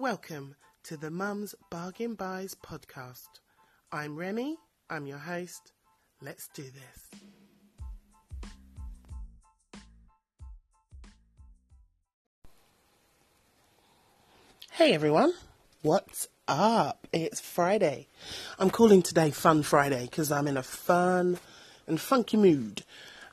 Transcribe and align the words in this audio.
Welcome 0.00 0.54
to 0.84 0.96
the 0.96 1.10
Mums 1.10 1.56
Bargain 1.72 2.14
Buys 2.14 2.54
podcast. 2.54 3.40
I'm 3.90 4.14
Remy, 4.14 4.56
I'm 4.88 5.08
your 5.08 5.18
host. 5.18 5.72
Let's 6.22 6.46
do 6.54 6.62
this. 6.62 7.20
Hey 14.70 14.94
everyone, 14.94 15.32
what's 15.82 16.28
up? 16.46 17.08
It's 17.12 17.40
Friday. 17.40 18.06
I'm 18.56 18.70
calling 18.70 19.02
today 19.02 19.32
Fun 19.32 19.64
Friday 19.64 20.02
because 20.04 20.30
I'm 20.30 20.46
in 20.46 20.56
a 20.56 20.62
fun 20.62 21.40
and 21.88 22.00
funky 22.00 22.36
mood. 22.36 22.84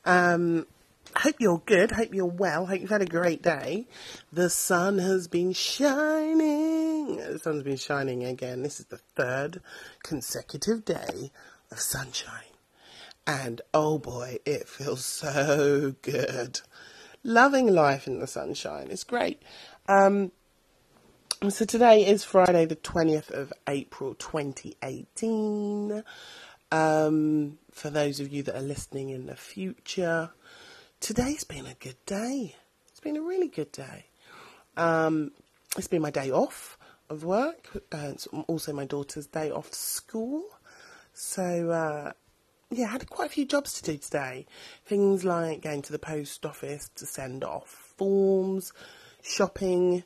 Um, 0.04 0.66
hope 1.18 1.36
you're 1.40 1.62
good. 1.66 1.92
Hope 1.92 2.14
you're 2.14 2.26
well. 2.26 2.66
Hope 2.66 2.82
you've 2.82 2.90
had 2.90 3.02
a 3.02 3.06
great 3.06 3.42
day. 3.42 3.88
The 4.32 4.50
sun 4.50 4.98
has 5.00 5.28
been 5.28 5.54
shining. 5.54 7.18
The 7.18 7.40
sun's 7.40 7.64
been 7.64 7.78
shining 7.78 8.24
again. 8.24 8.64
This 8.64 8.80
is 8.80 8.88
the 8.88 8.98
third 8.98 9.62
consecutive 10.04 10.86
day 10.86 11.32
of 11.72 11.80
sunshine. 11.80 12.44
And 13.28 13.62
oh 13.74 13.98
boy, 13.98 14.40
it 14.46 14.68
feels 14.68 15.04
so 15.06 15.96
good. 16.02 16.62
Loving 17.24 17.74
life 17.74 18.06
in 18.08 18.20
the 18.20 18.28
sunshine. 18.28 18.88
It's 18.92 19.04
great. 19.04 19.42
Um, 19.88 20.32
so 21.50 21.66
today 21.66 22.06
is 22.06 22.24
Friday, 22.24 22.66
the 22.66 22.76
20th 22.76 23.32
of 23.32 23.52
April 23.68 24.14
2018. 24.16 26.04
Um, 26.72 27.58
for 27.72 27.90
those 27.90 28.20
of 28.20 28.32
you 28.32 28.44
that 28.44 28.56
are 28.56 28.62
listening 28.62 29.10
in 29.10 29.26
the 29.26 29.36
future, 29.36 30.32
today's 31.06 31.44
been 31.44 31.68
a 31.68 31.76
good 31.76 32.04
day. 32.08 32.56
It's 32.88 33.00
been 33.00 33.16
a 33.16 33.22
really 33.22 33.48
good 33.48 33.72
day. 33.72 34.08
Um, 34.76 35.34
it's 35.78 35.88
been 35.88 36.02
my 36.02 36.10
day 36.10 36.32
off 36.32 36.80
of 37.12 37.24
work. 37.24 37.70
Uh, 37.94 38.10
it's 38.12 38.26
also 38.48 38.74
my 38.74 38.86
daughter's 38.86 39.28
day 39.28 39.52
off 39.52 39.72
school. 39.72 40.44
So, 41.14 41.70
uh, 41.70 42.14
yeah, 42.72 42.88
I 42.88 42.90
had 42.94 43.08
quite 43.08 43.28
a 43.28 43.32
few 43.32 43.46
jobs 43.46 43.74
to 43.74 43.92
do 43.92 44.00
today. 44.00 44.48
Things 44.84 45.24
like 45.24 45.62
going 45.62 45.84
to 45.84 45.92
the 45.92 46.00
post 46.00 46.44
office 46.44 46.90
to 46.96 47.06
send 47.06 47.44
off 47.44 47.94
forms, 47.98 48.74
shopping 49.22 50.04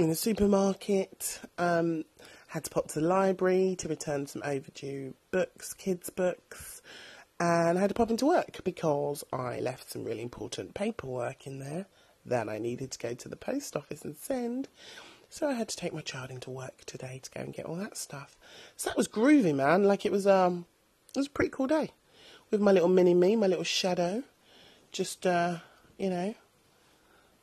in 0.00 0.08
the 0.08 0.16
supermarket, 0.16 1.40
um, 1.58 2.02
had 2.48 2.64
to 2.64 2.70
pop 2.70 2.88
to 2.88 2.98
the 2.98 3.06
library 3.06 3.76
to 3.78 3.86
return 3.86 4.26
some 4.26 4.42
overdue 4.44 5.14
books, 5.30 5.74
kids' 5.74 6.10
books, 6.10 6.82
and 7.40 7.78
I 7.78 7.80
had 7.80 7.88
to 7.90 7.94
pop 7.94 8.10
into 8.10 8.26
work 8.26 8.64
because 8.64 9.22
I 9.32 9.60
left 9.60 9.90
some 9.90 10.04
really 10.04 10.22
important 10.22 10.74
paperwork 10.74 11.46
in 11.46 11.60
there 11.60 11.86
that 12.26 12.48
I 12.48 12.58
needed 12.58 12.90
to 12.92 12.98
go 12.98 13.14
to 13.14 13.28
the 13.28 13.36
post 13.36 13.76
office 13.76 14.04
and 14.04 14.16
send. 14.16 14.68
So 15.30 15.48
I 15.48 15.52
had 15.52 15.68
to 15.68 15.76
take 15.76 15.94
my 15.94 16.00
child 16.00 16.30
into 16.30 16.50
work 16.50 16.84
today 16.84 17.20
to 17.22 17.30
go 17.30 17.40
and 17.40 17.54
get 17.54 17.66
all 17.66 17.76
that 17.76 17.96
stuff. 17.96 18.36
So 18.76 18.90
that 18.90 18.96
was 18.96 19.08
groovy, 19.08 19.54
man. 19.54 19.84
Like 19.84 20.04
it 20.04 20.12
was 20.12 20.26
um 20.26 20.66
it 21.14 21.18
was 21.18 21.26
a 21.26 21.30
pretty 21.30 21.50
cool 21.50 21.66
day. 21.66 21.90
With 22.50 22.60
my 22.60 22.72
little 22.72 22.88
mini 22.88 23.14
me, 23.14 23.36
my 23.36 23.46
little 23.46 23.64
shadow. 23.64 24.24
Just 24.90 25.26
uh, 25.26 25.58
you 25.98 26.08
know, 26.08 26.34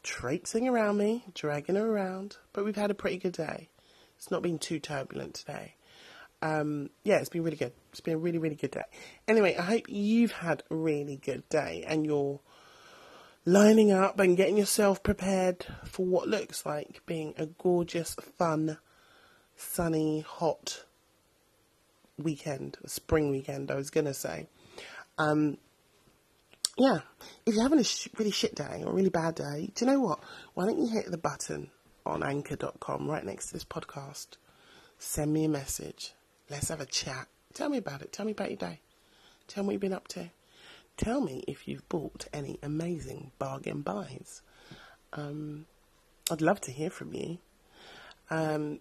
traipsing 0.02 0.67
around 0.67 0.97
me, 0.97 1.23
dragging 1.35 1.75
her 1.75 1.87
around. 1.87 2.37
But 2.53 2.65
we've 2.65 2.75
had 2.75 2.89
a 2.89 2.95
pretty 2.95 3.17
good 3.17 3.33
day. 3.33 3.69
It's 4.17 4.31
not 4.31 4.41
been 4.41 4.57
too 4.57 4.80
turbulent 4.80 5.35
today 5.35 5.74
um, 6.45 6.91
yeah, 7.03 7.17
it's 7.17 7.29
been 7.29 7.41
really 7.41 7.57
good. 7.57 7.73
It's 7.89 8.01
been 8.01 8.13
a 8.13 8.19
really, 8.19 8.38
really 8.38 8.55
good 8.55 8.69
day. 8.69 8.83
Anyway, 9.27 9.55
I 9.57 9.63
hope 9.63 9.85
you've 9.88 10.31
had 10.31 10.61
a 10.69 10.75
really 10.75 11.15
good 11.15 11.49
day 11.49 11.83
and 11.87 12.05
you're 12.05 12.39
lining 13.45 13.91
up 13.91 14.19
and 14.19 14.37
getting 14.37 14.55
yourself 14.55 15.02
prepared 15.02 15.65
for 15.85 16.05
what 16.05 16.27
looks 16.27 16.63
like 16.63 17.02
being 17.07 17.33
a 17.37 17.47
gorgeous, 17.47 18.15
fun, 18.37 18.77
sunny, 19.55 20.19
hot 20.19 20.85
weekend, 22.19 22.77
spring 22.85 23.31
weekend, 23.31 23.71
I 23.71 23.75
was 23.75 23.89
going 23.89 24.05
to 24.05 24.14
say. 24.14 24.45
Um, 25.17 25.58
yeah, 26.77 26.99
if 27.47 27.55
you're 27.55 27.64
having 27.64 27.80
a 27.80 27.83
sh- 27.83 28.09
really 28.20 28.30
shit 28.30 28.53
day 28.53 28.83
or 28.86 28.91
a 28.91 28.93
really 28.93 29.09
bad 29.09 29.33
day, 29.33 29.71
do 29.73 29.86
you 29.86 29.91
know 29.91 29.99
what? 29.99 30.20
Why 30.53 30.65
don't 30.65 30.80
you 30.80 30.89
hit 30.89 31.09
the 31.09 31.17
button 31.17 31.71
on 32.05 32.21
anchor.com 32.21 33.09
right 33.09 33.25
next 33.25 33.47
to 33.47 33.53
this 33.53 33.65
podcast? 33.65 34.37
Send 34.99 35.33
me 35.33 35.45
a 35.45 35.49
message 35.49 36.14
Let's 36.50 36.70
have 36.70 36.82
a 36.82 36.86
chat. 36.86 37.28
Tell 37.54 37.70
me 37.70 37.78
about 37.78 38.02
it. 38.02 38.11
Tell 38.11 38.26
me 38.26 38.33
about 38.33 38.50
your 38.50 38.58
day. 38.58 38.80
Tell 39.48 39.64
me 39.64 39.67
what 39.67 39.73
you've 39.73 39.82
been 39.82 39.94
up 39.94 40.08
to. 40.10 40.30
Tell 40.98 41.22
me 41.22 41.44
if 41.48 41.67
you've 41.67 41.88
bought 41.89 42.28
any 42.33 42.60
amazing 42.64 43.32
bargain 43.38 43.82
buys. 43.82 44.42
Um, 45.14 45.66
I'd 46.32 46.42
love 46.42 46.61
to 46.61 46.72
hear 46.72 46.89
from 46.89 47.14
you. 47.14 47.38
Um, 48.30 48.80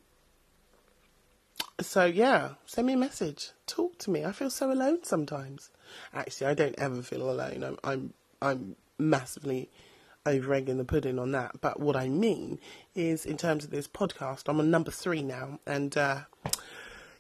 so 1.80 2.04
yeah, 2.04 2.50
send 2.66 2.86
me 2.86 2.92
a 2.92 2.98
message. 2.98 3.50
Talk 3.66 3.98
to 4.00 4.10
me. 4.10 4.24
I 4.24 4.32
feel 4.32 4.50
so 4.50 4.70
alone 4.70 5.04
sometimes. 5.04 5.70
Actually, 6.12 6.48
I 6.48 6.54
don't 6.54 6.78
ever 6.78 7.02
feel 7.02 7.28
alone. 7.28 7.64
I'm 7.64 7.78
I'm 7.82 8.14
I'm 8.40 8.76
massively 8.98 9.70
over 10.26 10.54
egging 10.54 10.78
the 10.78 10.84
pudding 10.84 11.18
on 11.18 11.32
that. 11.32 11.60
But 11.60 11.80
what 11.80 11.96
I 11.96 12.08
mean 12.08 12.58
is, 12.94 13.26
in 13.26 13.36
terms 13.36 13.64
of 13.64 13.70
this 13.70 13.88
podcast, 13.88 14.44
I'm 14.46 14.60
on 14.60 14.70
number 14.70 14.90
three 14.90 15.22
now, 15.22 15.58
and 15.66 15.96
uh, 15.96 16.20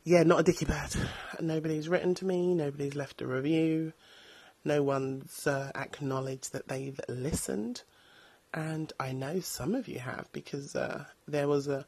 yeah, 0.04 0.22
not 0.22 0.40
a 0.40 0.42
dicky 0.42 0.66
bird. 0.66 0.94
Nobody's 1.40 1.88
written 1.88 2.14
to 2.16 2.26
me, 2.26 2.54
nobody's 2.54 2.94
left 2.94 3.22
a 3.22 3.26
review, 3.26 3.94
no 4.62 4.82
one's 4.82 5.46
uh, 5.46 5.72
acknowledged 5.74 6.52
that 6.52 6.68
they've 6.68 7.00
listened. 7.08 7.82
And 8.52 8.92
I 9.00 9.12
know 9.12 9.40
some 9.40 9.74
of 9.74 9.88
you 9.88 9.98
have 9.98 10.28
because 10.32 10.76
uh, 10.76 11.04
there 11.26 11.48
was 11.48 11.68
a, 11.68 11.86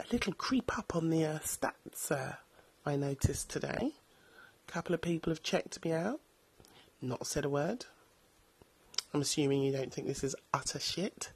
a 0.00 0.04
little 0.10 0.32
creep 0.32 0.76
up 0.78 0.96
on 0.96 1.10
the 1.10 1.26
uh, 1.26 1.38
stats 1.40 2.10
uh, 2.10 2.32
I 2.86 2.96
noticed 2.96 3.50
today. 3.50 3.92
A 4.68 4.72
couple 4.72 4.94
of 4.94 5.02
people 5.02 5.30
have 5.30 5.42
checked 5.42 5.84
me 5.84 5.92
out, 5.92 6.20
not 7.02 7.26
said 7.26 7.44
a 7.44 7.50
word. 7.50 7.84
I'm 9.12 9.20
assuming 9.20 9.62
you 9.62 9.72
don't 9.72 9.92
think 9.92 10.06
this 10.06 10.24
is 10.24 10.34
utter 10.54 10.80
shit 10.80 11.32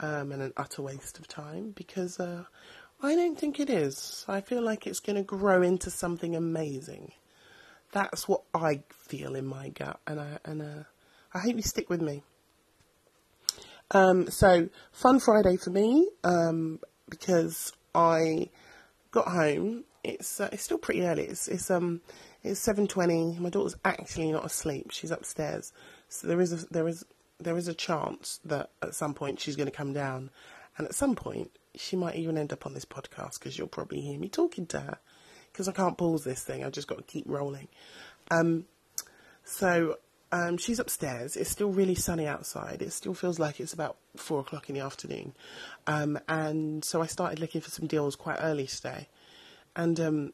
um, 0.00 0.32
and 0.32 0.42
an 0.42 0.52
utter 0.56 0.82
waste 0.82 1.18
of 1.18 1.28
time 1.28 1.70
because 1.70 2.20
uh, 2.20 2.44
I 3.02 3.14
don't 3.14 3.38
think 3.38 3.60
it 3.60 3.68
is. 3.68 4.24
I 4.28 4.40
feel 4.40 4.62
like 4.62 4.86
it's 4.86 5.00
going 5.00 5.16
to 5.16 5.22
grow 5.22 5.62
into 5.62 5.90
something 5.90 6.34
amazing. 6.34 7.12
That's 7.92 8.26
what 8.26 8.42
I 8.52 8.82
feel 8.90 9.36
in 9.36 9.46
my 9.46 9.68
gut, 9.68 10.00
and 10.06 10.20
I 10.20 10.38
and 10.44 10.62
uh, 10.62 10.84
I 11.32 11.38
hope 11.38 11.56
you 11.56 11.62
stick 11.62 11.88
with 11.88 12.00
me. 12.00 12.22
Um, 13.90 14.28
so 14.30 14.68
fun 14.92 15.20
Friday 15.20 15.56
for 15.56 15.70
me 15.70 16.08
um, 16.24 16.80
because 17.08 17.72
I 17.94 18.48
got 19.10 19.28
home. 19.28 19.84
It's 20.02 20.40
uh, 20.40 20.48
it's 20.52 20.64
still 20.64 20.78
pretty 20.78 21.02
early. 21.02 21.24
It's 21.24 21.46
it's 21.46 21.70
um 21.70 22.00
it's 22.42 22.58
seven 22.58 22.86
twenty. 22.86 23.36
My 23.38 23.50
daughter's 23.50 23.76
actually 23.84 24.32
not 24.32 24.44
asleep. 24.44 24.90
She's 24.90 25.10
upstairs. 25.10 25.72
So 26.08 26.26
there 26.26 26.40
is 26.40 26.52
a, 26.52 26.66
there 26.70 26.88
is 26.88 27.04
there 27.38 27.56
is 27.56 27.68
a 27.68 27.74
chance 27.74 28.40
that 28.44 28.70
at 28.82 28.94
some 28.94 29.14
point 29.14 29.40
she's 29.40 29.56
going 29.56 29.70
to 29.70 29.76
come 29.76 29.92
down, 29.92 30.30
and 30.76 30.86
at 30.86 30.94
some 30.94 31.14
point 31.14 31.50
she 31.76 31.96
might 31.96 32.16
even 32.16 32.38
end 32.38 32.52
up 32.52 32.66
on 32.66 32.74
this 32.74 32.84
podcast 32.84 33.38
because 33.38 33.58
you'll 33.58 33.66
probably 33.66 34.00
hear 34.00 34.18
me 34.18 34.28
talking 34.28 34.66
to 34.66 34.80
her 34.80 34.98
because 35.52 35.68
I 35.68 35.72
can't 35.72 35.98
pause 35.98 36.24
this 36.24 36.42
thing. 36.42 36.64
I've 36.64 36.72
just 36.72 36.88
got 36.88 36.98
to 36.98 37.04
keep 37.04 37.24
rolling. 37.26 37.68
Um, 38.30 38.64
so 39.44 39.98
um, 40.32 40.56
she's 40.56 40.80
upstairs. 40.80 41.36
It's 41.36 41.50
still 41.50 41.70
really 41.70 41.94
sunny 41.94 42.26
outside. 42.26 42.82
It 42.82 42.92
still 42.92 43.14
feels 43.14 43.38
like 43.38 43.60
it's 43.60 43.72
about 43.72 43.96
four 44.16 44.40
o'clock 44.40 44.68
in 44.68 44.74
the 44.74 44.80
afternoon. 44.80 45.32
Um, 45.86 46.18
and 46.28 46.84
so 46.84 47.02
I 47.02 47.06
started 47.06 47.38
looking 47.38 47.60
for 47.60 47.70
some 47.70 47.86
deals 47.86 48.16
quite 48.16 48.38
early 48.40 48.66
today. 48.66 49.08
And 49.76 50.00
um, 50.00 50.32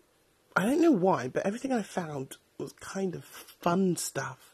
I 0.57 0.65
don't 0.65 0.81
know 0.81 0.91
why, 0.91 1.29
but 1.29 1.45
everything 1.45 1.73
I 1.73 1.83
found 1.83 2.39
was 2.59 2.73
kind 2.75 3.15
of 3.15 3.25
fun 3.25 3.97
stuff. 3.97 4.50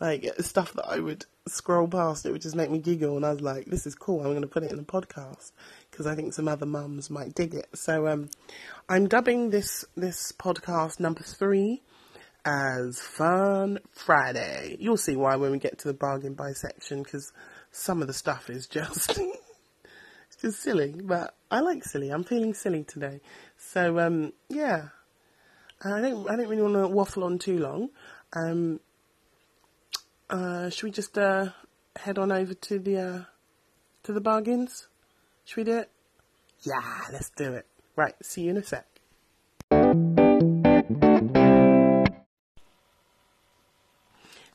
Like 0.00 0.26
stuff 0.40 0.72
that 0.74 0.86
I 0.86 0.98
would 0.98 1.26
scroll 1.46 1.86
past, 1.86 2.24
it 2.24 2.32
would 2.32 2.40
just 2.40 2.56
make 2.56 2.70
me 2.70 2.78
giggle. 2.78 3.16
And 3.16 3.26
I 3.26 3.32
was 3.32 3.42
like, 3.42 3.66
this 3.66 3.86
is 3.86 3.94
cool. 3.94 4.20
I'm 4.20 4.30
going 4.30 4.40
to 4.40 4.48
put 4.48 4.62
it 4.62 4.72
in 4.72 4.78
a 4.78 4.82
podcast 4.82 5.52
because 5.90 6.06
I 6.06 6.14
think 6.14 6.32
some 6.32 6.48
other 6.48 6.66
mums 6.66 7.10
might 7.10 7.34
dig 7.34 7.54
it. 7.54 7.68
So 7.74 8.08
um, 8.08 8.30
I'm 8.88 9.08
dubbing 9.08 9.50
this 9.50 9.84
this 9.96 10.32
podcast 10.32 11.00
number 11.00 11.22
three 11.22 11.82
as 12.44 13.00
Fun 13.00 13.78
Friday. 13.92 14.76
You'll 14.80 14.96
see 14.96 15.16
why 15.16 15.36
when 15.36 15.50
we 15.50 15.58
get 15.58 15.78
to 15.80 15.88
the 15.88 15.94
bargain 15.94 16.34
buy 16.34 16.52
section 16.52 17.02
because 17.02 17.32
some 17.70 18.00
of 18.00 18.08
the 18.08 18.14
stuff 18.14 18.48
is 18.50 18.66
just 18.66 19.10
it's 19.18 20.36
just 20.40 20.62
silly, 20.62 20.94
but 21.02 21.34
I 21.50 21.60
like 21.60 21.84
silly. 21.84 22.10
I'm 22.10 22.24
feeling 22.24 22.54
silly 22.54 22.84
today. 22.84 23.20
So 23.58 23.98
um, 23.98 24.32
yeah, 24.48 24.88
I 25.82 26.00
don't 26.00 26.28
I 26.28 26.36
don't 26.36 26.48
really 26.48 26.62
want 26.62 26.74
to 26.74 26.88
waffle 26.88 27.24
on 27.24 27.38
too 27.38 27.58
long. 27.58 27.90
Um, 28.32 28.80
uh, 30.30 30.70
should 30.70 30.84
we 30.84 30.90
just 30.90 31.18
uh, 31.18 31.50
head 31.96 32.18
on 32.18 32.32
over 32.32 32.54
to 32.54 32.78
the 32.78 32.98
uh, 32.98 33.20
to 34.04 34.12
the 34.12 34.20
bargains? 34.20 34.88
Should 35.44 35.56
we 35.58 35.64
do 35.64 35.78
it? 35.78 35.90
Yeah, 36.62 37.00
let's 37.12 37.30
do 37.30 37.52
it. 37.54 37.66
Right, 37.96 38.14
see 38.22 38.42
you 38.42 38.50
in 38.50 38.56
a 38.56 38.62
sec. 38.62 38.86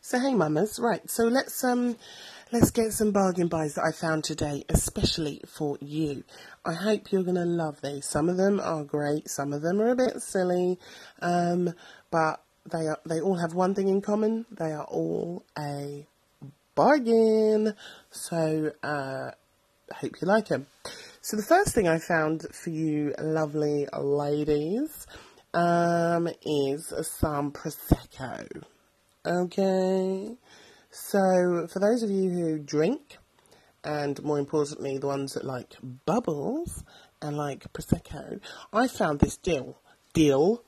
So 0.02 0.20
hey 0.20 0.36
mamas, 0.36 0.80
right, 0.80 1.10
so 1.10 1.24
let's 1.24 1.64
um 1.64 1.98
let's 2.52 2.70
get 2.72 2.94
some 2.94 3.12
bargain 3.12 3.48
buys 3.48 3.74
that 3.74 3.86
I 3.86 3.92
found 3.92 4.24
today, 4.24 4.64
especially 4.70 5.42
for 5.48 5.78
you. 5.82 6.24
I 6.64 6.74
hope 6.74 7.12
you're 7.12 7.24
going 7.24 7.36
to 7.36 7.46
love 7.46 7.82
these. 7.82 8.06
Some 8.06 8.30
of 8.30 8.38
them 8.38 8.60
are 8.60 8.84
great, 8.84 9.30
some 9.30 9.52
of 9.52 9.62
them 9.62 9.82
are 9.82 9.90
a 9.90 9.96
bit 9.96 10.22
silly, 10.22 10.80
um, 11.22 11.74
but 12.12 12.45
they 12.72 12.88
are, 12.88 13.00
they 13.06 13.22
all 13.22 13.38
have 13.38 13.54
one 13.54 13.76
thing 13.76 13.88
in 13.88 14.02
common. 14.02 14.46
They 14.52 14.72
are 14.72 14.86
all 14.86 15.44
a 15.58 16.06
bargain. 16.76 17.74
So, 18.12 18.72
uh, 18.84 19.32
hope 19.94 20.22
you 20.22 20.28
like 20.28 20.48
them. 20.48 20.68
So 21.22 21.38
the 21.38 21.44
first 21.44 21.74
thing 21.74 21.88
I 21.88 22.00
found 22.00 22.44
for 22.52 22.70
you 22.70 23.14
lovely 23.20 23.88
ladies 23.94 25.08
um, 25.54 26.28
is 26.46 26.94
some 27.02 27.52
Prosecco. 27.52 28.64
Okay. 29.26 30.36
So 30.92 31.68
for 31.72 31.80
those 31.80 32.04
of 32.04 32.10
you 32.10 32.30
who 32.30 32.60
drink, 32.60 33.18
and 33.84 34.22
more 34.24 34.40
importantly, 34.40 34.98
the 34.98 35.08
ones 35.08 35.34
that 35.34 35.46
like 35.46 35.76
bubbles 36.06 36.84
and 37.22 37.38
like 37.38 37.72
Prosecco, 37.74 38.40
I 38.74 38.88
found 38.88 39.20
this 39.20 39.38
deal. 39.38 39.80
Deal. 40.14 40.64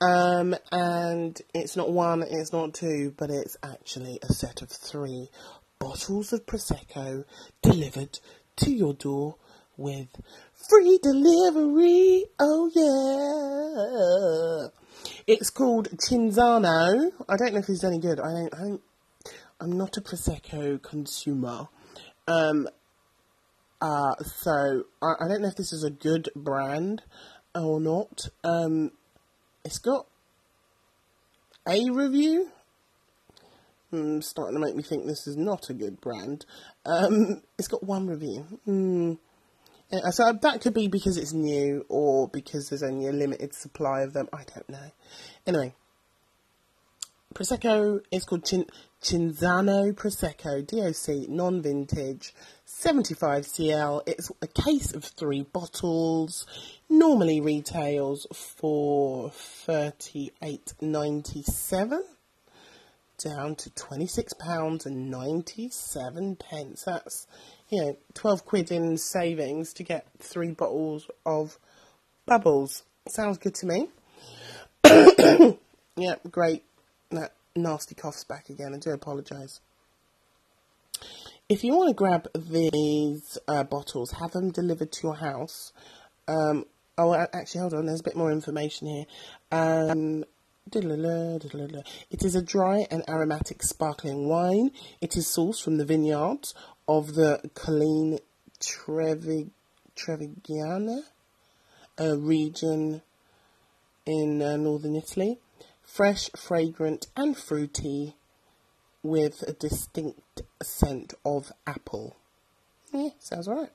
Um, 0.00 0.54
and 0.72 1.40
it's 1.54 1.76
not 1.76 1.90
one, 1.90 2.22
it's 2.22 2.52
not 2.52 2.74
two, 2.74 3.14
but 3.16 3.30
it's 3.30 3.56
actually 3.62 4.18
a 4.22 4.32
set 4.32 4.62
of 4.62 4.70
three 4.70 5.28
bottles 5.78 6.32
of 6.32 6.46
Prosecco 6.46 7.24
delivered 7.62 8.18
to 8.56 8.70
your 8.70 8.94
door 8.94 9.36
with 9.76 10.08
free 10.68 10.98
delivery. 11.02 12.24
Oh 12.38 12.70
yeah. 12.74 14.68
It's 15.26 15.50
called 15.50 15.88
Cinzano. 15.96 17.12
I 17.28 17.36
don't 17.36 17.54
know 17.54 17.60
if 17.60 17.68
it's 17.68 17.84
any 17.84 17.98
good. 17.98 18.20
I 18.20 18.32
don't, 18.32 18.54
I 18.54 18.58
don't 18.58 18.82
I'm 19.60 19.72
not 19.72 19.98
a 19.98 20.00
Prosecco 20.00 20.82
consumer. 20.82 21.68
Um, 22.26 22.66
uh, 23.80 24.14
so 24.24 24.84
I, 25.02 25.14
I, 25.20 25.28
don't 25.28 25.42
know 25.42 25.48
if 25.48 25.56
this 25.56 25.72
is 25.72 25.84
a 25.84 25.90
good 25.90 26.30
brand 26.34 27.02
or 27.54 27.78
not. 27.78 28.28
Um, 28.42 28.92
it's 29.64 29.78
got 29.78 30.06
a 31.68 31.90
review. 31.90 32.48
Hmm, 33.90 34.20
starting 34.20 34.54
to 34.54 34.64
make 34.64 34.76
me 34.76 34.82
think 34.82 35.04
this 35.04 35.26
is 35.26 35.36
not 35.36 35.68
a 35.68 35.74
good 35.74 36.00
brand. 36.00 36.46
Um, 36.86 37.42
it's 37.58 37.68
got 37.68 37.82
one 37.82 38.06
review. 38.06 38.46
Mm. 38.66 39.18
Yeah, 39.90 40.10
so 40.10 40.32
that 40.32 40.60
could 40.60 40.74
be 40.74 40.86
because 40.86 41.16
it's 41.16 41.32
new 41.32 41.84
or 41.88 42.28
because 42.28 42.68
there's 42.68 42.84
only 42.84 43.08
a 43.08 43.12
limited 43.12 43.54
supply 43.54 44.02
of 44.02 44.12
them. 44.12 44.28
I 44.32 44.44
don't 44.44 44.68
know. 44.68 44.92
Anyway, 45.46 45.74
Prosecco 47.34 48.00
is 48.12 48.24
called 48.24 48.46
Cin- 48.46 48.66
Cinzano 49.02 49.92
Prosecco 49.94 50.60
DOC 50.60 51.26
non 51.28 51.62
vintage 51.62 52.34
75 52.66 53.46
CL. 53.46 54.02
It's 54.06 54.30
a 54.42 54.46
case 54.46 54.92
of 54.94 55.04
three 55.04 55.42
bottles. 55.42 56.46
Normally 56.88 57.40
retails 57.40 58.26
for 58.32 59.30
38.97 59.30 62.00
down 63.16 63.54
to 63.54 63.70
£26 63.70 64.86
and 64.86 65.10
97 65.10 66.36
pence. 66.36 66.82
That's, 66.84 67.26
you 67.70 67.82
know, 67.82 67.96
12 68.14 68.44
quid 68.44 68.70
in 68.70 68.98
savings 68.98 69.72
to 69.74 69.82
get 69.82 70.06
three 70.18 70.50
bottles 70.50 71.08
of 71.24 71.58
bubbles. 72.26 72.82
Sounds 73.08 73.38
good 73.38 73.54
to 73.56 73.66
me. 73.66 73.88
yeah, 75.96 76.14
great. 76.30 76.64
That 77.10 77.32
nasty 77.62 77.94
cough's 77.94 78.24
back 78.24 78.48
again. 78.48 78.74
I 78.74 78.78
do 78.78 78.90
apologise. 78.90 79.60
If 81.48 81.64
you 81.64 81.74
want 81.74 81.88
to 81.88 81.94
grab 81.94 82.28
these 82.34 83.38
uh, 83.48 83.64
bottles, 83.64 84.12
have 84.12 84.32
them 84.32 84.50
delivered 84.50 84.92
to 84.92 85.00
your 85.08 85.16
house. 85.16 85.72
Um, 86.28 86.64
oh, 86.96 87.12
actually, 87.14 87.60
hold 87.60 87.74
on. 87.74 87.86
There's 87.86 88.00
a 88.00 88.04
bit 88.04 88.16
more 88.16 88.30
information 88.30 88.86
here. 88.86 89.04
Um, 89.50 90.24
it 90.72 92.22
is 92.22 92.36
a 92.36 92.42
dry 92.42 92.86
and 92.90 93.02
aromatic 93.08 93.62
sparkling 93.64 94.28
wine. 94.28 94.70
It 95.00 95.16
is 95.16 95.26
sourced 95.26 95.60
from 95.60 95.78
the 95.78 95.84
vineyards 95.84 96.54
of 96.86 97.14
the 97.14 97.50
Colline 97.54 98.20
Trevi, 98.60 99.50
Trevigiana 99.96 101.02
a 102.00 102.16
region 102.16 103.02
in 104.06 104.40
uh, 104.40 104.56
northern 104.56 104.96
Italy. 104.96 105.38
Fresh, 105.92 106.30
fragrant, 106.36 107.08
and 107.16 107.36
fruity 107.36 108.14
with 109.02 109.42
a 109.48 109.52
distinct 109.52 110.42
scent 110.62 111.14
of 111.24 111.50
apple. 111.66 112.16
Yeah, 112.92 113.08
sounds 113.18 113.48
right. 113.48 113.70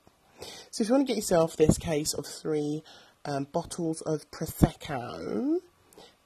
So 0.72 0.82
if 0.82 0.88
you 0.88 0.96
want 0.96 1.08
to 1.08 1.14
get 1.14 1.18
yourself 1.18 1.58
this 1.58 1.78
case 1.78 2.14
of 2.14 2.26
three 2.26 2.84
um, 3.26 3.48
bottles 3.52 4.00
of 4.02 4.32
Prosecco, 4.32 5.58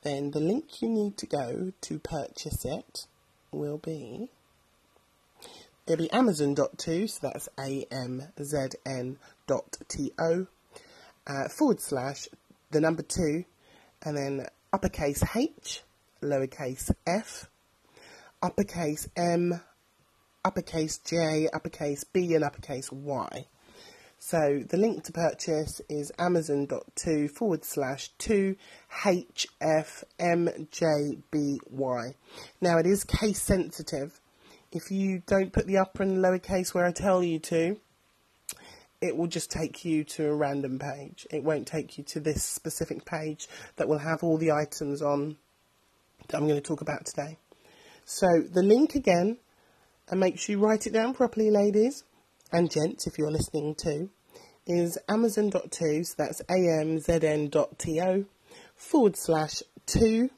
then 0.03 0.29
the 0.29 0.39
link 0.39 0.79
you 0.79 0.89
need 0.89 1.17
to 1.17 1.25
go 1.25 1.73
to 1.81 1.99
purchase 1.99 2.65
it 2.65 3.07
will 3.51 3.79
be 3.79 4.29
it'll 5.87 6.03
be 6.03 6.11
amazon.to, 6.11 7.07
so 7.07 7.19
that's 7.19 7.49
A-M-Z-N 7.59 9.17
dot 9.47 9.77
T-O, 9.87 10.45
uh, 11.25 11.49
forward 11.49 11.81
slash 11.81 12.27
the 12.69 12.79
number 12.79 13.01
two, 13.01 13.43
and 14.03 14.15
then 14.15 14.45
uppercase 14.71 15.23
H, 15.35 15.83
lowercase 16.21 16.91
f, 17.07 17.49
uppercase 18.41 19.09
M, 19.15 19.61
uppercase 20.45 20.99
J, 20.99 21.49
uppercase 21.53 22.03
B, 22.03 22.33
and 22.35 22.43
uppercase 22.43 22.91
Y. 22.91 23.45
So 24.21 24.63
the 24.67 24.77
link 24.77 25.05
to 25.05 25.13
purchase 25.13 25.81
is 25.89 26.11
amazon.to 26.19 27.29
forward 27.29 27.63
slash 27.63 28.09
2 28.17 28.57
HFMJBY. 29.03 30.03
Now 32.61 32.77
it 32.77 32.85
is 32.85 33.05
case 33.05 33.41
sensitive. 33.41 34.19
If 34.71 34.91
you 34.91 35.23
don't 35.25 35.53
put 35.53 35.65
the 35.67 35.77
upper 35.77 36.03
and 36.03 36.21
lower 36.21 36.37
case 36.37 36.73
where 36.73 36.85
I 36.85 36.91
tell 36.91 37.23
you 37.23 37.39
to, 37.39 37.77
it 39.01 39.15
will 39.15 39.27
just 39.27 39.49
take 39.49 39.85
you 39.85 40.03
to 40.03 40.27
a 40.27 40.35
random 40.35 40.79
page. 40.79 41.25
It 41.31 41.43
won't 41.43 41.67
take 41.67 41.97
you 41.97 42.03
to 42.05 42.19
this 42.19 42.43
specific 42.43 43.05
page 43.05 43.47
that 43.77 43.87
will 43.87 43.99
have 43.99 44.23
all 44.23 44.37
the 44.37 44.51
items 44.51 45.01
on 45.01 45.37
that 46.27 46.37
I'm 46.37 46.47
going 46.47 46.61
to 46.61 46.67
talk 46.67 46.81
about 46.81 47.05
today. 47.05 47.37
So 48.05 48.27
the 48.41 48.63
link 48.63 48.95
again, 48.95 49.37
and 50.09 50.19
make 50.19 50.39
sure 50.39 50.55
you 50.55 50.59
write 50.59 50.87
it 50.87 50.93
down 50.93 51.13
properly, 51.13 51.49
ladies 51.49 52.03
and 52.51 52.69
gents, 52.69 53.07
if 53.07 53.17
you're 53.17 53.31
listening 53.31 53.75
too, 53.75 54.09
is 54.67 54.97
amazon.to, 55.07 56.03
so 56.03 56.15
that's 56.17 56.41
amzn.to 56.49 58.25
forward 58.75 59.15
slash 59.17 59.63
2 59.85 60.29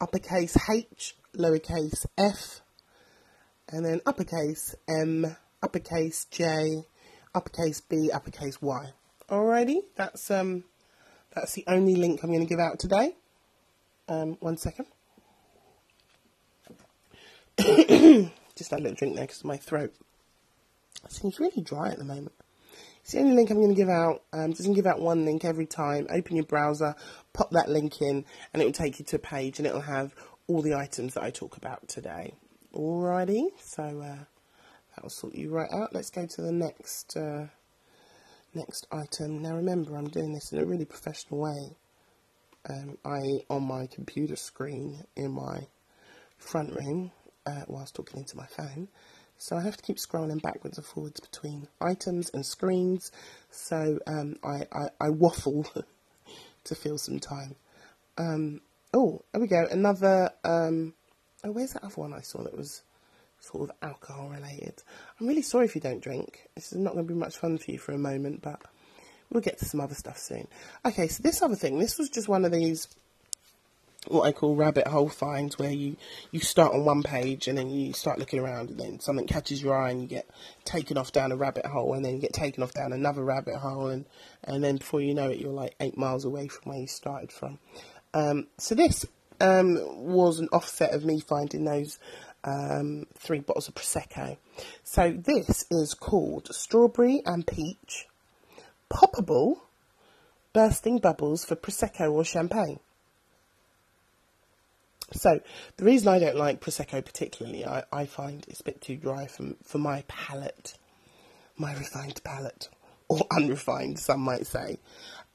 uppercase 0.00 0.56
H, 0.70 1.16
lowercase 1.36 2.06
f, 2.18 2.60
and 3.68 3.84
then 3.84 4.00
uppercase 4.06 4.74
M, 4.88 5.36
uppercase 5.62 6.26
J, 6.30 6.84
uppercase 7.36 7.80
B, 7.80 8.10
uppercase 8.10 8.60
Y. 8.60 8.90
Alrighty, 9.28 9.82
that's 9.94 10.30
um, 10.30 10.64
that's 11.34 11.52
the 11.52 11.64
only 11.68 11.94
link 11.94 12.22
I'm 12.22 12.30
going 12.30 12.40
to 12.40 12.48
give 12.48 12.58
out 12.58 12.78
today. 12.78 13.14
Um, 14.08 14.38
one 14.40 14.56
second. 14.56 14.86
Just 18.56 18.70
had 18.70 18.80
a 18.80 18.82
little 18.82 18.96
drink 18.96 19.16
there 19.16 19.26
because 19.26 19.44
my 19.44 19.56
throat 19.56 19.92
seems 21.08 21.38
really 21.38 21.62
dry 21.62 21.90
at 21.90 21.98
the 21.98 22.04
moment. 22.04 22.32
It's 23.02 23.12
the 23.12 23.20
only 23.20 23.34
link 23.36 23.50
I'm 23.50 23.58
going 23.58 23.68
to 23.68 23.74
give 23.74 23.88
out. 23.88 24.22
Um, 24.32 24.50
just 24.50 24.64
going 24.64 24.74
to 24.74 24.82
give 24.82 24.90
out 24.90 25.00
one 25.00 25.24
link 25.24 25.44
every 25.44 25.66
time. 25.66 26.08
Open 26.10 26.34
your 26.34 26.44
browser, 26.44 26.96
pop 27.34 27.50
that 27.52 27.68
link 27.68 28.00
in, 28.00 28.24
and 28.52 28.60
it 28.60 28.64
will 28.64 28.72
take 28.72 28.98
you 28.98 29.04
to 29.04 29.16
a 29.16 29.20
page, 29.20 29.58
and 29.58 29.66
it 29.66 29.72
will 29.72 29.82
have 29.82 30.12
all 30.48 30.60
the 30.60 30.74
items 30.74 31.14
that 31.14 31.22
I 31.22 31.30
talk 31.30 31.56
about 31.56 31.86
today. 31.86 32.34
Alrighty, 32.74 33.50
so 33.62 34.00
uh, 34.00 34.24
that 34.96 35.02
will 35.02 35.10
sort 35.10 35.34
you 35.34 35.50
right 35.50 35.70
out. 35.72 35.94
Let's 35.94 36.10
go 36.10 36.26
to 36.26 36.42
the 36.42 36.52
next 36.52 37.16
uh, 37.16 37.46
next 38.54 38.86
item. 38.90 39.42
Now 39.42 39.54
remember, 39.54 39.96
I'm 39.96 40.08
doing 40.08 40.32
this 40.32 40.52
in 40.52 40.58
a 40.58 40.64
really 40.64 40.86
professional 40.86 41.40
way. 41.40 41.76
Um, 42.68 42.98
I 43.04 43.44
on 43.48 43.62
my 43.64 43.86
computer 43.86 44.36
screen 44.36 45.04
in 45.14 45.32
my 45.32 45.68
front 46.38 46.74
room 46.74 47.12
uh, 47.46 47.62
whilst 47.68 47.94
talking 47.94 48.20
into 48.20 48.36
my 48.36 48.46
phone. 48.46 48.88
So 49.38 49.56
I 49.56 49.62
have 49.62 49.76
to 49.76 49.82
keep 49.82 49.98
scrolling 49.98 50.40
backwards 50.40 50.78
and 50.78 50.86
forwards 50.86 51.20
between 51.20 51.68
items 51.80 52.30
and 52.32 52.44
screens. 52.44 53.12
So 53.50 53.98
um, 54.06 54.36
I, 54.42 54.66
I, 54.72 54.88
I, 54.98 55.10
waffle 55.10 55.66
to 56.64 56.74
fill 56.74 56.96
some 56.96 57.20
time. 57.20 57.54
Um, 58.16 58.62
oh, 58.94 59.22
there 59.32 59.42
we 59.42 59.46
go. 59.46 59.66
Another. 59.70 60.30
Um, 60.42 60.94
oh, 61.44 61.52
where's 61.52 61.74
that 61.74 61.84
other 61.84 61.94
one 61.96 62.14
I 62.14 62.22
saw 62.22 62.42
that 62.44 62.56
was 62.56 62.82
sort 63.46 63.70
of 63.70 63.76
alcohol 63.82 64.28
related? 64.28 64.82
I'm 65.20 65.26
really 65.26 65.42
sorry 65.42 65.64
if 65.66 65.74
you 65.74 65.80
don't 65.80 66.02
drink. 66.02 66.48
This 66.54 66.72
is 66.72 66.78
not 66.78 66.94
going 66.94 67.06
to 67.06 67.12
be 67.12 67.18
much 67.18 67.36
fun 67.36 67.58
for 67.58 67.70
you 67.70 67.78
for 67.78 67.92
a 67.92 67.98
moment, 67.98 68.42
but 68.42 68.60
we'll 69.30 69.42
get 69.42 69.58
to 69.58 69.64
some 69.64 69.80
other 69.80 69.94
stuff 69.94 70.18
soon. 70.18 70.48
Okay, 70.84 71.08
so 71.08 71.22
this 71.22 71.42
other 71.42 71.56
thing, 71.56 71.78
this 71.78 71.98
was 71.98 72.08
just 72.08 72.28
one 72.28 72.44
of 72.44 72.52
these 72.52 72.88
what 74.08 74.22
I 74.22 74.32
call 74.32 74.54
rabbit 74.54 74.86
hole 74.86 75.08
finds, 75.08 75.58
where 75.58 75.70
you, 75.70 75.96
you 76.30 76.40
start 76.40 76.74
on 76.74 76.84
one 76.84 77.02
page 77.02 77.48
and 77.48 77.58
then 77.58 77.70
you 77.70 77.92
start 77.92 78.18
looking 78.18 78.38
around, 78.38 78.70
and 78.70 78.80
then 78.80 79.00
something 79.00 79.26
catches 79.26 79.62
your 79.62 79.76
eye 79.76 79.90
and 79.90 80.00
you 80.00 80.06
get 80.06 80.28
taken 80.64 80.96
off 80.96 81.12
down 81.12 81.32
a 81.32 81.36
rabbit 81.36 81.66
hole, 81.66 81.94
and 81.94 82.04
then 82.04 82.14
you 82.14 82.20
get 82.20 82.32
taken 82.32 82.62
off 82.62 82.72
down 82.72 82.92
another 82.92 83.24
rabbit 83.24 83.56
hole, 83.56 83.88
and, 83.88 84.04
and 84.44 84.62
then 84.62 84.76
before 84.76 85.00
you 85.00 85.14
know 85.14 85.30
it, 85.30 85.38
you're 85.38 85.50
like 85.50 85.74
eight 85.80 85.96
miles 85.96 86.24
away 86.24 86.48
from 86.48 86.70
where 86.70 86.80
you 86.80 86.86
started 86.86 87.32
from. 87.32 87.58
Um, 88.14 88.46
so 88.58 88.74
this 88.74 89.04
um, 89.40 89.78
was 89.96 90.38
an 90.38 90.48
offset 90.52 90.94
of 90.94 91.04
me 91.04 91.20
finding 91.20 91.64
those 91.64 91.98
um, 92.44 93.06
three 93.14 93.40
bottles 93.40 93.68
of 93.68 93.74
Prosecco. 93.74 94.36
So 94.84 95.12
this 95.12 95.66
is 95.70 95.94
called 95.94 96.48
Strawberry 96.54 97.22
and 97.24 97.46
Peach 97.46 98.06
Poppable 98.90 99.60
Bursting 100.52 100.98
Bubbles 100.98 101.44
for 101.44 101.56
Prosecco 101.56 102.12
or 102.12 102.24
Champagne. 102.24 102.80
So 105.12 105.40
the 105.76 105.84
reason 105.84 106.08
I 106.08 106.18
don't 106.18 106.36
like 106.36 106.60
Prosecco 106.60 107.04
particularly, 107.04 107.64
I, 107.64 107.84
I 107.92 108.06
find 108.06 108.44
it's 108.48 108.60
a 108.60 108.64
bit 108.64 108.80
too 108.80 108.96
dry 108.96 109.26
for, 109.26 109.54
for 109.62 109.78
my 109.78 110.02
palate, 110.08 110.74
my 111.56 111.74
refined 111.74 112.22
palate, 112.24 112.68
or 113.08 113.20
unrefined, 113.36 113.98
some 113.98 114.20
might 114.20 114.46
say. 114.46 114.78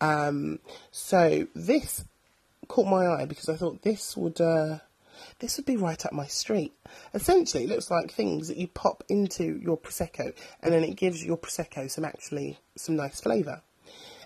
Um, 0.02 0.60
so 0.92 1.48
this 1.56 2.04
caught 2.68 2.88
my 2.88 3.06
eye 3.06 3.26
because 3.26 3.48
I 3.48 3.56
thought 3.56 3.82
this 3.82 4.18
would 4.18 4.42
uh, 4.42 4.80
this 5.40 5.58
would 5.58 5.66
be 5.66 5.78
right 5.78 6.06
up 6.06 6.14
my 6.14 6.28
street. 6.28 6.74
Essentially, 7.14 7.64
it 7.64 7.70
looks 7.70 7.92
like 7.92 8.12
things 8.12 8.48
that 8.48 8.58
you 8.58 8.68
pop 8.68 9.04
into 9.10 9.60
your 9.62 9.78
prosecco, 9.78 10.34
and 10.62 10.74
then 10.74 10.84
it 10.84 10.96
gives 10.96 11.24
your 11.24 11.38
prosecco 11.38 11.90
some 11.90 12.06
actually 12.06 12.60
some 12.76 12.96
nice 12.96 13.22
flavour. 13.22 13.62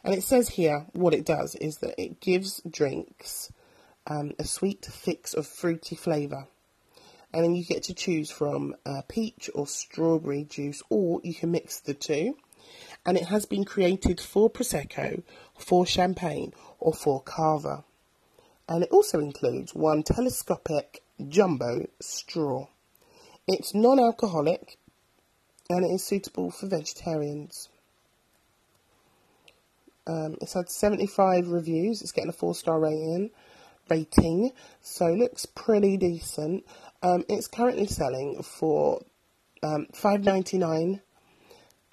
And 0.04 0.14
it 0.14 0.24
says 0.24 0.50
here 0.50 0.86
what 0.94 1.16
it 1.16 1.25
does 1.25 1.56
is 1.56 1.78
that 1.78 2.00
it 2.00 2.22
gives 2.22 2.62
drinks 2.70 3.52
um, 4.08 4.34
a 4.38 4.44
sweet 4.44 4.86
fix 4.86 5.34
of 5.34 5.48
fruity 5.48 5.96
flavour. 5.96 6.48
And 7.34 7.44
then 7.44 7.56
you 7.56 7.66
get 7.66 7.84
to 7.84 7.94
choose 7.94 8.32
from 8.32 8.75
uh, 8.86 9.02
peach 9.08 9.50
or 9.54 9.68
strawberry 9.68 10.44
juice, 10.44 10.82
or 10.90 11.20
you 11.24 11.34
can 11.34 11.52
mix 11.52 11.80
the 11.80 11.94
two. 11.94 12.38
And 13.06 13.18
it 13.18 13.25
has 13.25 13.46
been 13.46 13.66
created 13.66 14.22
for 14.22 14.50
Prosecco, 14.50 15.24
for 15.58 15.86
Champagne, 15.86 16.54
or 16.80 16.94
for 16.94 17.22
Cava. 17.22 17.84
And 18.67 18.84
it 18.84 18.89
also 18.91 19.19
includes 19.19 19.75
one 19.75 20.03
telescopic 20.03 21.03
jumbo 21.27 21.88
straw. 22.00 22.67
It's 23.48 23.75
non 23.75 24.00
alcoholic 24.00 24.77
and 25.69 25.86
it 25.86 25.93
is 25.93 26.03
suitable 26.03 26.51
for 26.51 26.67
vegetarians. 26.67 27.69
Um, 30.07 30.36
it's 30.41 30.53
had 30.53 30.69
75 30.69 31.48
reviews. 31.48 32.01
It's 32.01 32.12
getting 32.12 32.29
a 32.29 32.34
four 32.34 32.53
star 32.55 32.79
rating 32.79 33.31
rating, 33.89 34.51
so 34.81 35.07
it 35.07 35.17
looks 35.17 35.45
pretty 35.45 35.98
decent. 35.98 36.65
Um, 37.03 37.24
it's 37.29 37.48
currently 37.48 37.88
selling 37.88 38.41
for 38.41 39.03
um, 39.63 39.88
five 39.93 40.24
ninety 40.24 40.57
nine, 40.57 41.01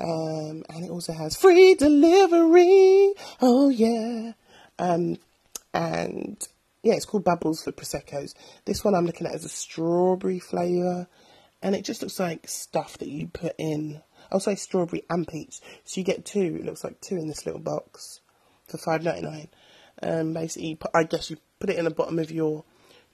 um, 0.00 0.64
and 0.68 0.84
it 0.84 0.90
also 0.90 1.12
has 1.12 1.36
free 1.36 1.74
delivery. 1.74 3.12
Oh 3.40 3.68
yeah, 3.68 4.32
um, 4.78 5.18
and 5.74 6.46
yeah, 6.82 6.94
it's 6.94 7.04
called 7.04 7.24
Bubbles 7.24 7.62
for 7.62 7.72
Prosecco's. 7.72 8.34
This 8.64 8.84
one 8.84 8.94
I'm 8.94 9.06
looking 9.06 9.26
at 9.26 9.34
is 9.34 9.44
a 9.44 9.48
strawberry 9.48 10.38
flavour, 10.38 11.08
and 11.62 11.74
it 11.74 11.84
just 11.84 12.02
looks 12.02 12.18
like 12.18 12.48
stuff 12.48 12.98
that 12.98 13.08
you 13.08 13.28
put 13.28 13.54
in. 13.58 14.02
I'll 14.30 14.40
say 14.40 14.54
strawberry 14.54 15.04
and 15.08 15.26
peach, 15.26 15.60
so 15.84 16.00
you 16.00 16.04
get 16.04 16.24
two. 16.24 16.56
It 16.60 16.64
looks 16.64 16.84
like 16.84 17.00
two 17.00 17.16
in 17.16 17.28
this 17.28 17.46
little 17.46 17.60
box 17.60 18.20
for 18.66 18.78
five 18.78 19.02
ninety 19.02 19.22
nine. 19.22 19.48
Um, 20.02 20.32
basically, 20.32 20.78
I 20.94 21.04
guess 21.04 21.30
you 21.30 21.36
put 21.60 21.70
it 21.70 21.78
in 21.78 21.84
the 21.84 21.90
bottom 21.90 22.18
of 22.18 22.30
your 22.32 22.64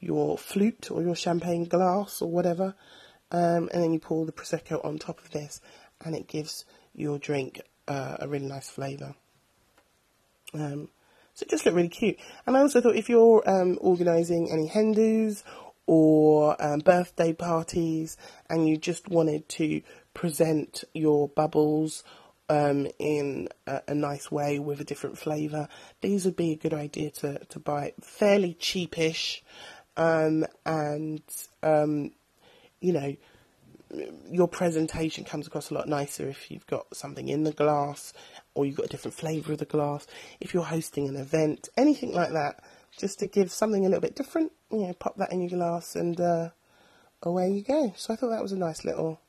your 0.00 0.38
flute 0.38 0.90
or 0.90 1.02
your 1.02 1.16
champagne 1.16 1.64
glass 1.64 2.22
or 2.22 2.30
whatever, 2.30 2.74
um, 3.32 3.68
and 3.72 3.82
then 3.82 3.92
you 3.92 3.98
pour 3.98 4.24
the 4.24 4.32
prosecco 4.32 4.82
on 4.84 4.98
top 4.98 5.18
of 5.18 5.30
this, 5.30 5.60
and 6.04 6.14
it 6.14 6.26
gives 6.26 6.64
your 6.94 7.18
drink 7.18 7.60
uh, 7.86 8.16
a 8.20 8.28
really 8.28 8.46
nice 8.46 8.70
flavour. 8.70 9.14
Um, 10.54 10.88
so 11.38 11.44
it 11.44 11.50
just 11.50 11.64
looked 11.64 11.76
really 11.76 11.88
cute. 11.88 12.18
And 12.48 12.56
I 12.56 12.60
also 12.62 12.80
thought 12.80 12.96
if 12.96 13.08
you're 13.08 13.48
um, 13.48 13.78
organising 13.80 14.50
any 14.50 14.66
hen 14.66 14.90
dos 14.90 15.44
or 15.86 16.60
um, 16.60 16.80
birthday 16.80 17.32
parties, 17.32 18.16
and 18.50 18.68
you 18.68 18.76
just 18.76 19.08
wanted 19.08 19.48
to 19.50 19.80
present 20.14 20.82
your 20.94 21.28
bubbles 21.28 22.02
um, 22.48 22.88
in 22.98 23.48
a, 23.68 23.82
a, 23.86 23.94
nice 23.94 24.32
way 24.32 24.58
with 24.58 24.80
a 24.80 24.84
different 24.84 25.16
flavour. 25.16 25.68
These 26.00 26.24
would 26.24 26.34
be 26.34 26.50
a 26.50 26.56
good 26.56 26.74
idea 26.74 27.10
to, 27.10 27.38
to 27.44 27.60
buy. 27.60 27.92
Fairly 28.00 28.54
cheapish, 28.54 29.42
um, 29.96 30.44
and 30.66 31.22
um, 31.62 32.10
you 32.80 32.92
know, 32.92 33.14
your 34.30 34.48
presentation 34.48 35.24
comes 35.24 35.46
across 35.46 35.70
a 35.70 35.74
lot 35.74 35.88
nicer 35.88 36.28
if 36.28 36.50
you've 36.50 36.66
got 36.66 36.94
something 36.94 37.28
in 37.28 37.44
the 37.44 37.52
glass 37.52 38.12
or 38.54 38.66
you've 38.66 38.76
got 38.76 38.86
a 38.86 38.90
different 38.90 39.14
flavour 39.14 39.52
of 39.52 39.58
the 39.58 39.64
glass. 39.64 40.06
If 40.40 40.52
you're 40.52 40.64
hosting 40.64 41.08
an 41.08 41.16
event, 41.16 41.68
anything 41.76 42.12
like 42.12 42.32
that, 42.32 42.62
just 42.96 43.18
to 43.20 43.26
give 43.26 43.50
something 43.50 43.84
a 43.84 43.88
little 43.88 44.00
bit 44.00 44.16
different, 44.16 44.52
you 44.70 44.78
know, 44.86 44.92
pop 44.94 45.16
that 45.16 45.32
in 45.32 45.40
your 45.40 45.50
glass 45.50 45.96
and 45.96 46.20
uh, 46.20 46.50
away 47.22 47.50
you 47.50 47.62
go. 47.62 47.92
So 47.96 48.12
I 48.12 48.16
thought 48.16 48.30
that 48.30 48.42
was 48.42 48.52
a 48.52 48.58
nice 48.58 48.84
little, 48.84 49.20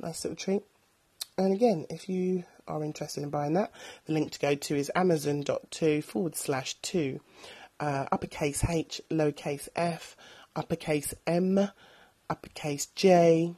nice 0.00 0.24
little 0.24 0.36
treat. 0.36 0.62
And 1.36 1.52
again, 1.52 1.86
if 1.88 2.08
you 2.08 2.44
are 2.66 2.82
interested 2.82 3.22
in 3.22 3.30
buying 3.30 3.54
that, 3.54 3.70
the 4.06 4.12
link 4.12 4.32
to 4.32 4.38
go 4.40 4.54
to 4.54 4.76
is 4.76 4.90
amazon.to 4.94 6.02
forward 6.02 6.34
slash 6.34 6.74
2, 6.82 7.20
uh, 7.78 8.06
uppercase 8.10 8.64
H, 8.68 9.00
lowercase 9.10 9.68
f, 9.76 10.16
uppercase 10.56 11.14
M, 11.26 11.70
uppercase 12.28 12.86
J, 12.86 13.54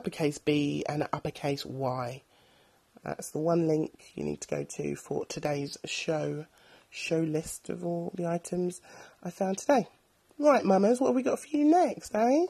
uppercase 0.00 0.38
B, 0.38 0.82
and 0.88 1.06
uppercase 1.12 1.66
Y. 1.66 2.22
That's 3.04 3.32
the 3.32 3.38
one 3.38 3.68
link 3.68 4.12
you 4.14 4.24
need 4.24 4.40
to 4.40 4.48
go 4.48 4.64
to 4.64 4.96
for 4.96 5.26
today's 5.26 5.76
show 5.84 6.46
show 6.88 7.18
list 7.18 7.68
of 7.68 7.84
all 7.84 8.10
the 8.14 8.26
items 8.26 8.80
I 9.22 9.28
found 9.28 9.58
today. 9.58 9.88
Right, 10.38 10.64
mamas, 10.64 11.02
what 11.02 11.08
have 11.08 11.16
we 11.16 11.22
got 11.22 11.38
for 11.38 11.48
you 11.48 11.66
next, 11.66 12.14
eh? 12.14 12.46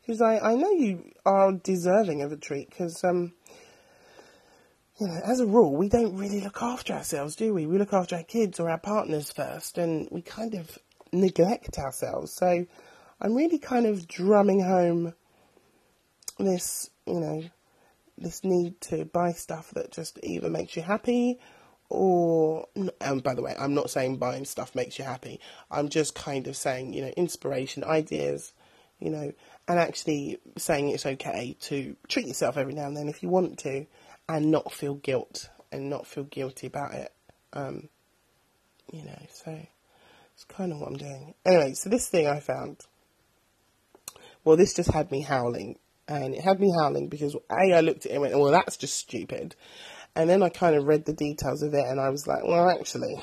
Because 0.00 0.20
I, 0.20 0.40
I 0.40 0.56
know 0.56 0.72
you 0.72 1.12
are 1.24 1.52
deserving 1.52 2.22
of 2.22 2.32
a 2.32 2.36
treat, 2.36 2.70
because 2.70 3.04
um, 3.04 3.34
you 4.98 5.06
know, 5.06 5.20
as 5.24 5.38
a 5.38 5.46
rule, 5.46 5.76
we 5.76 5.88
don't 5.88 6.16
really 6.16 6.40
look 6.40 6.60
after 6.60 6.92
ourselves, 6.92 7.36
do 7.36 7.54
we? 7.54 7.66
We 7.66 7.78
look 7.78 7.92
after 7.92 8.16
our 8.16 8.24
kids 8.24 8.58
or 8.58 8.68
our 8.68 8.80
partners 8.80 9.30
first, 9.30 9.78
and 9.78 10.08
we 10.10 10.22
kind 10.22 10.54
of 10.54 10.76
neglect 11.12 11.78
ourselves. 11.78 12.32
So 12.32 12.66
I'm 13.20 13.34
really 13.34 13.60
kind 13.60 13.86
of 13.86 14.08
drumming 14.08 14.60
home 14.64 15.14
this, 16.44 16.90
you 17.06 17.20
know, 17.20 17.44
this 18.18 18.44
need 18.44 18.80
to 18.82 19.04
buy 19.04 19.32
stuff 19.32 19.70
that 19.70 19.92
just 19.92 20.18
either 20.22 20.50
makes 20.50 20.76
you 20.76 20.82
happy 20.82 21.38
or, 21.88 22.68
and 23.00 23.22
by 23.22 23.34
the 23.34 23.42
way, 23.42 23.54
I'm 23.58 23.74
not 23.74 23.90
saying 23.90 24.18
buying 24.18 24.44
stuff 24.44 24.74
makes 24.74 24.98
you 24.98 25.04
happy. 25.04 25.40
I'm 25.70 25.88
just 25.88 26.14
kind 26.14 26.46
of 26.46 26.56
saying, 26.56 26.92
you 26.92 27.02
know, 27.02 27.12
inspiration, 27.16 27.82
ideas, 27.82 28.52
you 29.00 29.10
know, 29.10 29.32
and 29.66 29.78
actually 29.78 30.38
saying 30.56 30.90
it's 30.90 31.06
okay 31.06 31.56
to 31.62 31.96
treat 32.08 32.26
yourself 32.26 32.56
every 32.56 32.74
now 32.74 32.86
and 32.86 32.96
then 32.96 33.08
if 33.08 33.22
you 33.22 33.28
want 33.28 33.58
to 33.60 33.86
and 34.28 34.50
not 34.50 34.72
feel 34.72 34.94
guilt 34.94 35.48
and 35.72 35.90
not 35.90 36.06
feel 36.06 36.24
guilty 36.24 36.68
about 36.68 36.94
it. 36.94 37.12
Um, 37.52 37.88
you 38.92 39.04
know, 39.04 39.18
so 39.28 39.58
it's 40.34 40.44
kind 40.44 40.72
of 40.72 40.78
what 40.78 40.88
I'm 40.88 40.96
doing. 40.96 41.34
Anyway, 41.44 41.74
so 41.74 41.90
this 41.90 42.08
thing 42.08 42.26
I 42.26 42.38
found, 42.38 42.78
well, 44.44 44.56
this 44.56 44.74
just 44.74 44.92
had 44.92 45.10
me 45.10 45.22
howling. 45.22 45.78
And 46.10 46.34
it 46.34 46.40
had 46.40 46.58
me 46.58 46.72
howling 46.76 47.08
because 47.08 47.36
A, 47.48 47.72
I 47.72 47.80
looked 47.80 48.04
at 48.04 48.10
it 48.10 48.14
and 48.14 48.22
went, 48.22 48.36
well, 48.36 48.50
that's 48.50 48.76
just 48.76 48.96
stupid. 48.98 49.54
And 50.16 50.28
then 50.28 50.42
I 50.42 50.48
kind 50.48 50.74
of 50.74 50.84
read 50.84 51.04
the 51.04 51.12
details 51.12 51.62
of 51.62 51.72
it 51.72 51.86
and 51.86 52.00
I 52.00 52.10
was 52.10 52.26
like, 52.26 52.42
well, 52.42 52.68
actually, 52.68 53.14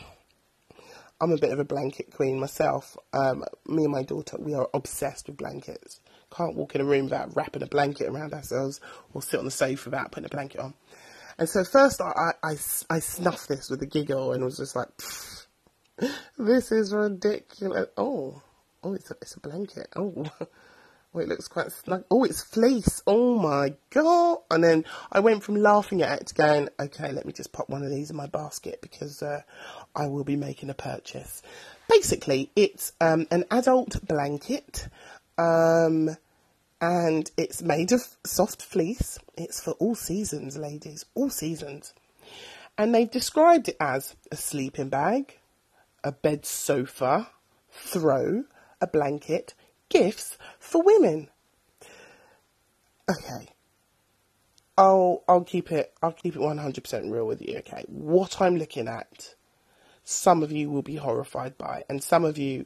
I'm 1.20 1.34
a 1.34 1.38
bit 1.38 1.51
of 1.51 1.60
a 1.60 1.65
blanket 1.65 2.13
queen 2.15 2.39
myself. 2.39 2.96
Um, 3.12 3.44
me 3.67 3.84
and 3.84 3.91
my 3.91 4.03
daughter, 4.03 4.38
we 4.39 4.53
are 4.53 4.70
obsessed 4.74 5.27
with 5.27 5.36
blankets. 5.36 6.00
Can't 6.34 6.56
walk 6.56 6.75
in 6.75 6.82
a 6.82 6.86
room 6.86 7.06
without 7.06 7.36
wrapping 7.36 7.62
a 7.62 7.67
blanket 7.67 8.08
around 8.08 8.34
ourselves 8.34 8.79
or 9.13 9.22
sit 9.22 9.39
on 9.39 9.46
the 9.46 9.51
sofa 9.51 9.89
without 9.89 10.13
putting 10.13 10.27
a 10.27 10.29
blanket 10.29 10.62
on. 10.62 10.74
And 11.38 11.50
so 11.50 11.65
first 11.65 12.00
I, 12.00 12.32
I, 12.41 12.56
I 12.89 13.00
snuffed 13.00 13.50
this 13.50 13.70
with 13.70 13.82
a 13.82 13.86
giggle 13.86 14.32
and 14.32 14.46
was 14.46 14.58
just 14.58 14.77
like, 14.77 14.88
this 16.38 16.72
is 16.72 16.94
ridiculous. 16.94 17.88
Oh, 17.98 18.41
oh, 18.82 18.94
it's 18.94 19.12
a, 19.12 19.15
it's 19.22 19.36
a 19.36 19.41
blanket. 19.41 19.88
Oh, 19.98 20.25
oh, 21.13 21.19
it 21.19 21.27
looks 21.27 21.47
quite 21.47 21.71
snug. 21.71 22.05
Oh, 22.11 22.23
it's 22.23 22.41
fleece. 22.41 23.01
Oh 23.07 23.37
my 23.39 23.73
God. 23.89 24.39
And 24.51 24.63
then 24.63 24.85
I 25.11 25.19
went 25.19 25.43
from 25.43 25.55
laughing 25.55 26.01
at 26.01 26.21
it 26.21 26.27
to 26.27 26.35
going, 26.35 26.69
okay, 26.79 27.11
let 27.11 27.25
me 27.25 27.33
just 27.33 27.53
pop 27.53 27.69
one 27.69 27.83
of 27.83 27.89
these 27.89 28.09
in 28.09 28.15
my 28.15 28.27
basket 28.27 28.79
because 28.81 29.21
uh, 29.21 29.41
I 29.95 30.07
will 30.07 30.23
be 30.23 30.35
making 30.35 30.69
a 30.69 30.73
purchase. 30.73 31.41
Basically, 31.89 32.51
it's 32.55 32.93
um, 33.01 33.27
an 33.31 33.45
adult 33.51 34.05
blanket. 34.07 34.87
Um, 35.37 36.17
and 36.79 37.31
it's 37.37 37.61
made 37.61 37.91
of 37.91 38.01
soft 38.23 38.61
fleece. 38.61 39.17
It's 39.35 39.61
for 39.61 39.71
all 39.73 39.95
seasons, 39.95 40.57
ladies, 40.57 41.05
all 41.15 41.29
seasons. 41.29 41.93
And 42.77 42.93
they've 42.93 43.09
described 43.09 43.69
it 43.69 43.77
as 43.79 44.15
a 44.31 44.35
sleeping 44.35 44.89
bag, 44.89 45.39
a 46.03 46.11
bed 46.11 46.45
sofa, 46.45 47.29
throw, 47.71 48.43
a 48.79 48.85
blanket, 48.85 49.55
gifts 49.89 50.38
for 50.60 50.84
women. 50.84 51.29
Okay. 53.10 53.50
I'll 54.77 55.24
I'll 55.27 55.44
keep 55.44 55.72
it 55.72 55.94
I'll 56.03 56.12
keep 56.12 56.36
it 56.36 56.41
100% 56.41 57.12
real 57.12 57.25
with 57.25 57.41
you, 57.41 57.58
okay? 57.60 57.84
What 57.88 58.41
I'm 58.41 58.58
looking 58.58 58.88
at 58.88 59.36
some 60.03 60.44
of 60.44 60.51
you 60.51 60.70
will 60.70 60.84
be 60.84 60.96
horrified 60.96 61.58
by 61.58 61.84
and 61.89 62.03
some 62.03 62.24
of 62.24 62.38
you 62.38 62.65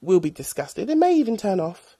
will 0.00 0.20
be 0.20 0.30
disgusted. 0.30 0.90
It 0.90 0.98
may 0.98 1.14
even 1.16 1.36
turn 1.36 1.60
off. 1.60 1.96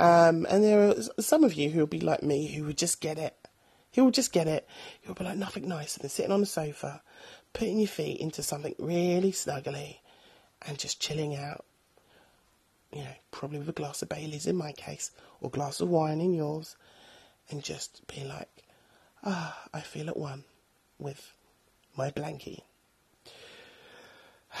Um, 0.00 0.46
and 0.50 0.62
there 0.62 0.88
are 0.88 0.94
some 1.22 1.44
of 1.44 1.54
you 1.54 1.70
who 1.70 1.80
will 1.80 1.86
be 1.86 2.00
like 2.00 2.22
me 2.22 2.48
who 2.48 2.64
would 2.64 2.78
just 2.78 3.00
get 3.00 3.18
it. 3.18 3.36
Who 3.94 4.04
will 4.04 4.10
just 4.10 4.32
get 4.32 4.48
it. 4.48 4.68
You'll 5.02 5.14
be 5.14 5.24
like 5.24 5.36
nothing 5.36 5.68
nicer 5.68 6.00
than 6.00 6.10
sitting 6.10 6.32
on 6.32 6.40
the 6.40 6.46
sofa, 6.46 7.00
putting 7.52 7.78
your 7.78 7.88
feet 7.88 8.20
into 8.20 8.42
something 8.42 8.74
really 8.78 9.30
snuggly 9.30 9.98
and 10.66 10.78
just 10.78 11.00
chilling 11.00 11.36
out. 11.36 11.64
You 12.94 13.02
know, 13.02 13.14
probably 13.32 13.58
with 13.58 13.68
a 13.68 13.72
glass 13.72 14.02
of 14.02 14.08
Bailey's 14.08 14.46
in 14.46 14.56
my 14.56 14.72
case, 14.72 15.10
or 15.40 15.50
glass 15.50 15.80
of 15.80 15.88
wine 15.88 16.20
in 16.20 16.32
yours, 16.32 16.76
and 17.50 17.62
just 17.62 18.06
be 18.06 18.24
like, 18.24 18.62
ah, 19.24 19.58
I 19.72 19.80
feel 19.80 20.08
at 20.08 20.16
one 20.16 20.44
with 20.98 21.34
my 21.96 22.10
blankie. 22.10 22.60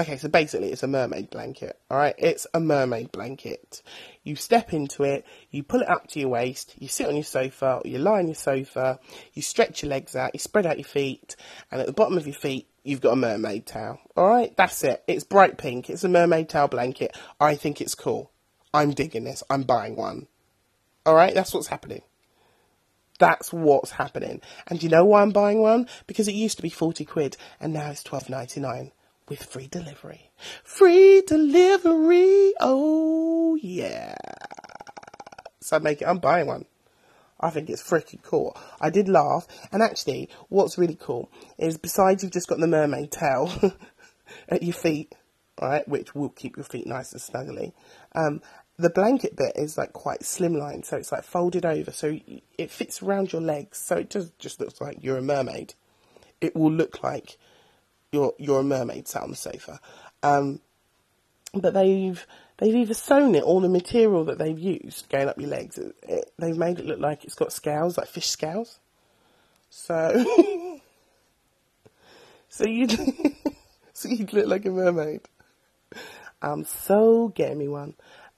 okay, 0.00 0.16
so 0.16 0.28
basically 0.28 0.70
it's 0.70 0.84
a 0.84 0.86
mermaid 0.88 1.30
blanket, 1.30 1.78
alright? 1.90 2.14
It's 2.16 2.46
a 2.54 2.60
mermaid 2.60 3.10
blanket. 3.10 3.82
You 4.22 4.36
step 4.36 4.72
into 4.72 5.02
it, 5.02 5.24
you 5.50 5.64
pull 5.64 5.80
it 5.80 5.90
up 5.90 6.06
to 6.08 6.20
your 6.20 6.28
waist, 6.28 6.74
you 6.78 6.86
sit 6.86 7.08
on 7.08 7.16
your 7.16 7.24
sofa, 7.24 7.80
or 7.84 7.88
you 7.88 7.98
lie 7.98 8.20
on 8.20 8.28
your 8.28 8.36
sofa, 8.36 9.00
you 9.32 9.42
stretch 9.42 9.82
your 9.82 9.90
legs 9.90 10.14
out, 10.14 10.30
you 10.34 10.38
spread 10.38 10.66
out 10.66 10.78
your 10.78 10.84
feet, 10.84 11.34
and 11.70 11.80
at 11.80 11.88
the 11.88 11.92
bottom 11.92 12.16
of 12.16 12.26
your 12.26 12.36
feet, 12.36 12.68
you've 12.84 13.00
got 13.00 13.12
a 13.12 13.16
mermaid 13.16 13.66
towel. 13.66 14.00
Alright, 14.16 14.56
that's 14.56 14.82
it. 14.84 15.02
It's 15.06 15.24
bright 15.24 15.58
pink, 15.58 15.90
it's 15.90 16.04
a 16.04 16.08
mermaid 16.08 16.48
towel 16.48 16.68
blanket. 16.68 17.16
I 17.40 17.54
think 17.54 17.80
it's 17.80 17.94
cool. 17.94 18.30
I'm 18.74 18.92
digging 18.92 19.24
this, 19.24 19.42
I'm 19.50 19.62
buying 19.62 19.96
one. 19.96 20.26
Alright, 21.06 21.34
that's 21.34 21.52
what's 21.52 21.68
happening. 21.68 22.02
That's 23.18 23.52
what's 23.52 23.92
happening. 23.92 24.40
And 24.66 24.82
you 24.82 24.88
know 24.88 25.04
why 25.04 25.22
I'm 25.22 25.30
buying 25.30 25.60
one? 25.60 25.88
Because 26.06 26.28
it 26.28 26.34
used 26.34 26.56
to 26.56 26.62
be 26.62 26.70
40 26.70 27.04
quid 27.04 27.36
and 27.60 27.72
now 27.72 27.90
it's 27.90 28.02
12.99 28.02 28.90
with 29.28 29.44
free 29.44 29.68
delivery. 29.68 30.30
Free 30.64 31.22
delivery. 31.26 32.52
Oh 32.60 33.56
yeah. 33.62 34.14
So 35.60 35.76
I 35.76 35.78
make 35.78 36.02
it, 36.02 36.08
I'm 36.08 36.18
buying 36.18 36.46
one. 36.46 36.64
I 37.42 37.50
think 37.50 37.68
it's 37.68 37.82
freaking 37.82 38.22
cool. 38.22 38.56
I 38.80 38.90
did 38.90 39.08
laugh. 39.08 39.46
And 39.72 39.82
actually, 39.82 40.28
what's 40.48 40.78
really 40.78 40.96
cool 40.98 41.30
is 41.58 41.76
besides 41.76 42.22
you've 42.22 42.32
just 42.32 42.48
got 42.48 42.58
the 42.58 42.66
mermaid 42.66 43.10
tail 43.10 43.52
at 44.48 44.62
your 44.62 44.74
feet, 44.74 45.14
right, 45.60 45.86
which 45.88 46.14
will 46.14 46.28
keep 46.30 46.56
your 46.56 46.64
feet 46.64 46.86
nice 46.86 47.12
and 47.12 47.20
snuggly, 47.20 47.72
um, 48.14 48.40
the 48.78 48.90
blanket 48.90 49.36
bit 49.36 49.52
is 49.56 49.76
like 49.76 49.92
quite 49.92 50.20
slimline, 50.20 50.84
so 50.84 50.96
it's 50.96 51.12
like 51.12 51.24
folded 51.24 51.64
over, 51.66 51.90
so 51.90 52.18
it 52.56 52.70
fits 52.70 53.02
around 53.02 53.32
your 53.32 53.42
legs, 53.42 53.78
so 53.78 53.96
it 53.96 54.10
just 54.10 54.38
just 54.38 54.60
looks 54.60 54.80
like 54.80 54.98
you're 55.02 55.18
a 55.18 55.22
mermaid. 55.22 55.74
It 56.40 56.56
will 56.56 56.72
look 56.72 57.02
like 57.02 57.38
you're 58.10 58.34
you're 58.38 58.60
a 58.60 58.64
mermaid 58.64 59.08
sat 59.08 59.22
on 59.22 59.30
the 59.30 59.36
sofa. 59.36 59.78
Um, 60.22 60.60
but 61.54 61.74
they've 61.74 62.26
they've 62.62 62.76
either 62.76 62.94
sewn 62.94 63.34
it, 63.34 63.42
all 63.42 63.60
the 63.60 63.68
material 63.68 64.24
that 64.24 64.38
they've 64.38 64.58
used 64.58 65.08
going 65.08 65.28
up 65.28 65.38
your 65.38 65.50
legs, 65.50 65.78
it, 65.78 65.96
it, 66.04 66.32
they've 66.38 66.56
made 66.56 66.78
it 66.78 66.86
look 66.86 67.00
like 67.00 67.24
it's 67.24 67.34
got 67.34 67.52
scales, 67.52 67.98
like 67.98 68.06
fish 68.06 68.28
scales. 68.28 68.78
So, 69.68 70.24
so 72.48 72.64
you 72.64 72.86
so 73.92 74.08
you 74.08 74.26
look 74.32 74.46
like 74.46 74.64
a 74.64 74.70
mermaid. 74.70 75.22
I'm 76.40 76.64
so 76.64 77.28
getting 77.28 77.58
me 77.58 77.68
one. 77.68 77.94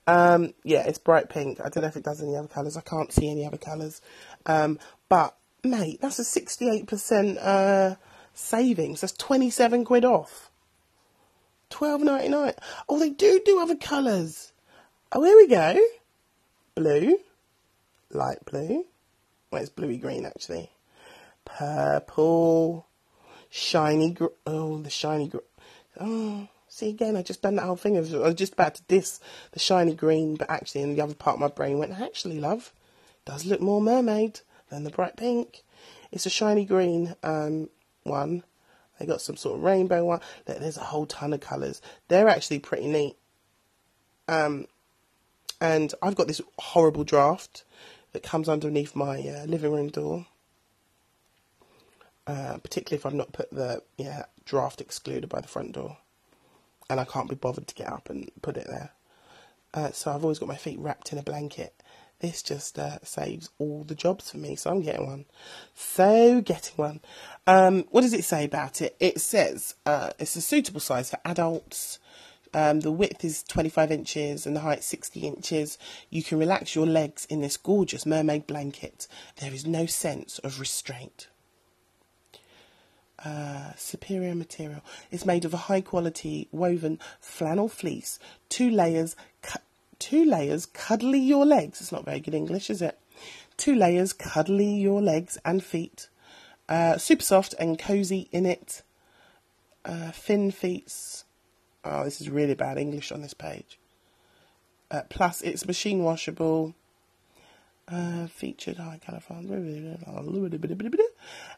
Um, 0.07 0.54
yeah, 0.62 0.87
it's 0.87 0.99
bright 0.99 1.28
pink. 1.28 1.61
I 1.61 1.69
don't 1.69 1.83
know 1.83 1.88
if 1.88 1.97
it 1.97 2.04
does 2.04 2.23
any 2.23 2.37
other 2.37 2.49
colours. 2.49 2.76
I 2.76 2.83
can't 2.83 3.12
see 3.12 3.31
any 3.31 3.47
other 3.47 3.57
colours. 3.57 4.00
Um, 4.47 4.78
but, 5.09 5.37
mate, 5.62 6.00
that's 6.00 6.19
a 6.19 6.23
68% 6.23 7.38
uh, 7.40 7.97
savings. 8.35 9.00
That's 9.00 9.14
27 9.14 9.85
quid 9.85 10.04
off. 10.04 10.50
12.99. 11.75 12.57
Oh, 12.89 12.99
they 13.01 13.11
do 13.11 13.41
do 13.45 13.61
other 13.61 13.75
colours. 13.75 14.53
Oh, 15.11 15.25
here 15.25 15.37
we 15.37 15.49
go. 15.49 15.77
Blue. 16.77 17.19
Light 18.11 18.39
blue. 18.45 18.85
Well, 19.51 19.61
it's 19.61 19.71
bluey 19.71 19.97
green, 19.97 20.25
actually. 20.25 20.71
Purple. 21.45 22.87
Shiny. 23.51 24.13
Gr- 24.13 24.27
oh, 24.47 24.79
the 24.79 24.91
shiny. 24.91 25.29
Gr- 25.29 25.39
oh. 25.99 26.49
See, 26.69 26.91
again, 26.91 27.17
I 27.17 27.23
just 27.23 27.43
done 27.43 27.57
that 27.57 27.65
whole 27.65 27.77
thing. 27.77 27.97
I 27.97 28.01
was 28.01 28.35
just 28.35 28.55
about 28.55 28.77
to 28.77 28.83
diss 28.89 29.21
the 29.53 29.61
shiny 29.61 29.95
green, 29.95 30.37
but 30.37 30.51
actually, 30.51 30.83
in 30.83 30.95
the 30.95 31.03
other 31.03 31.15
part 31.15 31.35
of 31.35 31.41
my 31.41 31.49
brain 31.49 31.79
went, 31.79 32.01
actually, 32.01 32.39
love, 32.39 32.73
does 33.25 33.45
look 33.45 33.61
more 33.61 33.81
mermaid 33.81 34.41
than 34.71 34.85
the 34.85 34.91
bright 34.91 35.17
pink. 35.17 35.63
It's 36.13 36.27
a 36.27 36.31
shiny 36.31 36.65
green 36.65 37.15
um, 37.23 37.69
one. 38.05 38.45
They 39.05 39.12
got 39.12 39.21
some 39.21 39.37
sort 39.37 39.57
of 39.57 39.62
rainbow 39.62 40.05
one. 40.05 40.21
There's 40.47 40.79
a 40.79 40.85
whole 40.85 41.07
ton 41.07 41.33
of 41.33 41.40
colours. 41.40 41.83
They're 42.09 42.29
actually 42.29 42.59
pretty 42.59 42.87
neat. 42.87 43.17
Um, 44.29 44.67
and 45.61 45.93
I've 46.01 46.14
got 46.14 46.27
this 46.27 46.40
horrible 46.59 47.05
draft 47.05 47.64
that 48.12 48.23
comes 48.23 48.49
underneath 48.49 48.97
my 48.97 49.19
uh, 49.21 49.45
living 49.45 49.73
room 49.73 49.88
door. 49.88 50.27
Uh, 52.27 52.57
particularly 52.62 52.99
if 52.99 53.05
I've 53.05 53.12
not 53.12 53.33
put 53.33 53.51
the 53.51 53.83
yeah 53.99 54.25
draft 54.47 54.83
excluder 54.87 55.29
by 55.29 55.43
the 55.43 55.49
front 55.49 55.73
door 55.73 55.99
and 56.88 56.99
I 56.99 57.05
can't 57.05 57.29
be 57.29 57.35
bothered 57.35 57.67
to 57.67 57.75
get 57.75 57.93
up 57.93 58.09
and 58.09 58.31
put 58.40 58.57
it 58.57 58.67
there. 58.67 58.93
Uh, 59.75 59.90
so 59.90 60.11
I've 60.11 60.23
always 60.23 60.38
got 60.38 60.49
my 60.49 60.57
feet 60.57 60.79
wrapped 60.79 61.12
in 61.12 61.19
a 61.19 61.23
blanket. 61.23 61.75
This 62.20 62.42
just 62.42 62.79
uh, 62.79 62.98
saves 63.03 63.50
all 63.59 63.85
the 63.85 63.94
jobs 63.94 64.31
for 64.31 64.38
me, 64.38 64.57
so 64.57 64.70
I'm 64.70 64.81
getting 64.81 65.07
one. 65.07 65.24
So 65.74 66.40
getting 66.40 66.77
one. 66.77 67.00
Um, 67.46 67.85
what 67.90 68.00
does 68.00 68.14
it 68.14 68.24
say 68.24 68.44
about 68.44 68.81
it? 68.81 68.96
It 69.00 69.20
says 69.20 69.74
uh, 69.85 70.11
it's 70.18 70.37
a 70.37 70.40
suitable 70.40 70.81
size 70.81 71.11
for 71.11 71.18
adults. 71.24 71.98
Um, 72.55 72.81
the 72.81 72.92
width 72.92 73.24
is 73.24 73.42
25 73.42 73.90
inches 73.90 74.46
and 74.46 74.55
the 74.55 74.61
height 74.61 74.85
60 74.85 75.20
inches. 75.20 75.77
You 76.09 76.22
can 76.22 76.38
relax 76.38 76.77
your 76.77 76.87
legs 76.87 77.27
in 77.27 77.40
this 77.40 77.57
gorgeous 77.57 78.07
mermaid 78.07 78.46
blanket. 78.46 79.09
There 79.40 79.53
is 79.53 79.66
no 79.66 79.87
sense 79.87 80.38
of 80.38 80.61
restraint. 80.61 81.27
Uh, 83.24 83.72
superior 83.77 84.35
material. 84.35 84.83
It's 85.11 85.27
made 85.27 85.44
of 85.44 85.53
a 85.53 85.59
high 85.59 85.81
quality 85.81 86.48
woven 86.53 87.00
flannel 87.20 87.68
fleece. 87.68 88.18
Two 88.48 88.70
layers, 88.70 89.16
cu- 89.42 89.59
two 90.05 90.27
layers, 90.27 90.67
cuddly 90.67 91.19
your 91.19 91.47
legs. 91.47 91.81
It's 91.81 91.90
not 91.90 92.05
very 92.05 92.21
good 92.21 92.35
English, 92.35 92.69
is 92.69 92.83
it? 92.83 92.99
Two 93.57 93.75
layers, 93.75 94.12
cuddly 94.12 94.75
your 94.75 95.01
legs 95.01 95.38
and 95.47 95.64
feet. 95.64 96.11
Uh, 96.69 96.99
super 96.99 97.23
soft 97.23 97.55
and 97.59 97.79
cozy 97.79 98.29
in 98.31 98.45
it. 98.45 98.83
Uh, 99.83 100.11
thin 100.11 100.51
feet. 100.51 101.25
Oh, 101.85 102.05
this 102.05 102.21
is 102.21 102.29
really 102.29 102.53
bad 102.55 102.77
English 102.77 103.12
on 103.12 103.23
this 103.23 103.33
page. 103.33 103.79
Uh, 104.90 105.03
plus, 105.09 105.40
it's 105.40 105.67
machine 105.67 106.03
washable. 106.03 106.75
Uh, 107.88 108.27
featured 108.27 108.77
high 108.77 109.01
colour 109.05 109.21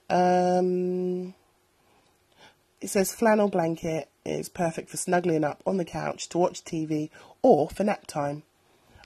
Um, 0.09 1.35
it 2.81 2.91
says 2.91 3.13
flannel 3.13 3.49
blanket 3.49 4.09
is 4.27 4.49
perfect 4.49 4.91
for 4.91 4.97
snuggling 4.97 5.45
up 5.45 5.62
on 5.67 5.77
the 5.77 5.85
couch 5.85 6.29
to 6.31 6.39
watch 6.39 6.65
TV 6.65 7.11
or 7.43 7.69
for 7.69 7.85
nap 7.85 8.07
time. 8.07 8.43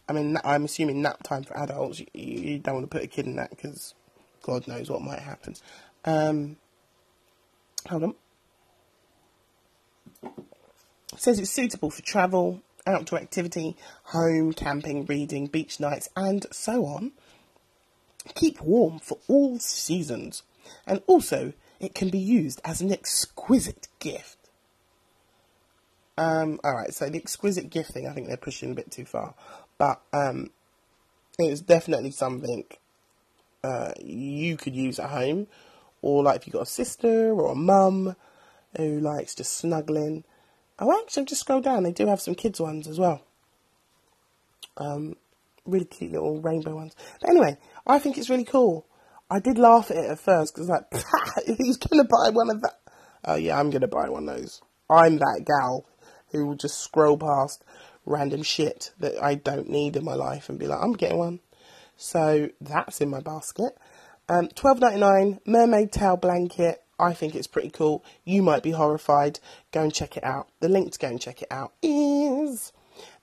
I 0.09 0.13
mean, 0.13 0.37
I'm 0.45 0.65
assuming 0.65 1.03
nap 1.03 1.23
time 1.23 1.45
for 1.45 1.57
adults. 1.57 2.01
You, 2.01 2.07
you 2.15 2.59
don't 2.59 2.75
want 2.75 2.91
to 2.91 2.97
put 2.97 3.05
a 3.05 3.09
kid 3.09 3.27
in 3.27 3.37
that 3.37 3.51
because 3.51 3.95
God 4.43 4.67
knows 4.67 4.91
what 4.91 5.03
might 5.03 5.21
happen. 5.21 5.55
Um, 6.05 6.57
hold 7.89 8.05
on. 8.05 8.15
It 10.23 11.21
says 11.21 11.39
it's 11.39 11.51
suitable 11.51 11.91
for 11.91 12.03
travel, 12.03 12.63
outdoor 12.87 13.19
activity, 13.19 13.77
home, 14.05 14.53
camping, 14.53 15.07
reading, 15.07 15.47
beach 15.47 15.81
nights, 15.81 16.09
and 16.17 16.47
so 16.51 16.87
on. 16.87 17.13
Keep 18.35 18.61
warm 18.61 18.99
for 18.99 19.19
all 19.29 19.59
seasons. 19.59 20.43
And 20.87 21.03
also, 21.07 21.53
it 21.79 21.95
can 21.95 22.11
be 22.11 22.19
used 22.19 22.61
as 22.65 22.81
an 22.81 22.93
exquisite 22.93 23.89
gift. 23.99 24.40
Um, 26.21 26.61
all 26.63 26.75
right, 26.75 26.93
so 26.93 27.09
the 27.09 27.17
exquisite 27.17 27.71
gift 27.71 27.93
thing, 27.93 28.07
I 28.07 28.13
think 28.13 28.27
they're 28.27 28.37
pushing 28.37 28.73
a 28.73 28.75
bit 28.75 28.91
too 28.91 29.07
far, 29.07 29.33
but 29.79 30.03
um, 30.13 30.51
it's 31.39 31.63
definitely 31.63 32.11
something 32.11 32.65
uh, 33.65 33.93
you 33.99 34.59
could 34.59 34.77
use 34.77 34.99
at 34.99 35.09
home, 35.09 35.47
or 36.03 36.23
like 36.23 36.37
if 36.37 36.47
you've 36.47 36.53
got 36.53 36.65
a 36.65 36.67
sister 36.67 37.33
or 37.33 37.53
a 37.53 37.55
mum 37.55 38.17
who 38.77 39.01
likes 39.01 39.35
just 39.35 39.57
snuggling. 39.57 40.25
Oh, 40.79 41.01
actually, 41.01 41.25
just 41.25 41.41
scroll 41.41 41.63
down. 41.63 41.85
They 41.85 41.93
do 41.93 42.07
have 42.07 42.21
some 42.21 42.35
kids 42.35 42.61
ones 42.61 42.87
as 42.87 42.99
well. 42.99 43.23
Um, 44.77 45.17
really 45.65 45.87
cute 45.87 46.13
little 46.13 46.39
rainbow 46.43 46.75
ones. 46.75 46.95
But 47.23 47.31
anyway, 47.31 47.57
I 47.87 47.99
think 47.99 48.19
it's 48.19 48.29
really 48.29 48.45
cool. 48.45 48.87
I 49.31 49.41
did 49.41 49.57
laugh 49.57 49.91
at 49.91 49.97
it 49.97 50.11
at 50.11 50.21
first 50.21 50.55
because 50.55 50.69
like, 50.69 50.85
he's 51.47 51.79
gonna 51.79 52.05
buy 52.05 52.29
one 52.29 52.51
of 52.51 52.61
that. 52.61 52.79
Oh 53.25 53.37
yeah, 53.37 53.59
I'm 53.59 53.71
gonna 53.71 53.89
buy 53.89 54.11
one 54.11 54.29
of 54.29 54.37
those. 54.37 54.61
I'm 54.91 55.17
that 55.17 55.45
gal 55.47 55.87
who 56.31 56.47
will 56.47 56.55
just 56.55 56.79
scroll 56.79 57.17
past 57.17 57.65
random 58.07 58.43
shit 58.43 58.93
that 58.99 59.23
I 59.23 59.35
don't 59.35 59.69
need 59.69 59.97
in 59.97 60.05
my 60.05 60.15
life 60.15 60.49
and 60.49 60.59
be 60.59 60.67
like, 60.67 60.83
I'm 60.83 60.95
getting 60.95 61.19
one. 61.19 61.41
So 61.97 62.49
that's 62.61 63.01
in 63.01 63.11
my 63.11 63.21
basket. 63.21 63.77
Um, 64.29 64.49
Twelve 64.49 64.81
ninety 64.81 65.01
nine 65.01 65.41
mermaid 65.45 65.93
tail 65.93 66.17
blanket. 66.17 66.83
I 66.99 67.15
think 67.15 67.35
it's 67.35 67.47
pretty 67.47 67.71
cool. 67.71 68.05
You 68.25 68.43
might 68.43 68.63
be 68.63 68.73
horrified. 68.73 69.41
Go 69.73 69.83
and 69.83 69.93
check 69.93 70.17
it 70.17 70.25
out. 70.25 70.49
The 70.61 70.69
link 70.69 70.93
to 70.93 70.99
go 70.99 71.09
and 71.09 71.21
check 71.21 71.43
it 71.43 71.49
out 71.51 71.73
is 71.83 72.73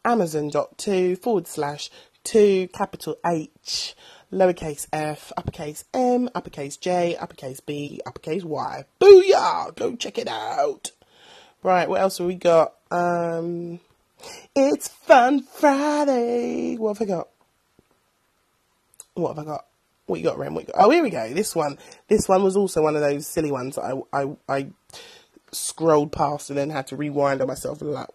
amazon.to 0.03 1.15
forward 1.17 1.47
slash 1.47 1.89
two 2.23 2.67
capital 2.69 3.17
H 3.25 3.95
lowercase 4.31 4.87
f, 4.91 5.31
uppercase 5.37 5.85
M, 5.93 6.29
uppercase 6.35 6.77
J, 6.77 7.15
uppercase 7.15 7.59
B, 7.59 8.01
uppercase 8.05 8.43
Y. 8.43 8.85
Booyah! 8.99 9.75
Go 9.75 9.95
check 9.95 10.17
it 10.17 10.27
out. 10.27 10.91
Right, 11.63 11.87
what 11.87 12.01
else 12.01 12.17
have 12.17 12.27
we 12.27 12.35
got? 12.35 12.73
Um, 12.91 13.80
it's 14.56 14.88
Fun 14.88 15.43
Friday. 15.43 16.76
What 16.76 16.97
have 16.97 17.08
I 17.08 17.12
got? 17.12 17.28
What 19.13 19.36
have 19.36 19.45
I 19.45 19.50
got? 19.50 19.65
What 20.06 20.19
you 20.19 20.26
got, 20.26 20.38
Ren? 20.38 20.54
What 20.54 20.67
you 20.67 20.73
got? 20.73 20.86
Oh, 20.86 20.89
here 20.89 21.04
we 21.04 21.10
go. 21.10 21.34
This 21.34 21.56
one. 21.56 21.78
This 22.08 22.28
one 22.28 22.43
was 22.43 22.56
also 22.56 22.82
one 22.82 22.95
of 22.95 23.02
those 23.02 23.28
silly 23.28 23.52
ones 23.52 23.76
that 23.76 23.84
I, 24.13 24.21
I, 24.21 24.36
I 24.47 24.67
scrolled 25.52 26.12
past 26.12 26.50
and 26.50 26.58
then 26.58 26.69
had 26.69 26.88
to 26.88 26.95
rewind 26.95 27.41
on 27.41 27.47
myself 27.47 27.82
and 27.82 27.91
like, 27.91 28.08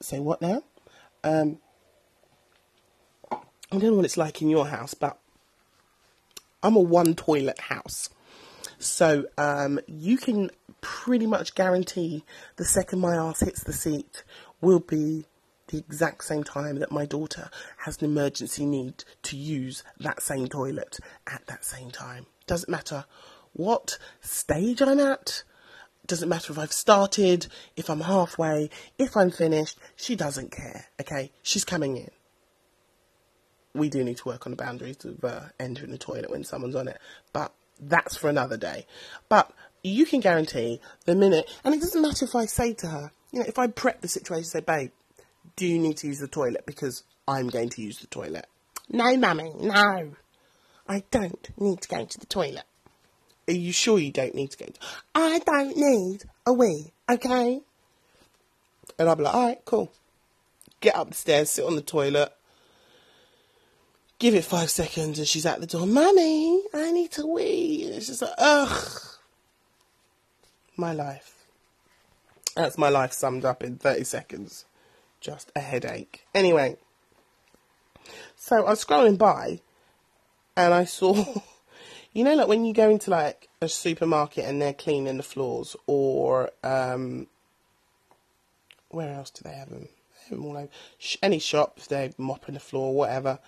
say 0.00 0.18
what 0.20 0.42
now? 0.42 0.62
Um, 1.24 1.58
I 3.30 3.38
don't 3.70 3.82
know 3.82 3.94
what 3.94 4.04
it's 4.04 4.16
like 4.16 4.42
in 4.42 4.48
your 4.48 4.66
house, 4.66 4.94
but 4.94 5.18
I'm 6.62 6.76
a 6.76 6.80
one 6.80 7.14
toilet 7.14 7.58
house. 7.58 8.10
So 8.78 9.26
um, 9.38 9.80
you 9.86 10.18
can 10.18 10.50
pretty 10.86 11.26
much 11.26 11.56
guarantee 11.56 12.24
the 12.54 12.64
second 12.64 13.00
my 13.00 13.16
ass 13.16 13.40
hits 13.40 13.64
the 13.64 13.72
seat 13.72 14.22
will 14.60 14.78
be 14.78 15.26
the 15.66 15.78
exact 15.78 16.22
same 16.22 16.44
time 16.44 16.78
that 16.78 16.92
my 16.92 17.04
daughter 17.04 17.50
has 17.78 18.00
an 18.00 18.04
emergency 18.04 18.64
need 18.64 19.02
to 19.20 19.36
use 19.36 19.82
that 19.98 20.22
same 20.22 20.46
toilet 20.46 21.00
at 21.26 21.44
that 21.48 21.64
same 21.64 21.90
time. 21.90 22.26
Doesn't 22.46 22.70
matter 22.70 23.04
what 23.52 23.98
stage 24.20 24.80
I'm 24.80 25.00
at, 25.00 25.42
doesn't 26.06 26.28
matter 26.28 26.52
if 26.52 26.58
I've 26.58 26.72
started, 26.72 27.48
if 27.76 27.90
I'm 27.90 28.02
halfway, 28.02 28.70
if 28.96 29.16
I'm 29.16 29.32
finished, 29.32 29.80
she 29.96 30.14
doesn't 30.14 30.52
care, 30.52 30.86
okay? 31.00 31.32
She's 31.42 31.64
coming 31.64 31.96
in. 31.96 32.10
We 33.74 33.88
do 33.88 34.04
need 34.04 34.18
to 34.18 34.28
work 34.28 34.46
on 34.46 34.52
the 34.52 34.56
boundaries 34.56 35.04
of 35.04 35.24
uh, 35.24 35.40
entering 35.58 35.90
the 35.90 35.98
toilet 35.98 36.30
when 36.30 36.44
someone's 36.44 36.76
on 36.76 36.86
it, 36.86 36.98
but 37.32 37.52
that's 37.80 38.16
for 38.16 38.28
another 38.28 38.56
day. 38.56 38.86
But 39.28 39.52
you 39.88 40.06
can 40.06 40.20
guarantee 40.20 40.80
the 41.04 41.14
minute, 41.14 41.50
and 41.64 41.74
it 41.74 41.80
doesn't 41.80 42.00
matter 42.02 42.24
if 42.24 42.34
I 42.34 42.46
say 42.46 42.74
to 42.74 42.88
her, 42.88 43.12
you 43.32 43.40
know, 43.40 43.46
if 43.46 43.58
I 43.58 43.66
prep 43.66 44.00
the 44.00 44.08
situation, 44.08 44.44
say, 44.44 44.60
babe, 44.60 44.90
do 45.56 45.66
you 45.66 45.78
need 45.78 45.96
to 45.98 46.06
use 46.06 46.18
the 46.18 46.28
toilet 46.28 46.64
because 46.66 47.02
I'm 47.26 47.48
going 47.48 47.68
to 47.70 47.82
use 47.82 47.98
the 47.98 48.06
toilet? 48.06 48.46
No, 48.88 49.16
mummy, 49.16 49.52
no. 49.60 50.12
I 50.88 51.02
don't 51.10 51.48
need 51.58 51.80
to 51.82 51.88
go 51.88 52.04
to 52.04 52.18
the 52.18 52.26
toilet. 52.26 52.64
Are 53.48 53.52
you 53.52 53.72
sure 53.72 53.98
you 53.98 54.12
don't 54.12 54.34
need 54.34 54.50
to 54.52 54.58
go? 54.58 54.66
To- 54.66 54.80
I 55.14 55.40
don't 55.40 55.76
need 55.76 56.24
a 56.46 56.52
wee, 56.52 56.92
okay? 57.08 57.60
And 58.98 59.08
I'll 59.08 59.16
be 59.16 59.22
like, 59.22 59.34
all 59.34 59.46
right, 59.46 59.64
cool. 59.64 59.92
Get 60.80 60.96
upstairs, 60.96 61.50
sit 61.50 61.64
on 61.64 61.74
the 61.74 61.82
toilet, 61.82 62.32
give 64.18 64.34
it 64.34 64.44
five 64.44 64.70
seconds, 64.70 65.18
and 65.18 65.26
she's 65.26 65.46
at 65.46 65.60
the 65.60 65.66
door. 65.66 65.86
Mummy, 65.86 66.62
I 66.74 66.92
need 66.92 67.12
to 67.12 67.26
wee. 67.26 67.84
And 67.86 67.94
it's 67.94 68.06
just 68.06 68.22
like, 68.22 68.34
ugh. 68.38 69.00
My 70.76 70.92
life. 70.92 71.46
That's 72.54 72.78
my 72.78 72.88
life 72.88 73.12
summed 73.12 73.44
up 73.44 73.62
in 73.62 73.76
30 73.76 74.04
seconds. 74.04 74.64
Just 75.20 75.50
a 75.56 75.60
headache. 75.60 76.26
Anyway, 76.34 76.76
so 78.36 78.64
I 78.64 78.70
was 78.70 78.84
scrolling 78.84 79.18
by 79.18 79.60
and 80.56 80.72
I 80.72 80.84
saw, 80.84 81.24
you 82.12 82.24
know, 82.24 82.34
like 82.34 82.48
when 82.48 82.64
you 82.64 82.72
go 82.72 82.90
into 82.90 83.10
like 83.10 83.48
a 83.60 83.68
supermarket 83.68 84.44
and 84.44 84.60
they're 84.60 84.72
cleaning 84.72 85.16
the 85.16 85.22
floors, 85.22 85.76
or 85.86 86.50
um, 86.62 87.26
where 88.90 89.14
else 89.14 89.30
do 89.30 89.42
they 89.44 89.54
have 89.54 89.70
them? 89.70 89.88
Any 91.22 91.38
shop, 91.38 91.74
if 91.76 91.88
they're 91.88 92.10
mopping 92.18 92.54
the 92.54 92.60
floor, 92.60 92.94
whatever, 92.94 93.38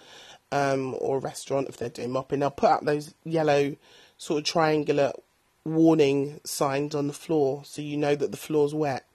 um, 0.52 0.94
or 0.98 1.18
restaurant, 1.18 1.68
if 1.68 1.76
they're 1.76 1.88
doing 1.88 2.12
mopping, 2.12 2.40
they'll 2.40 2.50
put 2.50 2.70
up 2.70 2.84
those 2.84 3.14
yellow 3.24 3.76
sort 4.16 4.38
of 4.38 4.44
triangular 4.44 5.12
warning 5.68 6.40
signs 6.44 6.94
on 6.94 7.06
the 7.06 7.12
floor 7.12 7.62
so 7.64 7.82
you 7.82 7.96
know 7.96 8.14
that 8.14 8.30
the 8.30 8.36
floor's 8.36 8.74
wet. 8.74 9.06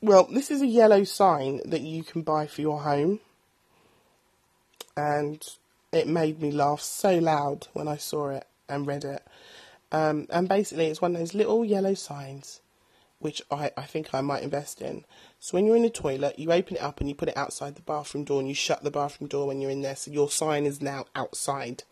Well, 0.00 0.28
this 0.30 0.50
is 0.50 0.62
a 0.62 0.66
yellow 0.66 1.04
sign 1.04 1.60
that 1.64 1.80
you 1.80 2.04
can 2.04 2.22
buy 2.22 2.46
for 2.46 2.60
your 2.60 2.82
home. 2.82 3.20
And 4.96 5.42
it 5.92 6.06
made 6.06 6.40
me 6.40 6.50
laugh 6.50 6.80
so 6.80 7.18
loud 7.18 7.68
when 7.72 7.88
I 7.88 7.96
saw 7.96 8.30
it 8.30 8.46
and 8.68 8.86
read 8.86 9.04
it. 9.04 9.22
Um, 9.92 10.26
and 10.30 10.48
basically, 10.48 10.86
it's 10.86 11.02
one 11.02 11.14
of 11.14 11.20
those 11.20 11.34
little 11.34 11.64
yellow 11.64 11.94
signs 11.94 12.60
which 13.18 13.42
I, 13.50 13.70
I 13.76 13.82
think 13.82 14.14
I 14.14 14.20
might 14.20 14.42
invest 14.42 14.82
in. 14.82 15.04
So 15.40 15.54
when 15.54 15.66
you're 15.66 15.76
in 15.76 15.82
the 15.82 15.90
toilet, 15.90 16.38
you 16.38 16.52
open 16.52 16.76
it 16.76 16.82
up 16.82 17.00
and 17.00 17.08
you 17.08 17.14
put 17.14 17.28
it 17.28 17.36
outside 17.36 17.74
the 17.74 17.82
bathroom 17.82 18.24
door 18.24 18.40
and 18.40 18.48
you 18.48 18.54
shut 18.54 18.84
the 18.84 18.90
bathroom 18.90 19.28
door 19.28 19.46
when 19.46 19.60
you're 19.60 19.70
in 19.70 19.82
there. 19.82 19.96
So 19.96 20.10
your 20.10 20.30
sign 20.30 20.66
is 20.66 20.82
now 20.82 21.06
outside. 21.14 21.84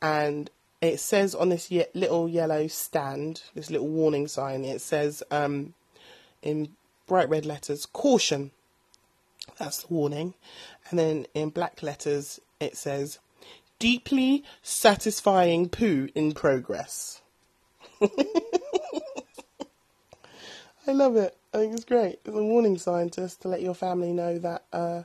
And 0.00 0.50
it 0.82 0.98
says 0.98 1.34
on 1.34 1.48
this 1.48 1.70
ye- 1.70 1.86
little 1.94 2.28
yellow 2.28 2.66
stand, 2.66 3.42
this 3.54 3.70
little 3.70 3.88
warning 3.88 4.26
sign, 4.26 4.64
it 4.64 4.80
says 4.80 5.22
um, 5.30 5.74
in 6.42 6.70
bright 7.06 7.28
red 7.28 7.46
letters, 7.46 7.86
caution. 7.86 8.50
That's 9.58 9.84
the 9.84 9.94
warning. 9.94 10.34
And 10.90 10.98
then 10.98 11.26
in 11.34 11.50
black 11.50 11.82
letters, 11.82 12.40
it 12.58 12.76
says, 12.76 13.20
deeply 13.78 14.42
satisfying 14.62 15.68
poo 15.68 16.08
in 16.14 16.32
progress. 16.32 17.22
I 18.02 18.06
love 20.92 21.14
it. 21.16 21.36
I 21.54 21.58
think 21.58 21.74
it's 21.74 21.84
great. 21.84 22.18
It's 22.24 22.36
a 22.36 22.42
warning 22.42 22.76
sign 22.76 23.10
just 23.10 23.42
to 23.42 23.48
let 23.48 23.62
your 23.62 23.74
family 23.74 24.12
know 24.12 24.38
that 24.38 24.64
uh, 24.72 25.02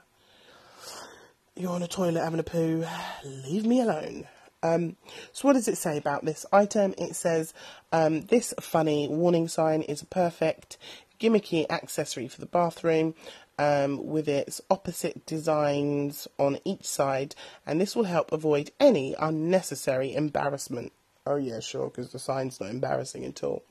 you're 1.56 1.72
on 1.72 1.84
a 1.84 1.88
toilet 1.88 2.24
having 2.24 2.40
a 2.40 2.44
poo. 2.44 2.84
Leave 3.24 3.66
me 3.66 3.82
alone. 3.82 4.28
Um, 4.64 4.98
so, 5.32 5.48
what 5.48 5.54
does 5.54 5.68
it 5.68 5.78
say 5.78 5.98
about 5.98 6.26
this 6.26 6.46
item? 6.52 6.94
It 6.98 7.16
says 7.16 7.54
um, 7.92 8.22
this 8.26 8.54
funny 8.60 9.08
warning 9.08 9.48
sign 9.48 9.82
is 9.82 10.02
a 10.02 10.08
perfect 10.08 10.78
gimmicky 11.20 11.66
accessory 11.70 12.28
for 12.28 12.40
the 12.40 12.46
bathroom 12.46 13.16
um, 13.60 14.06
with 14.06 14.28
its 14.28 14.62
opposite 14.70 15.26
designs 15.26 16.28
on 16.38 16.60
each 16.64 16.86
side, 16.86 17.36
and 17.66 17.80
this 17.82 17.96
will 17.96 18.04
help 18.04 18.32
avoid 18.32 18.72
any 18.80 19.16
unnecessary 19.20 20.14
embarrassment. 20.14 20.92
Oh, 21.26 21.36
yeah, 21.38 21.60
sure, 21.60 21.90
because 21.90 22.12
the 22.12 22.20
sign's 22.20 22.60
not 22.60 22.70
embarrassing 22.70 23.26
at 23.26 23.44
all. 23.44 23.64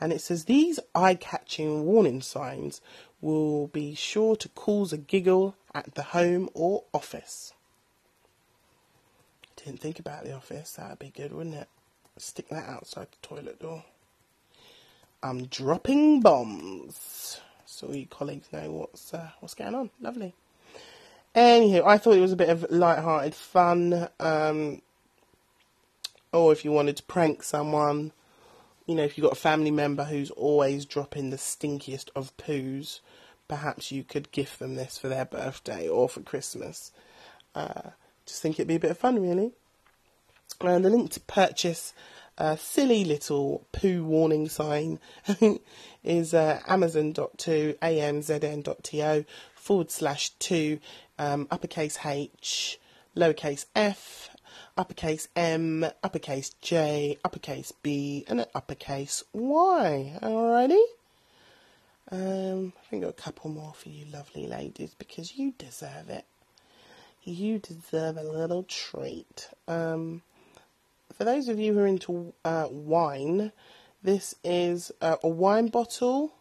And 0.00 0.12
it 0.12 0.20
says 0.20 0.44
these 0.44 0.80
eye 0.94 1.14
catching 1.14 1.84
warning 1.84 2.20
signs 2.20 2.80
will 3.20 3.68
be 3.68 3.94
sure 3.94 4.36
to 4.36 4.48
cause 4.50 4.92
a 4.92 4.98
giggle 4.98 5.56
at 5.74 5.94
the 5.94 6.02
home 6.02 6.48
or 6.54 6.84
office. 6.92 7.53
Didn't 9.64 9.80
think 9.80 9.98
about 9.98 10.24
the 10.24 10.34
office. 10.34 10.72
That'd 10.72 10.98
be 10.98 11.08
good, 11.08 11.32
wouldn't 11.32 11.54
it? 11.54 11.68
Stick 12.18 12.48
that 12.50 12.68
outside 12.68 13.06
the 13.10 13.26
toilet 13.26 13.58
door. 13.60 13.82
I'm 15.22 15.46
dropping 15.46 16.20
bombs, 16.20 17.40
so 17.64 17.90
your 17.90 18.06
colleagues 18.06 18.52
know 18.52 18.70
what's 18.70 19.14
uh, 19.14 19.30
what's 19.40 19.54
going 19.54 19.74
on. 19.74 19.88
Lovely. 20.02 20.34
Anywho, 21.34 21.84
I 21.86 21.96
thought 21.96 22.16
it 22.16 22.20
was 22.20 22.32
a 22.32 22.36
bit 22.36 22.50
of 22.50 22.70
light-hearted 22.70 23.34
fun. 23.34 24.08
Um, 24.20 24.82
or 26.32 26.52
if 26.52 26.64
you 26.64 26.70
wanted 26.70 26.98
to 26.98 27.02
prank 27.04 27.42
someone, 27.42 28.12
you 28.86 28.94
know, 28.94 29.02
if 29.02 29.16
you've 29.16 29.24
got 29.24 29.32
a 29.32 29.40
family 29.40 29.70
member 29.70 30.04
who's 30.04 30.30
always 30.32 30.84
dropping 30.84 31.30
the 31.30 31.36
stinkiest 31.38 32.10
of 32.14 32.36
poos, 32.36 33.00
perhaps 33.48 33.90
you 33.90 34.04
could 34.04 34.30
gift 34.30 34.58
them 34.58 34.74
this 34.74 34.98
for 34.98 35.08
their 35.08 35.24
birthday 35.24 35.88
or 35.88 36.08
for 36.08 36.20
Christmas. 36.20 36.92
Uh, 37.54 37.90
just 38.26 38.42
think 38.42 38.56
it'd 38.56 38.68
be 38.68 38.76
a 38.76 38.80
bit 38.80 38.90
of 38.90 38.98
fun, 38.98 39.20
really. 39.20 39.52
And 40.60 40.84
the 40.84 40.90
link 40.90 41.10
to 41.12 41.20
purchase 41.20 41.92
a 42.38 42.56
silly 42.56 43.04
little 43.04 43.66
poo 43.72 44.04
warning 44.04 44.48
sign 44.48 44.98
is 46.04 46.34
uh, 46.34 46.60
amazon.to 46.66 47.74
amzn.to 47.80 49.24
forward 49.54 49.90
slash 49.90 50.30
two 50.30 50.80
um, 51.18 51.46
uppercase 51.50 51.98
H, 52.04 52.78
lowercase 53.16 53.66
f, 53.74 54.30
uppercase 54.76 55.28
M, 55.36 55.86
uppercase 56.02 56.50
J, 56.60 57.18
uppercase 57.24 57.72
B, 57.82 58.24
and 58.28 58.40
an 58.40 58.46
uppercase 58.54 59.22
Y. 59.32 60.18
Alrighty? 60.22 60.82
Um, 62.10 62.72
I 62.78 62.86
think 62.90 63.04
I've 63.04 63.16
got 63.16 63.18
a 63.18 63.22
couple 63.22 63.50
more 63.50 63.74
for 63.74 63.88
you 63.88 64.04
lovely 64.12 64.46
ladies 64.46 64.94
because 64.98 65.36
you 65.36 65.54
deserve 65.56 66.10
it 66.10 66.24
you 67.24 67.58
deserve 67.58 68.16
a 68.16 68.22
little 68.22 68.62
treat. 68.64 69.48
Um, 69.66 70.22
for 71.12 71.24
those 71.24 71.48
of 71.48 71.58
you 71.58 71.74
who 71.74 71.80
are 71.80 71.86
into 71.86 72.34
uh, 72.44 72.68
wine, 72.70 73.52
this 74.02 74.34
is 74.44 74.92
uh, 75.00 75.16
a 75.22 75.28
wine 75.28 75.68
bottle 75.68 76.34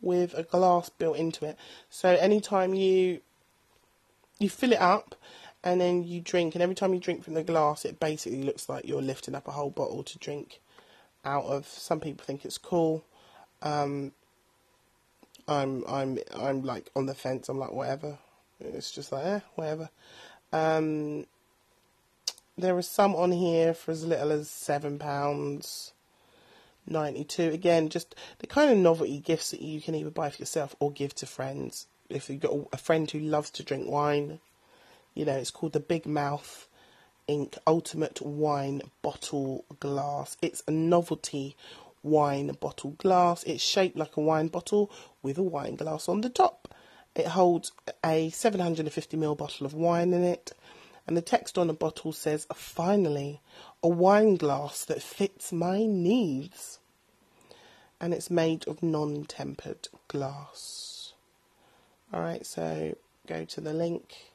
with 0.00 0.34
a 0.36 0.42
glass 0.42 0.88
built 0.88 1.16
into 1.16 1.44
it. 1.44 1.56
So 1.90 2.10
anytime 2.10 2.74
you 2.74 3.20
you 4.38 4.48
fill 4.48 4.72
it 4.72 4.80
up 4.80 5.16
and 5.64 5.80
then 5.80 6.04
you 6.04 6.20
drink 6.20 6.54
and 6.54 6.62
every 6.62 6.74
time 6.74 6.94
you 6.94 7.00
drink 7.00 7.24
from 7.24 7.34
the 7.34 7.42
glass 7.42 7.84
it 7.84 7.98
basically 7.98 8.44
looks 8.44 8.68
like 8.68 8.86
you're 8.86 9.02
lifting 9.02 9.34
up 9.34 9.48
a 9.48 9.50
whole 9.50 9.70
bottle 9.70 10.04
to 10.04 10.18
drink 10.18 10.60
out 11.24 11.44
of. 11.44 11.66
Some 11.66 12.00
people 12.00 12.24
think 12.24 12.44
it's 12.44 12.58
cool. 12.58 13.04
Um, 13.62 14.12
I'm 15.48 15.84
I'm 15.88 16.18
I'm 16.36 16.62
like 16.62 16.90
on 16.94 17.06
the 17.06 17.14
fence. 17.14 17.48
I'm 17.48 17.58
like 17.58 17.72
whatever. 17.72 18.18
It's 18.60 18.90
just 18.90 19.12
like 19.12 19.24
eh, 19.24 19.40
whatever. 19.54 19.90
Um, 20.52 21.26
there 22.56 22.76
are 22.76 22.82
some 22.82 23.14
on 23.14 23.32
here 23.32 23.74
for 23.74 23.92
as 23.92 24.04
little 24.04 24.32
as 24.32 24.50
seven 24.50 24.98
pounds. 24.98 25.92
92 26.90 27.50
again 27.50 27.88
just 27.88 28.14
the 28.38 28.46
kind 28.46 28.70
of 28.70 28.78
novelty 28.78 29.18
gifts 29.18 29.50
that 29.50 29.62
you 29.62 29.80
can 29.80 29.94
either 29.94 30.10
buy 30.10 30.30
for 30.30 30.40
yourself 30.40 30.74
or 30.80 30.90
give 30.90 31.14
to 31.14 31.26
friends 31.26 31.86
if 32.08 32.28
you've 32.28 32.40
got 32.40 32.54
a 32.72 32.78
friend 32.78 33.10
who 33.10 33.18
loves 33.18 33.50
to 33.50 33.62
drink 33.62 33.88
wine 33.88 34.40
you 35.14 35.24
know 35.24 35.34
it's 35.34 35.50
called 35.50 35.72
the 35.72 35.80
big 35.80 36.06
mouth 36.06 36.68
ink 37.26 37.56
ultimate 37.66 38.22
wine 38.22 38.80
bottle 39.02 39.64
glass 39.80 40.36
it's 40.40 40.62
a 40.66 40.70
novelty 40.70 41.56
wine 42.02 42.56
bottle 42.60 42.92
glass 42.92 43.42
it's 43.44 43.62
shaped 43.62 43.96
like 43.96 44.16
a 44.16 44.20
wine 44.20 44.48
bottle 44.48 44.90
with 45.22 45.36
a 45.36 45.42
wine 45.42 45.76
glass 45.76 46.08
on 46.08 46.22
the 46.22 46.30
top 46.30 46.67
it 47.18 47.28
holds 47.28 47.72
a 48.04 48.30
750ml 48.30 49.36
bottle 49.36 49.66
of 49.66 49.74
wine 49.74 50.12
in 50.12 50.24
it 50.24 50.52
and 51.08 51.16
the 51.16 51.22
text 51.22 51.56
on 51.56 51.68
the 51.68 51.72
bottle 51.72 52.12
says, 52.12 52.46
Finally, 52.54 53.40
a 53.82 53.88
wine 53.88 54.36
glass 54.36 54.84
that 54.84 55.02
fits 55.02 55.50
my 55.50 55.86
needs. 55.86 56.80
And 57.98 58.12
it's 58.12 58.30
made 58.30 58.68
of 58.68 58.82
non 58.82 59.24
tempered 59.24 59.88
glass. 60.06 61.14
Alright, 62.12 62.44
so 62.44 62.94
go 63.26 63.46
to 63.46 63.60
the 63.62 63.72
link, 63.72 64.32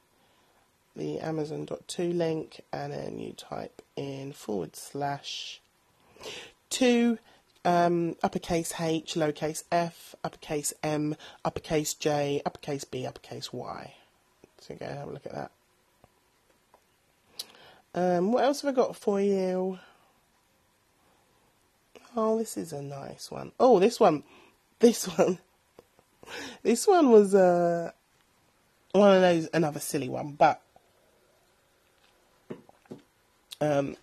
the 0.96 1.20
Amazon.to 1.20 2.04
link, 2.12 2.62
and 2.74 2.92
then 2.92 3.20
you 3.20 3.34
type 3.34 3.84
in 3.96 4.34
forward 4.34 4.76
slash 4.76 5.62
two 6.72 7.20
um, 7.66 8.16
uppercase 8.24 8.74
H, 8.80 9.16
lowercase 9.16 9.64
f, 9.72 10.16
uppercase 10.24 10.74
M, 10.84 11.16
uppercase 11.46 11.94
J, 11.94 12.42
uppercase 12.46 12.84
B, 12.84 13.06
uppercase 13.06 13.54
Y. 13.54 13.94
So 14.60 14.76
go 14.76 14.86
have 14.86 15.08
a 15.08 15.12
look 15.12 15.26
at 15.26 15.34
that. 15.34 15.52
Um, 17.96 18.32
what 18.32 18.44
else 18.44 18.62
have 18.62 18.74
I 18.74 18.76
got 18.76 18.96
for 18.96 19.22
you? 19.22 19.80
Oh, 22.16 22.38
this 22.38 22.58
is 22.58 22.74
a 22.74 22.82
nice 22.82 23.32
one. 23.32 23.52
Oh, 23.60 23.80
this 23.80 24.00
one. 24.00 24.24
This 24.80 25.06
one. 25.18 25.40
this 26.64 26.88
one 26.88 27.12
was 27.12 27.34
uh, 27.36 27.92
one 28.92 29.16
of 29.16 29.22
those, 29.22 29.50
another 29.54 29.80
silly 29.80 30.10
one, 30.10 30.34
but 30.34 30.62
um, 33.62 33.96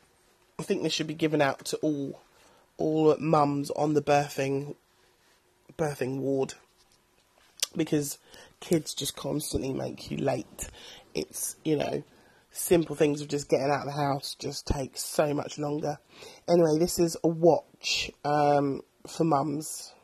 I 0.59 0.62
think 0.62 0.83
this 0.83 0.92
should 0.92 1.07
be 1.07 1.14
given 1.14 1.40
out 1.40 1.64
to 1.66 1.77
all 1.79 2.20
all 2.81 3.16
mums 3.19 3.71
on 3.71 3.95
the 3.95 4.03
birthing 4.03 4.75
birthing 5.79 6.19
ward 6.19 6.55
because 7.77 8.19
kids 8.61 8.95
just 8.95 9.16
constantly 9.16 9.73
make 9.73 10.11
you 10.11 10.19
late. 10.19 10.69
It's, 11.14 11.57
you 11.64 11.77
know, 11.77 12.03
simple 12.51 12.97
things 12.97 13.21
of 13.21 13.29
just 13.29 13.49
getting 13.49 13.71
out 13.71 13.87
of 13.87 13.87
the 13.87 13.93
house 13.93 14.35
just 14.38 14.66
takes 14.66 15.03
so 15.03 15.33
much 15.35 15.59
longer. 15.59 15.99
Anyway, 16.49 16.79
this 16.79 16.99
is 16.99 17.16
a 17.23 17.29
watch 17.29 18.11
um, 18.25 18.83
for 19.07 19.25
mums. 19.25 19.95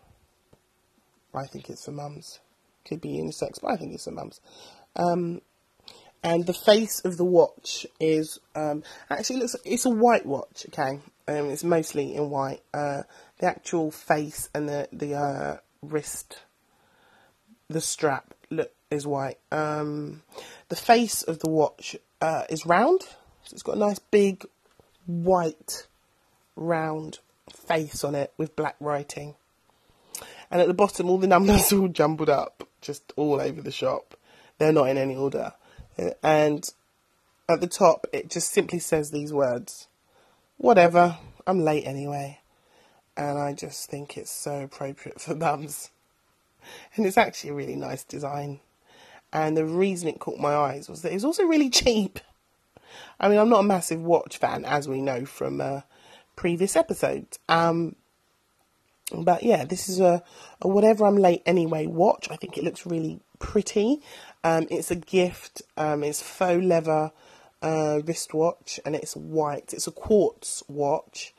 I 1.35 1.47
think 1.47 1.69
it's 1.69 1.85
for 1.85 1.93
mums. 1.93 2.41
Could 2.87 3.01
be 3.01 3.11
unisex, 3.11 3.61
but 3.61 3.73
I 3.73 3.77
think 3.77 3.95
it's 3.95 4.05
for 4.05 4.13
mums. 4.13 4.41
Um, 4.95 5.43
and 6.23 6.47
the 6.47 6.55
face 6.55 7.01
of 7.05 7.19
the 7.19 7.25
watch 7.25 7.87
is 8.01 8.41
um, 8.55 8.83
actually 9.11 9.41
looks 9.41 9.57
it's 9.65 9.85
a 9.85 9.91
white 9.91 10.25
watch. 10.25 10.67
Okay, 10.69 11.01
um, 11.29 11.51
it's 11.51 11.65
mostly 11.65 12.15
in 12.15 12.31
white. 12.31 12.63
Uh, 12.73 13.03
the 13.39 13.47
actual 13.47 13.91
face 13.91 14.49
and 14.55 14.69
the 14.69 14.89
the 14.93 15.15
uh, 15.15 15.57
wrist, 15.83 16.43
the 17.69 17.81
strap 17.81 18.35
look 18.51 18.73
is 18.91 19.07
white. 19.07 19.39
Um, 19.51 20.23
the 20.69 20.77
face 20.77 21.23
of 21.23 21.41
the 21.41 21.51
watch 21.51 21.97
uh, 22.21 22.45
is 22.49 22.67
round. 22.67 23.03
So 23.45 23.53
it's 23.53 23.63
got 23.63 23.77
a 23.77 23.81
nice 23.81 23.99
big 23.99 24.45
white 25.07 25.87
round 26.55 27.19
face 27.51 28.05
on 28.05 28.15
it 28.15 28.33
with 28.37 28.57
black 28.57 28.77
writing. 28.81 29.35
And 30.51 30.61
at 30.61 30.69
the 30.69 30.75
bottom, 30.75 31.11
all 31.11 31.19
the 31.19 31.27
numbers 31.27 31.73
are 31.73 31.79
all 31.81 31.89
jumbled 31.89 32.31
up, 32.31 32.69
just 32.81 33.13
all 33.17 33.41
over 33.41 33.61
the 33.61 33.73
shop. 33.73 34.17
They're 34.59 34.73
not 34.73 34.89
in 34.89 34.97
any 34.97 35.17
order. 35.17 35.53
And 36.23 36.69
at 37.49 37.61
the 37.61 37.67
top, 37.67 38.07
it 38.13 38.31
just 38.31 38.53
simply 38.53 38.79
says 38.79 39.11
these 39.11 39.33
words 39.33 39.89
Whatever, 40.59 41.19
I'm 41.47 41.61
late 41.61 41.87
anyway. 41.87 42.41
And 43.17 43.39
I 43.39 43.53
just 43.53 43.89
think 43.89 44.17
it's 44.17 44.31
so 44.31 44.61
appropriate 44.61 45.21
for 45.23 45.35
mums. 45.35 45.91
And 46.95 47.07
it's 47.07 47.19
actually 47.19 47.51
a 47.51 47.55
really 47.55 47.77
nice 47.77 48.05
design. 48.05 48.61
And 49.33 49.57
the 49.57 49.65
reason 49.65 50.09
it 50.09 50.19
caught 50.19 50.39
my 50.39 50.55
eyes 50.55 50.89
was 50.89 51.03
that 51.03 51.13
it 51.13 51.15
was 51.15 51.25
also 51.25 51.45
really 51.45 51.71
cheap. 51.83 52.19
I 53.21 53.29
mean, 53.29 53.39
I'm 53.39 53.49
not 53.49 53.61
a 53.61 53.65
massive 53.65 54.03
watch 54.03 54.39
fan, 54.39 54.65
as 54.65 54.89
we 54.89 55.01
know 55.01 55.25
from 55.25 55.61
uh, 55.61 55.83
previous 56.35 56.77
episodes. 56.77 57.39
Um, 57.49 57.97
but 59.13 59.43
yeah, 59.43 59.65
this 59.65 59.89
is 59.89 60.01
a, 60.01 60.23
a, 60.61 60.69
whatever 60.69 61.07
I'm 61.07 61.17
late 61.17 61.43
anyway 61.47 61.87
watch. 61.87 62.29
I 62.31 62.37
think 62.37 62.57
it 62.57 62.65
looks 62.65 62.87
really 62.87 63.21
pretty. 63.39 64.01
Um, 64.43 64.67
it's 64.71 64.91
a 64.91 64.97
gift. 64.97 65.63
Um, 65.77 66.03
it's 66.03 66.23
faux 66.23 66.65
leather 66.65 67.13
uh, 67.63 68.01
wristwatch, 68.05 68.81
and 68.85 68.95
it's 68.95 69.17
white. 69.17 69.73
It's 69.73 69.87
a 69.87 69.93
quartz 69.93 70.63
watch, 70.69 71.35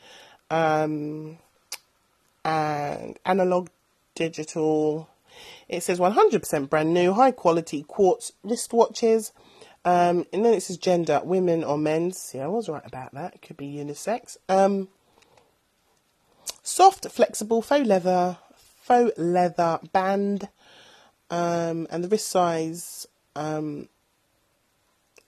um, 0.49 1.38
and 2.43 3.19
analog 3.25 3.69
digital. 4.15 5.10
It 5.69 5.84
says 5.84 5.99
100% 5.99 6.69
brand 6.69 6.93
new, 6.93 7.13
high 7.13 7.32
quality 7.32 7.84
quartz 7.84 8.32
wristwatches. 8.45 9.32
Um, 9.86 10.25
and 10.34 10.43
then 10.43 10.53
it 10.53 10.63
says 10.63 10.77
gender, 10.77 11.21
women 11.23 11.63
or 11.63 11.77
men's. 11.77 12.32
Yeah, 12.34 12.45
I 12.45 12.47
was 12.47 12.67
right 12.67 12.86
about 12.86 13.13
that. 13.13 13.36
It 13.36 13.41
could 13.41 13.56
be 13.56 13.67
unisex. 13.67 14.36
Um, 14.49 14.89
soft, 16.62 17.10
flexible, 17.10 17.62
faux 17.62 17.88
leather, 17.88 18.38
faux 18.82 19.17
leather 19.17 19.80
band. 19.93 20.49
Um, 21.30 21.88
and 21.89 22.03
the 22.03 22.10
wrist 22.10 22.27
size, 22.27 23.08
um, 23.36 23.88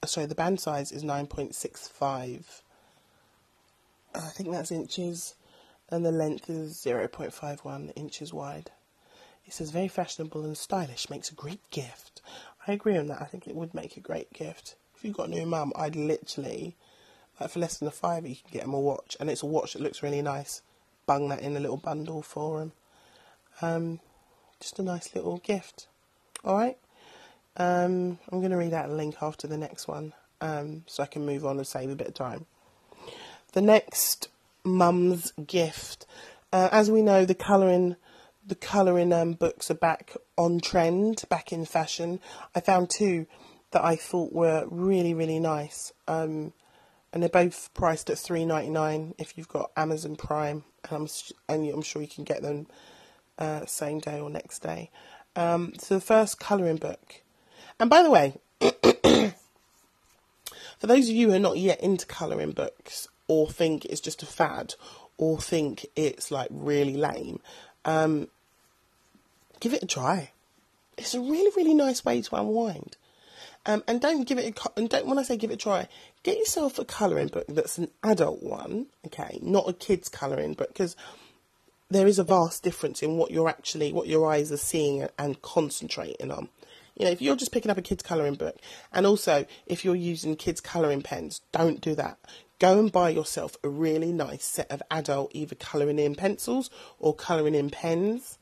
sorry, 0.05 0.27
the 0.27 0.35
band 0.35 0.59
size 0.59 0.91
is 0.91 1.03
9.65. 1.03 2.61
I 4.15 4.19
think 4.19 4.51
that's 4.51 4.71
inches. 4.71 5.35
And 5.89 6.05
the 6.05 6.11
length 6.11 6.49
is 6.49 6.75
0.51 6.77 7.91
inches 7.95 8.33
wide. 8.33 8.71
It 9.45 9.53
says 9.53 9.71
very 9.71 9.87
fashionable 9.87 10.43
and 10.43 10.55
stylish, 10.55 11.09
makes 11.09 11.31
a 11.31 11.35
great 11.35 11.61
gift. 11.71 12.21
I 12.67 12.73
agree 12.73 12.97
on 12.97 13.07
that. 13.07 13.21
I 13.21 13.25
think 13.25 13.47
it 13.47 13.55
would 13.55 13.73
make 13.73 13.97
a 13.97 14.01
great 14.01 14.31
gift. 14.31 14.75
If 14.95 15.03
you've 15.03 15.17
got 15.17 15.29
a 15.29 15.31
new 15.31 15.45
mum, 15.45 15.73
I'd 15.75 15.95
literally, 15.95 16.75
like 17.39 17.49
for 17.49 17.59
less 17.59 17.77
than 17.77 17.87
a 17.87 17.91
fiver, 17.91 18.27
you 18.27 18.35
can 18.35 18.51
get 18.51 18.61
them 18.63 18.75
a 18.75 18.79
watch, 18.79 19.17
and 19.19 19.29
it's 19.29 19.41
a 19.41 19.47
watch 19.47 19.73
that 19.73 19.81
looks 19.81 20.03
really 20.03 20.21
nice. 20.21 20.61
Bung 21.07 21.29
that 21.29 21.41
in 21.41 21.57
a 21.57 21.59
little 21.59 21.77
bundle 21.77 22.21
for 22.21 22.59
them. 22.59 22.73
Um, 23.61 23.99
just 24.59 24.77
a 24.77 24.83
nice 24.83 25.15
little 25.15 25.37
gift. 25.37 25.87
All 26.43 26.55
right. 26.55 26.77
Um, 27.57 28.19
I'm 28.31 28.39
going 28.39 28.51
to 28.51 28.57
read 28.57 28.73
out 28.73 28.89
a 28.89 28.93
link 28.93 29.17
after 29.21 29.47
the 29.47 29.57
next 29.57 29.87
one, 29.87 30.13
um, 30.41 30.83
so 30.87 31.03
I 31.03 31.07
can 31.07 31.25
move 31.25 31.45
on 31.45 31.57
and 31.57 31.67
save 31.67 31.89
a 31.89 31.95
bit 31.95 32.07
of 32.07 32.13
time. 32.13 32.45
The 33.53 33.61
next 33.61 34.29
mum's 34.63 35.33
gift, 35.45 36.05
uh, 36.53 36.69
as 36.71 36.89
we 36.89 37.01
know, 37.01 37.25
the 37.25 37.35
colouring 37.35 37.95
the 38.45 38.55
colouring 38.55 39.13
um, 39.13 39.33
books 39.33 39.69
are 39.69 39.75
back 39.75 40.15
on 40.37 40.59
trend, 40.59 41.23
back 41.29 41.51
in 41.51 41.65
fashion. 41.65 42.19
I 42.55 42.61
found 42.61 42.89
two 42.89 43.27
that 43.71 43.83
I 43.83 43.95
thought 43.95 44.33
were 44.33 44.65
really, 44.69 45.13
really 45.13 45.39
nice. 45.39 45.93
Um, 46.07 46.53
and 47.11 47.21
they're 47.21 47.29
both 47.29 47.69
priced 47.73 48.09
at 48.09 48.17
three 48.17 48.45
ninety 48.45 48.69
nine 48.69 49.15
if 49.17 49.37
you've 49.37 49.47
got 49.47 49.71
Amazon 49.75 50.15
Prime, 50.15 50.63
and 50.89 51.01
I'm 51.01 51.07
and 51.47 51.69
I'm 51.69 51.81
sure 51.81 52.01
you 52.01 52.07
can 52.07 52.23
get 52.23 52.41
them 52.41 52.67
uh, 53.37 53.65
same 53.65 53.99
day 53.99 54.19
or 54.19 54.29
next 54.29 54.59
day. 54.59 54.91
Um, 55.35 55.73
so 55.77 55.95
the 55.95 56.01
first 56.01 56.39
colouring 56.39 56.77
book, 56.77 57.21
and 57.79 57.89
by 57.89 58.03
the 58.03 58.09
way, 58.09 58.33
for 60.79 60.87
those 60.87 61.09
of 61.09 61.15
you 61.15 61.29
who 61.29 61.35
are 61.35 61.39
not 61.39 61.57
yet 61.57 61.81
into 61.81 62.05
colouring 62.05 62.51
books 62.51 63.07
or 63.27 63.49
think 63.49 63.85
it's 63.85 64.01
just 64.01 64.23
a 64.23 64.25
fad 64.25 64.75
or 65.17 65.39
think 65.39 65.85
it's 65.95 66.31
like 66.31 66.49
really 66.51 66.95
lame, 66.95 67.39
um, 67.85 68.27
give 69.59 69.73
it 69.73 69.83
a 69.83 69.87
try. 69.87 70.31
It's 70.97 71.13
a 71.13 71.21
really, 71.21 71.51
really 71.55 71.73
nice 71.73 72.03
way 72.03 72.21
to 72.21 72.35
unwind. 72.35 72.97
Um, 73.65 73.83
and 73.87 74.01
don't 74.01 74.27
give 74.27 74.37
it 74.37 74.57
a, 74.57 74.69
and 74.77 74.89
don't 74.89 75.05
when 75.05 75.19
I 75.19 75.23
say 75.23 75.37
give 75.37 75.51
it 75.51 75.55
a 75.55 75.57
try, 75.57 75.87
get 76.23 76.37
yourself 76.37 76.79
a 76.79 76.85
colouring 76.85 77.27
book 77.27 77.45
that's 77.47 77.77
an 77.77 77.89
adult 78.03 78.41
one, 78.41 78.87
okay, 79.05 79.39
not 79.41 79.69
a 79.69 79.73
kid's 79.73 80.09
colouring 80.09 80.53
book, 80.53 80.69
because 80.69 80.95
there 81.89 82.07
is 82.07 82.19
a 82.19 82.23
vast 82.23 82.63
difference 82.63 83.03
in 83.03 83.17
what 83.17 83.31
you're 83.31 83.49
actually, 83.49 83.91
what 83.91 84.07
your 84.07 84.31
eyes 84.31 84.51
are 84.51 84.57
seeing 84.57 85.07
and 85.17 85.41
concentrating 85.41 86.31
on. 86.31 86.49
You 86.99 87.05
know, 87.05 87.11
if 87.11 87.21
you're 87.21 87.37
just 87.37 87.53
picking 87.53 87.71
up 87.71 87.77
a 87.77 87.81
kid's 87.81 88.03
colouring 88.03 88.35
book, 88.35 88.57
and 88.93 89.07
also 89.07 89.45
if 89.65 89.83
you're 89.83 89.95
using 89.95 90.35
kids' 90.35 90.61
colouring 90.61 91.01
pens, 91.01 91.41
don't 91.51 91.81
do 91.81 91.95
that. 91.95 92.19
Go 92.59 92.77
and 92.77 92.91
buy 92.91 93.09
yourself 93.09 93.55
a 93.63 93.69
really 93.69 94.11
nice 94.11 94.43
set 94.43 94.69
of 94.69 94.83
adult 94.91 95.31
either 95.33 95.55
colouring 95.55 95.97
in 95.97 96.13
pencils 96.13 96.69
or 96.99 97.15
colouring 97.15 97.55
in 97.55 97.69
pens. 97.69 98.37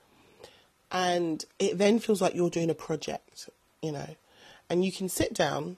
And 0.91 1.45
it 1.59 1.77
then 1.77 1.99
feels 1.99 2.21
like 2.21 2.33
you're 2.33 2.49
doing 2.49 2.71
a 2.71 2.73
project, 2.73 3.47
you 3.81 3.91
know, 3.91 4.15
and 4.69 4.83
you 4.83 4.91
can 4.91 5.07
sit 5.07 5.35
down 5.35 5.77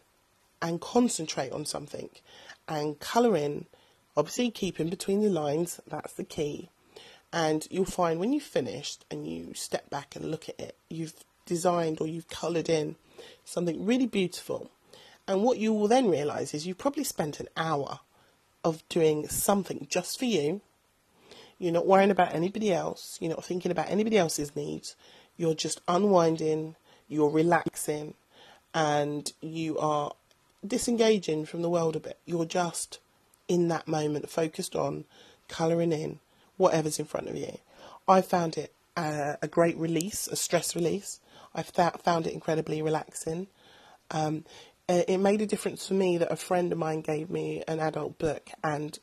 and 0.61 0.79
concentrate 0.79 1.51
on 1.51 1.65
something 1.65 2.09
and 2.67 2.99
colour 2.99 3.35
in, 3.35 3.65
obviously 4.15 4.51
keeping 4.51 4.89
between 4.89 5.21
the 5.21 5.29
lines, 5.29 5.81
that's 5.87 6.13
the 6.13 6.23
key. 6.23 6.69
And 7.33 7.67
you'll 7.69 7.85
find 7.85 8.19
when 8.19 8.31
you've 8.31 8.43
finished 8.43 9.03
and 9.11 9.27
you 9.27 9.53
step 9.53 9.89
back 9.89 10.15
and 10.15 10.31
look 10.31 10.47
at 10.47 10.59
it, 10.59 10.77
you've 10.89 11.13
designed 11.49 11.99
or 11.99 12.07
you've 12.07 12.29
coloured 12.29 12.69
in 12.69 12.95
something 13.43 13.85
really 13.85 14.07
beautiful. 14.07 14.71
And 15.27 15.43
what 15.43 15.57
you 15.57 15.73
will 15.73 15.89
then 15.89 16.09
realise 16.09 16.53
is 16.53 16.65
you've 16.65 16.77
probably 16.77 17.03
spent 17.03 17.41
an 17.41 17.49
hour 17.57 17.99
of 18.63 18.88
doing 18.88 19.27
something 19.27 19.88
just 19.89 20.17
for 20.17 20.25
you. 20.25 20.62
You're 21.57 21.73
not 21.73 21.85
worrying 21.85 22.12
about 22.12 22.33
anybody 22.33 22.71
else. 22.71 23.17
You're 23.19 23.35
not 23.35 23.43
thinking 23.43 23.71
about 23.71 23.89
anybody 23.89 24.17
else's 24.17 24.55
needs. 24.55 24.95
You're 25.35 25.53
just 25.53 25.81
unwinding, 25.88 26.75
you're 27.07 27.29
relaxing, 27.29 28.13
and 28.73 29.31
you 29.41 29.77
are 29.77 30.13
disengaging 30.65 31.45
from 31.45 31.62
the 31.62 31.69
world 31.69 31.95
a 31.95 31.99
bit. 31.99 32.17
You're 32.25 32.45
just 32.45 32.99
in 33.47 33.67
that 33.67 33.88
moment, 33.88 34.29
focused 34.29 34.75
on 34.75 35.05
colouring 35.47 35.91
in 35.91 36.19
whatever's 36.57 36.99
in 36.99 37.05
front 37.05 37.27
of 37.27 37.35
you. 37.35 37.57
I 38.07 38.21
found 38.21 38.57
it 38.57 38.73
a, 38.99 39.38
a 39.41 39.47
great 39.47 39.77
release, 39.77 40.27
a 40.27 40.35
stress 40.35 40.75
release. 40.75 41.19
I 41.55 41.63
found 41.63 42.27
it 42.27 42.33
incredibly 42.33 42.81
relaxing. 42.81 43.47
Um, 44.12 44.45
it 44.88 45.19
made 45.19 45.41
a 45.41 45.45
difference 45.45 45.88
for 45.88 45.93
me 45.93 46.17
that 46.17 46.31
a 46.31 46.35
friend 46.35 46.71
of 46.71 46.77
mine 46.77 47.01
gave 47.01 47.29
me 47.29 47.63
an 47.67 47.79
adult 47.79 48.17
book 48.17 48.49
and 48.63 48.97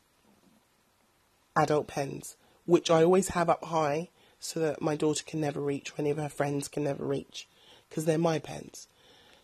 adult 1.56 1.86
pens, 1.86 2.36
which 2.64 2.90
I 2.90 3.02
always 3.02 3.28
have 3.28 3.48
up 3.48 3.64
high 3.64 4.10
so 4.40 4.60
that 4.60 4.82
my 4.82 4.96
daughter 4.96 5.24
can 5.24 5.40
never 5.40 5.60
reach, 5.60 5.90
or 5.90 5.94
any 5.98 6.10
of 6.10 6.18
her 6.18 6.28
friends 6.28 6.68
can 6.68 6.84
never 6.84 7.04
reach, 7.04 7.48
because 7.88 8.04
they're 8.04 8.18
my 8.18 8.38
pens. 8.38 8.88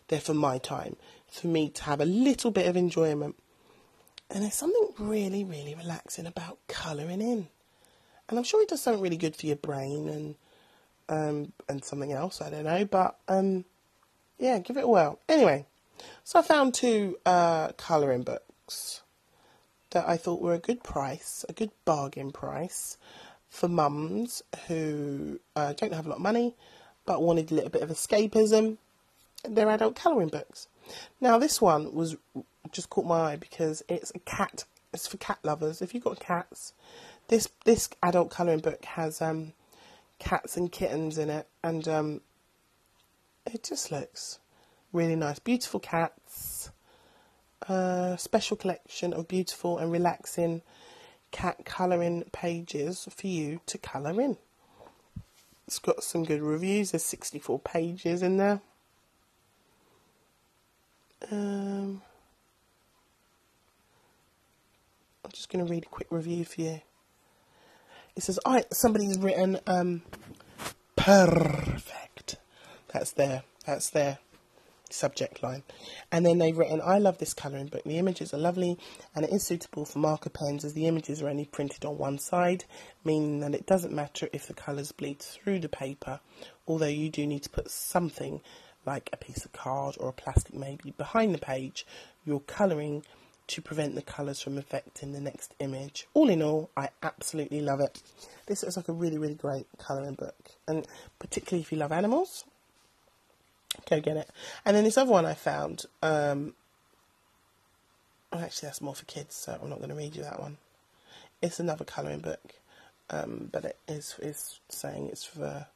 They're 0.07 0.19
for 0.19 0.33
my 0.33 0.57
time, 0.57 0.97
for 1.29 1.47
me 1.47 1.69
to 1.69 1.83
have 1.83 2.01
a 2.01 2.05
little 2.05 2.51
bit 2.51 2.67
of 2.67 2.77
enjoyment. 2.77 3.35
And 4.29 4.43
there's 4.43 4.53
something 4.53 4.89
really, 4.99 5.43
really 5.43 5.75
relaxing 5.75 6.25
about 6.25 6.59
colouring 6.67 7.21
in. 7.21 7.47
And 8.29 8.37
I'm 8.37 8.43
sure 8.43 8.61
it 8.61 8.69
does 8.69 8.81
something 8.81 9.01
really 9.01 9.17
good 9.17 9.35
for 9.35 9.45
your 9.45 9.55
brain 9.55 10.09
and 10.09 10.35
um, 11.09 11.53
and 11.69 11.83
something 11.83 12.11
else, 12.11 12.41
I 12.41 12.49
don't 12.49 12.65
know. 12.65 12.85
But 12.85 13.17
um, 13.27 13.65
yeah, 14.39 14.59
give 14.59 14.77
it 14.77 14.83
a 14.83 14.87
whirl. 14.87 15.19
Anyway, 15.29 15.65
so 16.23 16.39
I 16.39 16.41
found 16.41 16.73
two 16.73 17.17
uh, 17.25 17.69
colouring 17.73 18.23
books 18.23 19.01
that 19.91 20.07
I 20.07 20.17
thought 20.17 20.41
were 20.41 20.53
a 20.53 20.59
good 20.59 20.83
price, 20.83 21.45
a 21.47 21.53
good 21.53 21.71
bargain 21.85 22.31
price 22.31 22.97
for 23.49 23.67
mums 23.67 24.41
who 24.67 25.39
uh, 25.55 25.73
don't 25.73 25.93
have 25.93 26.07
a 26.07 26.09
lot 26.09 26.15
of 26.15 26.21
money 26.21 26.55
but 27.05 27.21
wanted 27.21 27.51
a 27.51 27.55
little 27.55 27.69
bit 27.69 27.81
of 27.81 27.89
escapism. 27.89 28.77
They're 29.47 29.69
adult 29.69 29.95
colouring 29.95 30.29
books. 30.29 30.67
Now, 31.19 31.37
this 31.37 31.61
one 31.61 31.93
was 31.93 32.15
just 32.71 32.89
caught 32.89 33.05
my 33.05 33.33
eye 33.33 33.35
because 33.35 33.83
it's 33.89 34.11
a 34.15 34.19
cat. 34.19 34.65
It's 34.93 35.07
for 35.07 35.17
cat 35.17 35.39
lovers. 35.43 35.81
If 35.81 35.93
you've 35.93 36.03
got 36.03 36.19
cats, 36.19 36.73
this 37.27 37.49
this 37.65 37.89
adult 38.01 38.29
colouring 38.29 38.59
book 38.59 38.83
has 38.85 39.21
um, 39.21 39.53
cats 40.23 40.55
and 40.55 40.71
kittens 40.71 41.17
in 41.17 41.29
it, 41.29 41.47
and 41.63 41.87
um, 41.87 42.21
it 43.45 43.63
just 43.63 43.91
looks 43.91 44.39
really 44.93 45.15
nice. 45.15 45.39
Beautiful 45.39 45.79
cats. 45.79 46.71
Uh, 47.67 48.15
special 48.17 48.57
collection 48.57 49.13
of 49.13 49.27
beautiful 49.27 49.77
and 49.77 49.91
relaxing 49.91 50.61
cat 51.31 51.65
colouring 51.65 52.23
pages 52.31 53.07
for 53.13 53.27
you 53.27 53.59
to 53.65 53.77
colour 53.77 54.19
in. 54.21 54.37
It's 55.67 55.79
got 55.79 56.03
some 56.03 56.23
good 56.23 56.41
reviews. 56.41 56.91
There's 56.91 57.03
64 57.03 57.59
pages 57.59 58.21
in 58.21 58.37
there. 58.37 58.61
Um, 61.31 62.01
I'm 65.23 65.31
just 65.31 65.49
going 65.49 65.65
to 65.65 65.71
read 65.71 65.83
a 65.83 65.89
quick 65.89 66.07
review 66.09 66.43
for 66.43 66.61
you. 66.61 66.81
It 68.15 68.23
says, 68.23 68.39
"I 68.45 68.65
somebody's 68.71 69.17
written 69.17 69.59
um, 69.65 70.03
perfect." 70.95 72.37
That's 72.93 73.11
their 73.11 73.43
that's 73.65 73.89
their 73.89 74.19
subject 74.89 75.41
line, 75.41 75.63
and 76.11 76.23
then 76.23 76.37
they've 76.37 76.57
written, 76.57 76.79
"I 76.83 76.99
love 76.99 77.17
this 77.17 77.33
colouring 77.33 77.67
book. 77.67 77.83
The 77.83 77.97
images 77.97 78.31
are 78.33 78.37
lovely, 78.37 78.77
and 79.15 79.25
it 79.25 79.31
is 79.31 79.43
suitable 79.43 79.85
for 79.85 79.97
marker 79.97 80.29
pens 80.29 80.63
as 80.63 80.73
the 80.73 80.85
images 80.85 81.21
are 81.21 81.29
only 81.29 81.45
printed 81.45 81.85
on 81.85 81.97
one 81.97 82.19
side, 82.19 82.65
meaning 83.03 83.39
that 83.39 83.55
it 83.55 83.65
doesn't 83.65 83.91
matter 83.91 84.29
if 84.31 84.45
the 84.45 84.53
colours 84.53 84.91
bleed 84.91 85.19
through 85.19 85.61
the 85.61 85.69
paper, 85.69 86.19
although 86.67 86.85
you 86.85 87.09
do 87.09 87.25
need 87.25 87.43
to 87.43 87.49
put 87.49 87.71
something." 87.71 88.41
Like 88.85 89.09
a 89.13 89.17
piece 89.17 89.45
of 89.45 89.53
card 89.53 89.95
or 89.97 90.09
a 90.09 90.13
plastic 90.13 90.53
maybe 90.53 90.91
behind 90.91 91.33
the 91.33 91.37
page, 91.39 91.85
you're 92.25 92.41
colouring 92.41 93.05
to 93.47 93.61
prevent 93.61 93.95
the 93.95 94.01
colours 94.01 94.41
from 94.41 94.57
affecting 94.57 95.11
the 95.11 95.19
next 95.19 95.53
image. 95.59 96.07
All 96.13 96.29
in 96.29 96.41
all, 96.41 96.69
I 96.77 96.89
absolutely 97.01 97.61
love 97.61 97.79
it. 97.79 98.01
This 98.45 98.63
looks 98.63 98.77
like 98.77 98.89
a 98.89 98.93
really, 98.93 99.17
really 99.17 99.35
great 99.35 99.67
colouring 99.77 100.15
book, 100.15 100.51
and 100.67 100.87
particularly 101.19 101.61
if 101.61 101.71
you 101.71 101.77
love 101.77 101.91
animals, 101.91 102.45
go 103.89 103.99
get 103.99 104.17
it. 104.17 104.29
And 104.65 104.75
then 104.75 104.83
this 104.83 104.97
other 104.97 105.11
one 105.11 105.25
I 105.25 105.33
found, 105.33 105.85
um, 106.01 106.53
well, 108.31 108.43
actually, 108.43 108.67
that's 108.67 108.81
more 108.81 108.95
for 108.95 109.05
kids, 109.05 109.35
so 109.35 109.57
I'm 109.61 109.69
not 109.69 109.79
going 109.79 109.89
to 109.89 109.95
read 109.95 110.15
you 110.15 110.23
that 110.23 110.39
one. 110.39 110.57
It's 111.41 111.59
another 111.59 111.85
colouring 111.85 112.19
book, 112.19 112.53
um, 113.09 113.49
but 113.51 113.65
it 113.65 113.77
is 113.87 114.15
is 114.21 114.59
saying 114.69 115.09
it's 115.09 115.25
for 115.25 115.67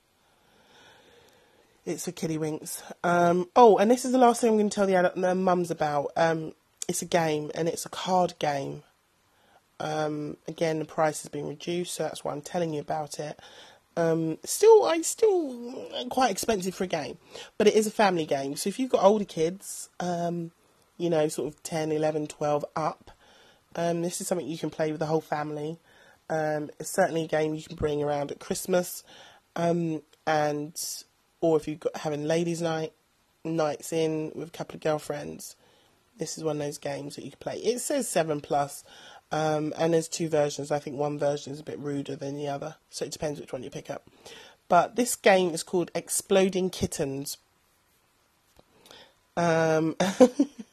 it's 1.86 2.06
for 2.06 2.12
kiddywinks. 2.12 2.82
Um, 3.04 3.50
oh, 3.56 3.78
and 3.78 3.92
this 3.92 4.06
is 4.06 4.12
the 4.12 4.18
last 4.18 4.42
thing 4.42 4.52
I'm 4.52 4.58
going 4.58 4.70
to 4.70 4.76
tell 4.76 4.88
the, 4.88 5.12
the 5.16 5.36
mums 5.36 5.72
about. 5.72 6.12
Um, 6.16 6.54
it's 6.88 7.02
a 7.02 7.06
game 7.06 7.52
and 7.54 7.68
it's 7.68 7.86
a 7.86 7.90
card 7.90 8.34
game. 8.40 8.84
Um, 9.80 10.38
again, 10.48 10.80
the 10.80 10.86
price 10.86 11.22
has 11.22 11.30
been 11.30 11.48
reduced, 11.48 11.94
so 11.94 12.04
that's 12.04 12.24
why 12.24 12.32
I'm 12.32 12.42
telling 12.42 12.74
you 12.74 12.82
about 12.82 13.20
it. 13.20 13.40
Um, 13.96 14.38
still, 14.44 14.86
I 14.86 15.02
still 15.02 15.90
quite 16.10 16.32
expensive 16.32 16.76
for 16.76 16.84
a 16.84 16.88
game, 16.88 17.18
but 17.58 17.68
it 17.68 17.76
is 17.76 17.88
a 17.88 17.92
family 17.92 18.26
game. 18.26 18.56
So 18.56 18.70
if 18.70 18.80
you've 18.80 18.92
got 18.92 19.04
older 19.04 19.26
kids, 19.26 19.90
um, 20.00 20.52
you 20.98 21.10
know, 21.10 21.28
sort 21.28 21.54
of 21.54 21.62
10, 21.64 21.92
11, 21.92 22.28
12 22.28 22.66
up, 22.76 23.12
um, 23.76 24.02
this 24.02 24.22
is 24.22 24.28
something 24.28 24.48
you 24.48 24.58
can 24.58 24.70
play 24.70 24.92
with 24.92 25.00
the 25.00 25.08
whole 25.08 25.22
family. 25.22 25.80
Um, 26.30 26.70
it's 26.80 26.92
certainly 26.92 27.24
a 27.24 27.28
game 27.28 27.54
you 27.54 27.64
can 27.64 27.76
bring 27.76 28.04
around 28.04 28.32
at 28.32 28.40
Christmas, 28.40 29.04
um, 29.56 30.02
and 30.26 30.76
or 31.42 31.58
if 31.58 31.68
you're 31.68 31.78
having 31.96 32.26
ladies' 32.26 32.62
night, 32.62 32.94
nights 33.44 33.94
in 33.94 34.32
with 34.36 34.50
a 34.50 34.52
couple 34.52 34.76
of 34.76 34.82
girlfriends 34.82 35.56
this 36.18 36.38
is 36.38 36.44
one 36.44 36.58
of 36.58 36.66
those 36.66 36.78
games 36.78 37.16
that 37.16 37.26
you 37.26 37.32
can 37.32 37.40
play. 37.40 37.58
It 37.58 37.80
says 37.80 38.08
7 38.08 38.42
plus, 38.42 38.84
um, 39.32 39.74
and 39.78 39.94
there's 39.94 40.08
two 40.08 40.30
versions. 40.30 40.72
I 40.72 40.80
think 40.80 40.98
one 40.98 41.20
version 41.20 41.54
is 41.54 41.60
a 41.60 41.64
bit 41.64 41.80
ruder 41.80 42.16
than 42.16 42.36
the 42.36 42.48
other, 42.48 42.76
so 42.90 43.06
it 43.06 43.12
depends 43.12 43.40
which 43.40 43.54
one 43.54 43.64
you 43.64 43.70
pick 43.70 43.90
up. 43.90 44.08
But 44.70 44.96
this 44.96 45.16
game 45.16 45.52
is 45.52 45.64
called 45.64 45.92
Exploding 45.96 46.70
Kittens. 46.70 47.38
Um, 49.36 49.96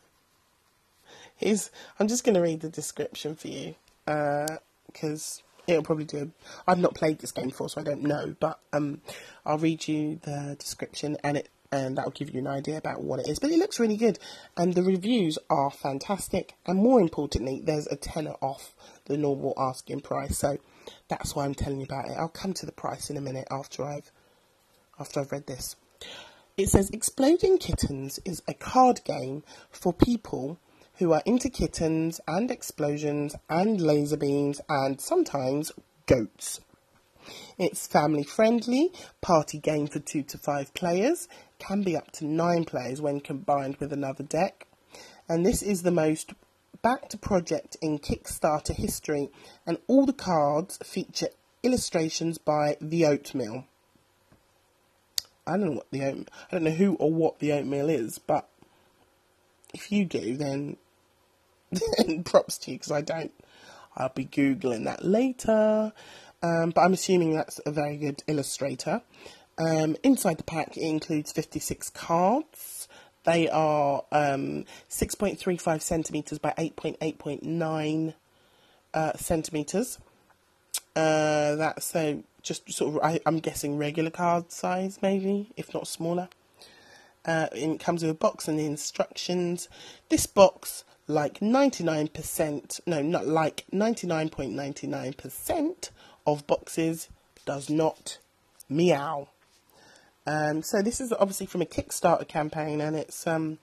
he's, 1.37 1.70
I'm 1.98 2.09
just 2.09 2.24
going 2.24 2.35
to 2.35 2.40
read 2.40 2.61
the 2.61 2.68
description 2.70 3.37
for 3.37 3.48
you 3.48 3.74
because 4.04 5.42
uh, 5.42 5.72
it'll 5.72 5.83
probably 5.83 6.07
do. 6.07 6.33
I've 6.66 6.78
not 6.78 6.94
played 6.94 7.18
this 7.18 7.33
game 7.33 7.48
before, 7.48 7.68
so 7.68 7.80
I 7.80 7.85
don't 7.85 8.02
know, 8.02 8.35
but 8.40 8.59
um, 8.72 9.00
I'll 9.46 9.59
read 9.59 9.87
you 9.87 10.18
the 10.22 10.57
description, 10.59 11.16
and 11.22 11.37
it 11.37 11.48
and 11.74 11.98
that'll 11.98 12.12
give 12.12 12.32
you 12.32 12.40
an 12.40 12.46
idea 12.46 12.78
about 12.78 13.02
what 13.02 13.20
it 13.20 13.28
is. 13.28 13.38
But 13.38 13.50
it 13.50 13.58
looks 13.58 13.80
really 13.80 13.96
good, 13.96 14.18
and 14.56 14.74
the 14.74 14.82
reviews 14.82 15.38
are 15.50 15.70
fantastic. 15.70 16.54
And 16.66 16.79
more 16.79 17.00
importantly, 17.00 17.60
there's 17.64 17.87
a 17.88 17.96
tenner 17.96 18.35
off 18.40 18.75
the 19.06 19.16
normal 19.16 19.54
asking 19.58 20.00
price, 20.00 20.38
so 20.38 20.58
that's 21.08 21.35
why 21.35 21.44
I'm 21.44 21.54
telling 21.54 21.81
you 21.81 21.87
about 21.87 22.08
it. 22.08 22.16
I'll 22.16 22.29
come 22.29 22.52
to 22.54 22.66
the 22.66 22.72
price 22.72 23.10
in 23.10 23.16
a 23.16 23.20
minute 23.20 23.48
after 23.50 23.85
I've 23.85 24.10
after 24.98 25.20
I've 25.20 25.33
read 25.33 25.46
this. 25.46 25.75
It 26.56 26.68
says 26.68 26.90
Exploding 26.90 27.58
Kittens 27.58 28.20
is 28.25 28.40
a 28.46 28.54
card 28.54 29.02
game 29.02 29.42
for 29.70 29.92
people 29.92 30.58
who 30.98 31.12
are 31.12 31.22
into 31.27 31.50
kittens 31.50 32.20
and 32.29 32.48
explosions 32.50 33.35
and 33.50 33.81
laser 33.81 34.16
beams 34.16 34.60
and 34.68 35.00
sometimes 35.00 35.72
goats. 36.06 36.60
It's 37.58 37.87
family 37.87 38.25
friendly, 38.25 38.92
party 39.20 39.58
game 39.58 39.87
for 39.87 40.00
two 40.00 40.22
to 40.25 40.38
five 40.38 40.72
players 40.75 41.29
can 41.58 41.83
be 41.83 41.96
up 41.96 42.10
to 42.12 42.27
nine 42.27 42.64
players 42.64 43.00
when 43.00 43.20
combined 43.20 43.77
with 43.77 43.92
another 43.92 44.22
deck. 44.22 44.66
And 45.29 45.44
this 45.44 45.62
is 45.62 45.83
the 45.83 45.90
most 45.90 46.35
backed 46.83 47.20
project 47.20 47.77
in 47.81 47.98
Kickstarter 47.98 48.75
history, 48.75 49.31
and 49.66 49.79
all 49.87 50.04
the 50.04 50.12
cards 50.12 50.79
feature 50.85 51.29
illustrations 51.62 52.37
by 52.37 52.77
the 52.81 53.06
Oatmeal. 53.06 53.64
I 55.46 55.52
don't 55.52 55.66
know 55.66 55.72
what 55.72 55.90
the 55.90 56.02
I 56.02 56.25
don't 56.50 56.62
know 56.62 56.70
who 56.70 56.94
or 56.94 57.12
what 57.12 57.38
the 57.38 57.52
oatmeal 57.52 57.90
is, 57.90 58.18
but 58.18 58.48
if 59.75 59.92
you 59.92 60.04
do, 60.04 60.37
then 60.37 60.77
then 61.70 62.25
props 62.25 62.58
to 62.58 62.70
you 62.70 62.79
because 62.79 62.92
I 62.92 63.02
don't. 63.02 63.33
I'll 63.96 64.08
be 64.08 64.25
googling 64.25 64.85
that 64.85 65.04
later, 65.04 65.92
um, 66.44 66.70
but 66.70 66.82
I'm 66.82 66.92
assuming 66.92 67.32
that's 67.32 67.60
a 67.64 67.70
very 67.70 67.96
good 67.96 68.22
illustrator. 68.26 69.00
Um, 69.56 69.96
inside 70.02 70.36
the 70.36 70.44
pack, 70.44 70.76
it 70.76 70.82
includes 70.82 71.32
56 71.32 71.88
cards. 71.90 72.86
They 73.24 73.48
are 73.48 74.04
um, 74.12 74.66
6.35 74.90 75.80
centimeters 75.80 76.38
by 76.38 76.52
8.8.9 76.58 78.14
uh, 78.92 79.12
centimeters. 79.16 79.98
Uh, 80.94 81.54
that's 81.56 81.86
so 81.86 82.22
just 82.42 82.70
sort 82.70 82.96
of 82.96 83.02
I, 83.02 83.20
am 83.24 83.38
guessing 83.38 83.78
regular 83.78 84.10
card 84.10 84.52
size, 84.52 84.98
maybe 85.00 85.50
if 85.56 85.72
not 85.72 85.88
smaller. 85.88 86.28
Uh, 87.24 87.46
it 87.52 87.80
comes 87.80 88.02
with 88.02 88.10
a 88.10 88.14
box 88.14 88.48
and 88.48 88.58
the 88.58 88.66
instructions. 88.66 89.70
This 90.10 90.26
box, 90.26 90.84
like 91.06 91.40
99%, 91.40 92.80
no, 92.86 93.00
not 93.00 93.26
like 93.26 93.64
99.99% 93.72 95.90
of 96.27 96.46
boxes, 96.46 97.08
does 97.44 97.68
not 97.68 98.18
meow. 98.68 99.29
Um, 100.27 100.62
so 100.62 100.81
this 100.81 101.00
is 101.00 101.12
obviously 101.12 101.46
from 101.46 101.62
a 101.62 101.66
Kickstarter 101.66 102.27
campaign, 102.27 102.81
and 102.81 102.96
it's 102.96 103.27
um, 103.27 103.58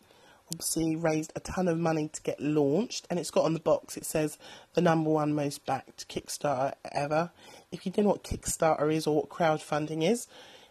obviously 0.51 0.95
raised 0.95 1.31
a 1.35 1.39
ton 1.39 1.67
of 1.67 1.79
money 1.79 2.09
to 2.09 2.21
get 2.21 2.39
launched. 2.39 3.07
And 3.09 3.19
it's 3.19 3.31
got 3.31 3.45
on 3.45 3.53
the 3.53 3.59
box 3.59 3.97
it 3.97 4.05
says 4.05 4.37
the 4.73 4.81
number 4.81 5.09
one 5.09 5.33
most 5.33 5.65
backed 5.65 6.07
Kickstarter 6.07 6.73
ever. 6.91 7.31
If 7.71 7.85
you 7.85 7.91
don't 7.91 8.05
know 8.05 8.11
what 8.11 8.23
Kickstarter 8.23 8.93
is 8.93 9.07
or 9.07 9.15
what 9.15 9.29
crowdfunding 9.29 10.03
is, 10.03 10.27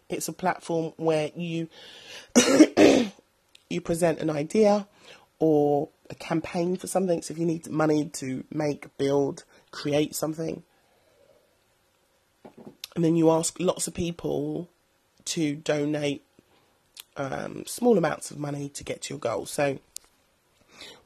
it's 0.09 0.29
a 0.29 0.33
platform 0.33 0.93
where 0.97 1.31
you 1.35 1.69
you 3.71 3.81
present 3.81 4.19
an 4.21 4.31
idea 4.31 4.87
or 5.39 5.89
a 6.11 6.15
campaign 6.15 6.77
for 6.77 6.87
something. 6.87 7.23
So 7.23 7.33
if 7.33 7.39
you 7.39 7.47
need 7.47 7.69
money 7.69 8.09
to 8.15 8.45
make, 8.51 8.97
build, 8.99 9.45
create 9.71 10.15
something, 10.15 10.63
and 12.95 13.05
then 13.05 13.17
you 13.17 13.31
ask 13.31 13.59
lots 13.61 13.87
of 13.87 13.95
people 13.95 14.69
to 15.27 15.55
donate 15.55 16.25
um, 17.17 17.65
small 17.67 17.99
amounts 17.99 18.31
of 18.31 18.39
money 18.39 18.69
to 18.71 18.85
get 18.85 19.03
to 19.03 19.15
your 19.15 19.21
goal. 19.21 19.47
So 19.47 19.79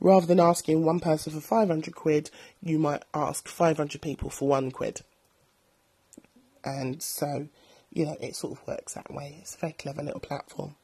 rather 0.01 0.27
than 0.27 0.41
asking 0.41 0.85
one 0.85 1.01
person 1.01 1.33
for 1.33 1.41
500 1.41 1.95
quid, 1.95 2.31
you 2.63 2.79
might 2.79 3.05
ask 3.13 3.49
500 3.49 4.01
people 4.01 4.31
for 4.31 4.49
one 4.49 4.71
quid. 4.71 5.03
And 6.65 7.03
so, 7.03 7.49
you 7.93 8.07
know, 8.07 8.17
it 8.21 8.37
sort 8.37 8.59
of 8.59 8.67
works 8.67 8.95
that 8.95 9.13
way. 9.13 9.37
It's 9.41 9.55
a 9.57 9.59
very 9.59 9.73
clever 9.75 10.03
little 10.03 10.21
platform 10.21 10.77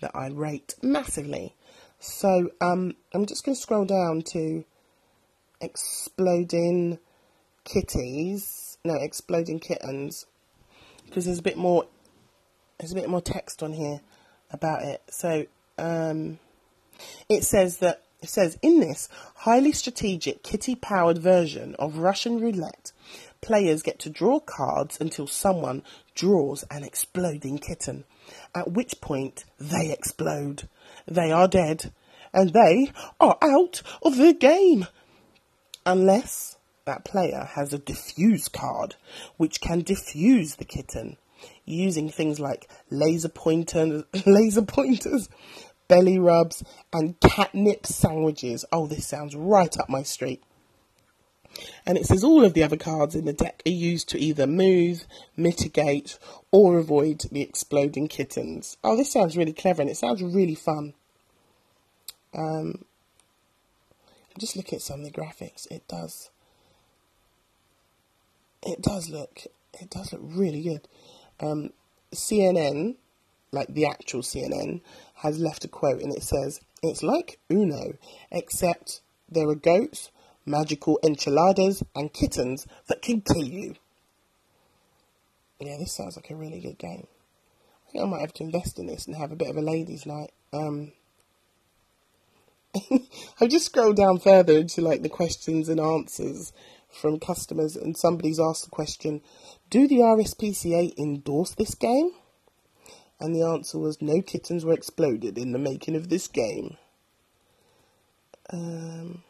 that 0.00 0.12
I 0.14 0.28
rate 0.28 0.74
massively. 0.82 1.54
So 1.98 2.50
um, 2.60 2.94
I'm 3.12 3.26
just 3.26 3.44
going 3.44 3.54
to 3.54 3.60
scroll 3.60 3.84
down 3.84 4.22
to 4.32 4.64
exploding 5.60 6.98
kitties. 7.64 8.78
No, 8.84 8.94
exploding 8.94 9.60
kittens. 9.60 10.26
Because 11.06 11.24
there's 11.24 11.38
a 11.38 11.42
bit 11.42 11.56
more 11.56 11.86
there's 12.78 12.92
a 12.92 12.96
bit 12.96 13.08
more 13.08 13.22
text 13.22 13.62
on 13.62 13.72
here 13.72 14.00
about 14.50 14.82
it. 14.82 15.02
So 15.10 15.46
um, 15.78 16.38
it 17.28 17.44
says 17.44 17.78
that 17.78 18.02
it 18.22 18.28
says 18.28 18.58
in 18.62 18.80
this 18.80 19.08
highly 19.34 19.72
strategic 19.72 20.42
kitty-powered 20.42 21.18
version 21.18 21.74
of 21.78 21.98
Russian 21.98 22.40
roulette, 22.40 22.92
players 23.40 23.82
get 23.82 23.98
to 24.00 24.10
draw 24.10 24.40
cards 24.40 24.98
until 25.00 25.26
someone 25.26 25.82
draws 26.14 26.64
an 26.70 26.82
exploding 26.82 27.58
kitten, 27.58 28.04
at 28.54 28.72
which 28.72 29.00
point 29.00 29.44
they 29.58 29.92
explode. 29.92 30.68
They 31.06 31.30
are 31.30 31.46
dead, 31.46 31.92
and 32.32 32.52
they 32.52 32.90
are 33.20 33.36
out 33.42 33.82
of 34.02 34.16
the 34.16 34.32
game, 34.32 34.86
unless 35.84 36.55
that 36.86 37.04
player 37.04 37.48
has 37.52 37.74
a 37.74 37.78
defuse 37.78 38.50
card, 38.50 38.94
which 39.36 39.60
can 39.60 39.82
defuse 39.82 40.56
the 40.56 40.64
kitten 40.64 41.18
using 41.64 42.08
things 42.08 42.40
like 42.40 42.70
laser 42.90 43.28
pointers, 43.28 44.04
laser 44.26 44.62
pointers, 44.62 45.28
belly 45.88 46.18
rubs, 46.18 46.64
and 46.92 47.20
catnip 47.20 47.86
sandwiches. 47.86 48.64
Oh, 48.72 48.86
this 48.86 49.06
sounds 49.06 49.36
right 49.36 49.76
up 49.78 49.88
my 49.88 50.02
street. 50.02 50.42
And 51.86 51.96
it 51.96 52.06
says 52.06 52.22
all 52.22 52.44
of 52.44 52.54
the 52.54 52.62
other 52.62 52.76
cards 52.76 53.14
in 53.14 53.24
the 53.24 53.32
deck 53.32 53.62
are 53.66 53.70
used 53.70 54.08
to 54.10 54.18
either 54.18 54.46
move, 54.46 55.06
mitigate, 55.36 56.18
or 56.50 56.78
avoid 56.78 57.24
the 57.32 57.40
exploding 57.40 58.08
kittens. 58.08 58.76
Oh, 58.84 58.96
this 58.96 59.10
sounds 59.10 59.36
really 59.36 59.54
clever 59.54 59.82
and 59.82 59.90
it 59.90 59.96
sounds 59.96 60.22
really 60.22 60.54
fun. 60.54 60.94
Um, 62.34 62.84
just 64.38 64.56
look 64.56 64.72
at 64.72 64.82
some 64.82 65.00
of 65.00 65.06
the 65.06 65.18
graphics. 65.18 65.70
It 65.70 65.88
does. 65.88 66.30
It 68.66 68.82
does 68.82 69.08
look. 69.08 69.42
It 69.80 69.90
does 69.90 70.12
look 70.12 70.22
really 70.24 70.62
good. 70.62 70.88
Um, 71.38 71.70
CNN, 72.12 72.96
like 73.52 73.72
the 73.72 73.86
actual 73.86 74.22
CNN, 74.22 74.80
has 75.16 75.38
left 75.38 75.64
a 75.64 75.68
quote 75.68 76.02
and 76.02 76.12
it 76.12 76.24
says, 76.24 76.60
It's 76.82 77.02
like 77.02 77.38
Uno, 77.48 77.94
except 78.32 79.00
there 79.30 79.48
are 79.48 79.54
goats, 79.54 80.10
magical 80.44 80.98
enchiladas, 81.04 81.84
and 81.94 82.12
kittens 82.12 82.66
that 82.88 83.02
can 83.02 83.20
kill 83.20 83.44
you. 83.44 83.76
Yeah, 85.60 85.76
this 85.78 85.94
sounds 85.94 86.16
like 86.16 86.30
a 86.30 86.36
really 86.36 86.60
good 86.60 86.78
game. 86.78 87.06
I 87.88 87.92
think 87.92 88.04
I 88.04 88.08
might 88.08 88.20
have 88.20 88.34
to 88.34 88.44
invest 88.44 88.80
in 88.80 88.86
this 88.86 89.06
and 89.06 89.14
have 89.16 89.30
a 89.30 89.36
bit 89.36 89.48
of 89.48 89.56
a 89.56 89.62
ladies' 89.62 90.06
night. 90.06 90.32
Um, 90.52 90.92
I've 93.40 93.48
just 93.48 93.66
scrolled 93.66 93.96
down 93.96 94.18
further 94.18 94.58
into 94.58 94.80
like 94.80 95.02
the 95.02 95.08
questions 95.08 95.68
and 95.68 95.80
answers 95.80 96.52
from 96.96 97.20
customers, 97.20 97.76
and 97.76 97.96
somebody's 97.96 98.40
asked 98.40 98.64
the 98.64 98.70
question 98.70 99.20
do 99.70 99.88
the 99.88 99.96
RSPCA 99.96 100.96
endorse 100.98 101.54
this 101.54 101.74
game? 101.74 102.10
And 103.18 103.34
the 103.34 103.42
answer 103.42 103.78
was 103.78 104.02
no 104.02 104.20
kittens 104.20 104.64
were 104.64 104.74
exploded 104.74 105.38
in 105.38 105.52
the 105.52 105.58
making 105.58 105.96
of 105.96 106.08
this 106.08 106.28
game. 106.28 106.76
Um, 108.50 109.22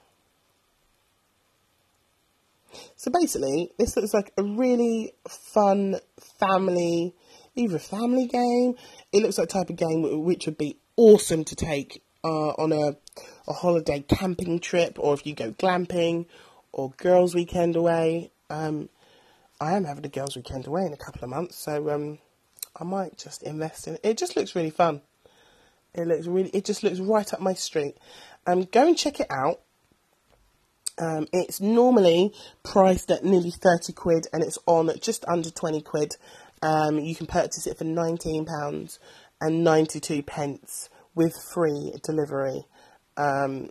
so 2.97 3.11
basically, 3.11 3.71
this 3.79 3.97
looks 3.97 4.12
like 4.12 4.33
a 4.37 4.43
really 4.43 5.12
fun 5.29 6.01
family, 6.39 7.14
either 7.55 7.79
family 7.79 8.27
game. 8.27 8.75
It 9.12 9.23
looks 9.23 9.39
like 9.39 9.49
type 9.49 9.71
of 9.71 9.77
game 9.77 10.25
which 10.25 10.47
would 10.47 10.59
be 10.59 10.79
awesome 10.97 11.45
to 11.45 11.55
take 11.55 12.03
uh, 12.25 12.51
on 12.59 12.73
a, 12.73 12.97
a 13.49 13.53
holiday 13.53 14.05
camping 14.09 14.59
trip, 14.59 14.99
or 14.99 15.14
if 15.14 15.27
you 15.27 15.35
go 15.35 15.53
glamping, 15.53 16.27
or 16.77 16.93
girls' 16.99 17.35
weekend 17.35 17.74
away. 17.74 18.31
Um, 18.51 18.91
I 19.61 19.74
am 19.74 19.85
having 19.85 20.05
a 20.05 20.11
girls' 20.11 20.37
weekend 20.37 20.66
away 20.66 20.83
in 20.83 20.93
a 20.93 20.97
couple 20.97 21.24
of 21.24 21.31
months, 21.31 21.57
so 21.57 21.91
um, 21.91 22.18
I 22.79 22.85
might 22.85 23.16
just 23.16 23.43
invest 23.43 23.89
in 23.89 23.95
it. 23.95 24.01
It 24.05 24.18
just 24.18 24.37
looks 24.37 24.55
really 24.55 24.70
fun. 24.70 25.01
It 25.95 26.07
looks 26.07 26.27
really, 26.27 26.51
it 26.51 26.66
just 26.66 26.83
looks 26.83 27.01
right 27.01 27.33
up 27.33 27.41
my 27.41 27.55
street. 27.55 27.97
Um, 28.47 28.64
go 28.64 28.87
and 28.87 28.97
check 28.97 29.18
it 29.18 29.27
out. 29.31 29.61
Um, 30.99 31.27
it's 31.33 31.61
normally 31.61 32.33
priced 32.62 33.11
at 33.11 33.24
nearly 33.24 33.51
30 33.51 33.93
quid 33.95 34.27
and 34.33 34.43
it's 34.43 34.59
on 34.66 34.91
just 35.01 35.24
under 35.27 35.51
20 35.51 35.81
quid. 35.81 36.16
Um, 36.62 36.99
you 36.99 37.14
can 37.14 37.27
purchase 37.27 37.66
it 37.66 37.79
for 37.79 37.85
£19 37.85 38.99
and 39.41 39.64
92 39.64 40.22
pence 40.22 40.89
with 41.14 41.35
free 41.37 41.95
delivery. 42.03 42.64
Um, 43.16 43.70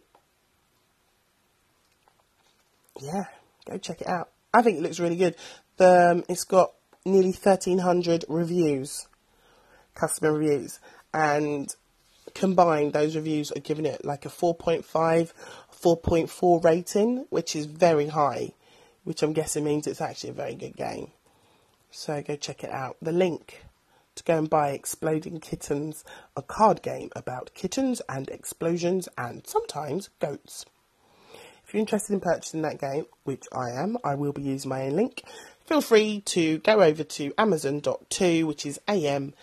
yeah, 3.00 3.26
go 3.70 3.78
check 3.78 4.02
it 4.02 4.08
out. 4.08 4.30
I 4.54 4.62
think 4.62 4.78
it 4.78 4.84
looks 4.84 5.00
really 5.00 5.16
good. 5.16 5.36
The, 5.78 6.12
um, 6.12 6.24
it's 6.30 6.46
got 6.46 6.72
nearly 7.06 7.32
1,300 7.32 8.26
reviews, 8.28 9.08
customer 9.94 10.34
reviews, 10.34 10.80
and 11.14 11.74
combined, 12.34 12.94
those 12.94 13.16
reviews 13.16 13.52
are 13.52 13.60
giving 13.60 13.86
it 13.86 14.06
like 14.06 14.26
a 14.26 14.30
4.5, 14.30 14.84
4.4 14.86 16.64
rating, 16.64 17.26
which 17.30 17.56
is 17.56 17.66
very 17.66 18.08
high, 18.08 18.52
which 19.04 19.24
I'm 19.24 19.34
guessing 19.34 19.64
means 19.64 19.88
it's 19.88 20.02
actually 20.02 20.32
a 20.32 20.34
very 20.34 20.56
good 20.56 20.76
game. 20.76 21.12
So 21.92 22.22
go 22.22 22.36
check 22.36 22.64
it 22.64 22.72
out. 22.72 22.98
The 23.02 23.12
link 23.12 23.66
to 24.16 24.24
go 24.24 24.38
and 24.38 24.50
buy 24.50 24.72
Exploding 24.72 25.40
Kittens, 25.40 26.04
a 26.36 26.42
card 26.42 26.82
game 26.82 27.10
about 27.16 27.54
kittens 27.54 28.02
and 28.08 28.30
explosions 28.30 29.10
and 29.18 29.46
sometimes 29.46 30.10
goats. 30.20 30.66
You're 31.76 31.82
interested 31.82 32.14
in 32.14 32.22
purchasing 32.22 32.62
that 32.62 32.80
game, 32.80 33.06
which 33.26 33.46
I 33.52 33.72
am, 33.72 33.98
I 34.02 34.16
will 34.16 34.32
be 34.32 34.44
using 34.44 34.70
my 34.70 34.84
own 34.84 34.96
link 34.96 35.24
feel 35.66 35.82
free 35.82 36.22
to 36.22 36.60
go 36.60 36.82
over 36.82 37.04
to 37.04 37.34
amazon.to, 37.38 38.44
which 38.44 38.66
is 38.66 38.80
amzn.to 38.88 39.34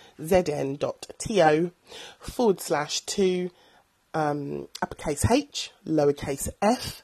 forward 2.21 2.61
slash 2.61 3.01
2 3.01 3.51
um, 4.15 4.69
uppercase 4.81 5.31
h, 5.31 5.73
lowercase 5.87 6.49
f, 6.61 7.03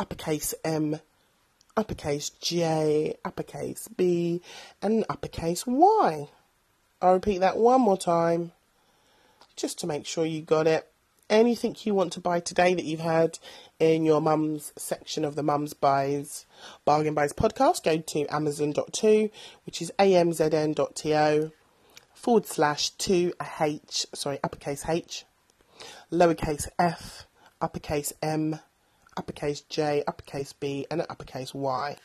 uppercase 0.00 0.54
m, 0.64 0.98
uppercase 1.76 2.30
J, 2.30 3.16
uppercase 3.24 3.88
B, 3.88 4.42
and 4.82 5.04
uppercase 5.08 5.66
Y. 5.66 6.28
I'll 7.00 7.14
repeat 7.14 7.38
that 7.38 7.58
one 7.58 7.82
more 7.82 7.98
time 7.98 8.52
just 9.54 9.78
to 9.80 9.86
make 9.86 10.04
sure 10.06 10.26
you 10.26 10.42
got 10.42 10.66
it. 10.66 10.90
Anything 11.28 11.74
you 11.80 11.92
want 11.92 12.12
to 12.12 12.20
buy 12.20 12.38
today 12.38 12.74
that 12.74 12.84
you've 12.84 13.00
heard 13.00 13.40
in 13.80 14.04
your 14.04 14.20
mum's 14.20 14.72
section 14.76 15.24
of 15.24 15.34
the 15.34 15.42
Mums 15.42 15.74
Buys 15.74 16.46
Bargain 16.84 17.14
Buys 17.14 17.32
podcast, 17.32 17.82
go 17.82 17.98
to 17.98 18.26
amazon.to, 18.32 19.30
which 19.64 19.82
is 19.82 19.90
amzn.to 19.98 21.50
forward 22.14 22.46
slash 22.46 22.94
2h, 22.94 24.06
sorry, 24.14 24.38
uppercase 24.44 24.88
H, 24.88 25.24
lowercase 26.12 26.68
f, 26.78 27.26
uppercase 27.60 28.12
M, 28.22 28.60
uppercase 29.16 29.62
J, 29.62 30.04
uppercase 30.06 30.52
B, 30.52 30.86
and 30.92 31.00
uppercase 31.10 31.52
Y. 31.52 31.96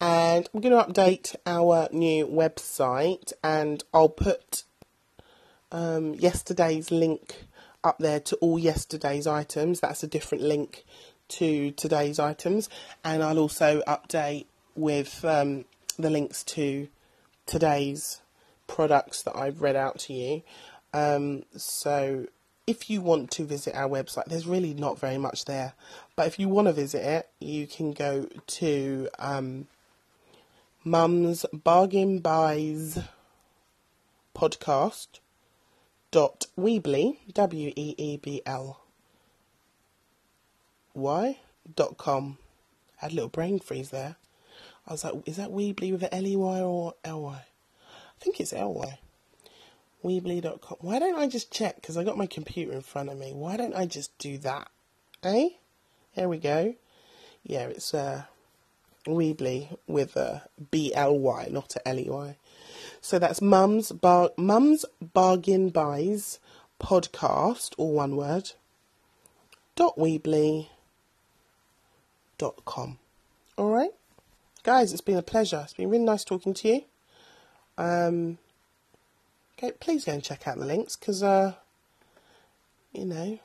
And 0.00 0.48
I'm 0.52 0.60
going 0.60 0.76
to 0.76 0.92
update 0.92 1.36
our 1.46 1.88
new 1.92 2.26
website, 2.26 3.32
and 3.44 3.84
I'll 3.94 4.08
put 4.08 4.64
um, 5.70 6.14
yesterday's 6.14 6.90
link 6.90 7.46
up 7.82 7.98
there 7.98 8.20
to 8.20 8.36
all 8.36 8.58
yesterday's 8.58 9.26
items. 9.26 9.80
That's 9.80 10.02
a 10.02 10.08
different 10.08 10.44
link 10.44 10.84
to 11.28 11.70
today's 11.72 12.18
items, 12.18 12.68
and 13.04 13.22
I'll 13.22 13.38
also 13.38 13.82
update 13.86 14.46
with 14.74 15.24
um, 15.24 15.64
the 15.98 16.10
links 16.10 16.42
to 16.44 16.88
today's 17.46 18.20
products 18.66 19.22
that 19.22 19.36
I've 19.36 19.62
read 19.62 19.76
out 19.76 19.98
to 20.00 20.12
you. 20.12 20.42
Um, 20.92 21.44
so 21.56 22.26
if 22.66 22.88
you 22.88 23.00
want 23.00 23.30
to 23.32 23.44
visit 23.44 23.74
our 23.74 23.88
website, 23.88 24.26
there's 24.26 24.46
really 24.46 24.74
not 24.74 24.98
very 24.98 25.18
much 25.18 25.44
there. 25.44 25.74
But 26.16 26.26
if 26.26 26.38
you 26.38 26.48
want 26.48 26.68
to 26.68 26.72
visit 26.72 27.02
it, 27.02 27.28
you 27.40 27.66
can 27.66 27.92
go 27.92 28.28
to 28.46 29.08
um, 29.18 29.66
Mum's 30.84 31.44
Bargain 31.52 32.20
Buys 32.20 32.98
podcast 34.36 35.18
dot 36.10 36.46
Weebly 36.58 37.18
W 37.32 37.72
E 37.76 37.94
E 37.96 38.16
B 38.16 38.42
L 38.44 38.80
Y 40.94 41.38
dot 41.74 41.96
com. 41.96 42.38
I 43.00 43.06
had 43.06 43.12
a 43.12 43.14
little 43.14 43.30
brain 43.30 43.58
freeze 43.58 43.90
there. 43.90 44.16
I 44.86 44.92
was 44.92 45.04
like, 45.04 45.14
is 45.26 45.36
that 45.36 45.50
Weebly 45.50 45.92
with 45.92 46.02
an 46.02 46.08
L 46.12 46.26
E 46.26 46.36
Y 46.36 46.60
or 46.60 46.94
L 47.04 47.22
Y? 47.22 47.44
I 47.84 48.24
think 48.24 48.40
it's 48.40 48.52
L 48.52 48.74
Y. 48.74 48.98
Weebly.com. 50.04 50.78
Why 50.80 50.98
don't 50.98 51.18
I 51.18 51.28
just 51.28 51.50
check? 51.50 51.76
Because 51.76 51.96
I 51.96 52.04
got 52.04 52.16
my 52.16 52.26
computer 52.26 52.72
in 52.72 52.80
front 52.80 53.10
of 53.10 53.18
me. 53.18 53.32
Why 53.32 53.56
don't 53.56 53.74
I 53.74 53.86
just 53.86 54.16
do 54.18 54.38
that? 54.38 54.68
Eh? 55.22 55.50
There 56.14 56.28
we 56.28 56.38
go. 56.38 56.74
Yeah, 57.44 57.66
it's 57.66 57.94
uh, 57.94 58.24
Weebly 59.06 59.76
with 59.86 60.16
a 60.16 60.42
B 60.70 60.92
L 60.94 61.18
Y, 61.18 61.48
not 61.50 61.76
a 61.76 61.88
L 61.88 61.98
E 61.98 62.08
Y. 62.08 62.36
So 63.00 63.18
that's 63.18 63.40
Mum's 63.40 63.92
Bar- 63.92 64.30
Mum's 64.36 64.84
Bargain 65.00 65.70
Buys 65.70 66.38
podcast, 66.80 67.74
all 67.78 67.92
one 67.92 68.16
word. 68.16 68.52
Dot 69.76 69.96
Weebly. 69.96 70.68
Dot 72.38 72.64
com. 72.64 72.98
All 73.56 73.70
right, 73.70 73.90
guys. 74.62 74.92
It's 74.92 75.00
been 75.00 75.16
a 75.16 75.22
pleasure. 75.22 75.60
It's 75.64 75.74
been 75.74 75.90
really 75.90 76.04
nice 76.04 76.24
talking 76.24 76.54
to 76.54 76.68
you. 76.68 76.84
Um, 77.76 78.38
okay, 79.58 79.72
please 79.72 80.04
go 80.04 80.12
and 80.12 80.22
check 80.22 80.46
out 80.46 80.58
the 80.58 80.66
links 80.66 80.96
because, 80.96 81.22
uh, 81.22 81.54
you 82.92 83.04
know, 83.04 83.38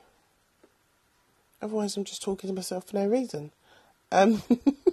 otherwise 1.60 1.96
I'm 1.96 2.04
just 2.04 2.22
talking 2.22 2.48
to 2.48 2.54
myself 2.54 2.88
for 2.88 2.96
no 2.96 3.06
reason. 3.06 3.52
Um, 4.12 4.42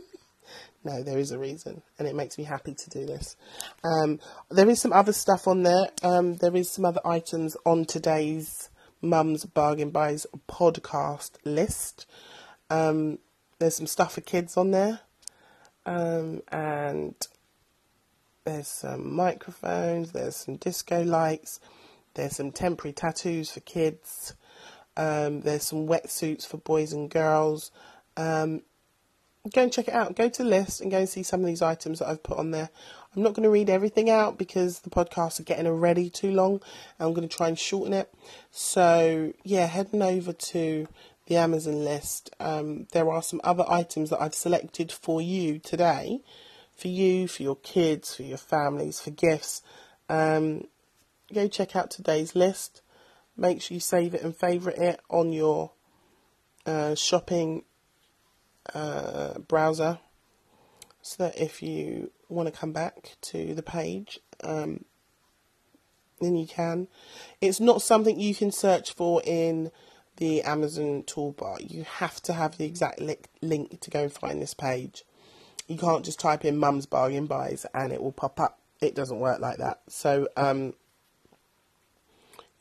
no, 0.83 1.01
there 1.03 1.17
is 1.17 1.31
a 1.31 1.39
reason, 1.39 1.81
and 1.97 2.07
it 2.07 2.15
makes 2.15 2.37
me 2.37 2.43
happy 2.43 2.73
to 2.73 2.89
do 2.89 3.05
this. 3.05 3.35
Um, 3.83 4.19
there 4.49 4.69
is 4.69 4.81
some 4.81 4.93
other 4.93 5.13
stuff 5.13 5.47
on 5.47 5.63
there. 5.63 5.87
Um, 6.01 6.35
there 6.35 6.55
is 6.55 6.69
some 6.69 6.85
other 6.85 7.01
items 7.05 7.55
on 7.65 7.85
today's 7.85 8.69
Mum's 9.01 9.45
Bargain 9.45 9.91
Buys 9.91 10.25
podcast 10.47 11.31
list. 11.45 12.05
Um, 12.69 13.19
there's 13.59 13.75
some 13.75 13.87
stuff 13.87 14.13
for 14.13 14.21
kids 14.21 14.57
on 14.57 14.71
there, 14.71 14.99
um, 15.85 16.41
and 16.51 17.15
there's 18.45 18.67
some 18.67 19.13
microphones. 19.13 20.11
There's 20.11 20.35
some 20.35 20.57
disco 20.57 21.03
lights. 21.03 21.59
There's 22.13 22.35
some 22.35 22.51
temporary 22.51 22.93
tattoos 22.93 23.51
for 23.51 23.61
kids. 23.61 24.35
Um, 24.95 25.41
there's 25.41 25.63
some 25.63 25.87
wetsuits 25.87 26.45
for 26.45 26.57
boys 26.57 26.93
and 26.93 27.09
girls. 27.09 27.71
Um, 28.17 28.61
go 29.51 29.63
and 29.63 29.73
check 29.73 29.89
it 29.89 29.93
out. 29.93 30.15
Go 30.15 30.29
to 30.29 30.43
the 30.43 30.49
list 30.49 30.79
and 30.79 30.89
go 30.89 30.99
and 30.99 31.09
see 31.09 31.23
some 31.23 31.41
of 31.41 31.45
these 31.45 31.61
items 31.61 31.99
that 31.99 32.07
I've 32.07 32.23
put 32.23 32.37
on 32.37 32.51
there. 32.51 32.69
I'm 33.15 33.23
not 33.23 33.33
going 33.33 33.43
to 33.43 33.49
read 33.49 33.69
everything 33.69 34.09
out 34.09 34.37
because 34.37 34.79
the 34.79 34.89
podcasts 34.89 35.39
are 35.39 35.43
getting 35.43 35.67
already 35.67 36.09
too 36.09 36.31
long. 36.31 36.61
And 36.97 37.07
I'm 37.07 37.13
going 37.13 37.27
to 37.27 37.35
try 37.35 37.49
and 37.49 37.59
shorten 37.59 37.93
it. 37.93 38.13
So, 38.51 39.33
yeah, 39.43 39.65
heading 39.65 40.01
over 40.01 40.31
to 40.31 40.87
the 41.27 41.37
Amazon 41.37 41.83
list, 41.83 42.33
um, 42.39 42.87
there 42.93 43.09
are 43.11 43.21
some 43.21 43.41
other 43.43 43.65
items 43.67 44.09
that 44.09 44.21
I've 44.21 44.35
selected 44.35 44.91
for 44.91 45.21
you 45.21 45.59
today. 45.59 46.21
For 46.75 46.87
you, 46.87 47.27
for 47.27 47.43
your 47.43 47.57
kids, 47.57 48.15
for 48.15 48.23
your 48.23 48.37
families, 48.37 48.99
for 48.99 49.11
gifts. 49.11 49.61
Um, 50.09 50.67
go 51.33 51.47
check 51.47 51.75
out 51.75 51.91
today's 51.91 52.35
list. 52.35 52.81
Make 53.37 53.61
sure 53.61 53.75
you 53.75 53.81
save 53.81 54.15
it 54.15 54.23
and 54.23 54.35
favourite 54.35 54.79
it 54.79 54.99
on 55.09 55.33
your 55.33 55.71
uh, 56.65 56.95
shopping 56.95 57.63
uh, 58.73 59.39
browser 59.39 59.99
so 61.01 61.23
that 61.23 61.37
if 61.39 61.61
you 61.61 62.11
want 62.29 62.51
to 62.51 62.57
come 62.57 62.71
back 62.71 63.15
to 63.21 63.53
the 63.53 63.63
page, 63.63 64.19
um, 64.43 64.85
then 66.21 66.35
you 66.35 66.47
can. 66.47 66.87
It's 67.41 67.59
not 67.59 67.81
something 67.81 68.19
you 68.19 68.33
can 68.33 68.51
search 68.51 68.93
for 68.93 69.21
in 69.25 69.71
the 70.17 70.41
Amazon 70.43 71.03
toolbar. 71.03 71.69
You 71.69 71.83
have 71.83 72.21
to 72.23 72.33
have 72.33 72.57
the 72.57 72.65
exact 72.65 73.01
li- 73.01 73.17
link 73.41 73.81
to 73.81 73.89
go 73.89 74.03
and 74.03 74.11
find 74.11 74.41
this 74.41 74.53
page. 74.53 75.03
You 75.67 75.77
can't 75.77 76.05
just 76.05 76.19
type 76.19 76.45
in 76.45 76.57
Mum's 76.57 76.85
Bargain 76.85 77.25
Buys 77.25 77.65
and 77.73 77.91
it 77.91 78.01
will 78.01 78.11
pop 78.11 78.39
up. 78.39 78.59
It 78.81 78.95
doesn't 78.95 79.19
work 79.19 79.39
like 79.39 79.57
that. 79.57 79.81
So, 79.87 80.27
um, 80.37 80.73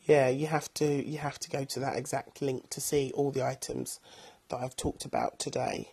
yeah, 0.05 0.28
you 0.28 0.46
have 0.48 0.72
to 0.74 1.09
you 1.09 1.18
have 1.18 1.38
to 1.40 1.50
go 1.50 1.64
to 1.64 1.80
that 1.80 1.96
exact 1.96 2.42
link 2.42 2.70
to 2.70 2.80
see 2.80 3.12
all 3.14 3.30
the 3.30 3.44
items 3.44 4.00
that 4.53 4.62
I've 4.62 4.76
talked 4.76 5.05
about 5.05 5.38
today, 5.38 5.92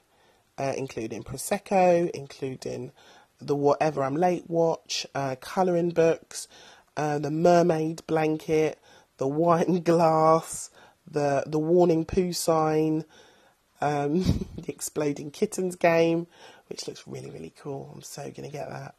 uh, 0.57 0.73
including 0.77 1.23
prosecco, 1.23 2.09
including 2.11 2.91
the 3.39 3.55
whatever 3.55 4.03
I'm 4.03 4.15
late 4.15 4.49
watch, 4.49 5.07
uh, 5.15 5.37
colouring 5.39 5.89
books, 5.89 6.47
uh, 6.95 7.19
the 7.19 7.31
mermaid 7.31 8.05
blanket, 8.05 8.77
the 9.17 9.27
wine 9.27 9.81
glass, 9.83 10.69
the 11.09 11.43
the 11.47 11.57
warning 11.57 12.05
poo 12.05 12.33
sign, 12.33 13.05
um, 13.81 14.21
the 14.57 14.69
exploding 14.71 15.31
kittens 15.31 15.75
game, 15.75 16.27
which 16.67 16.87
looks 16.87 17.07
really 17.07 17.31
really 17.31 17.53
cool. 17.57 17.91
I'm 17.95 18.01
so 18.01 18.29
gonna 18.29 18.49
get 18.49 18.69
that. 18.69 18.93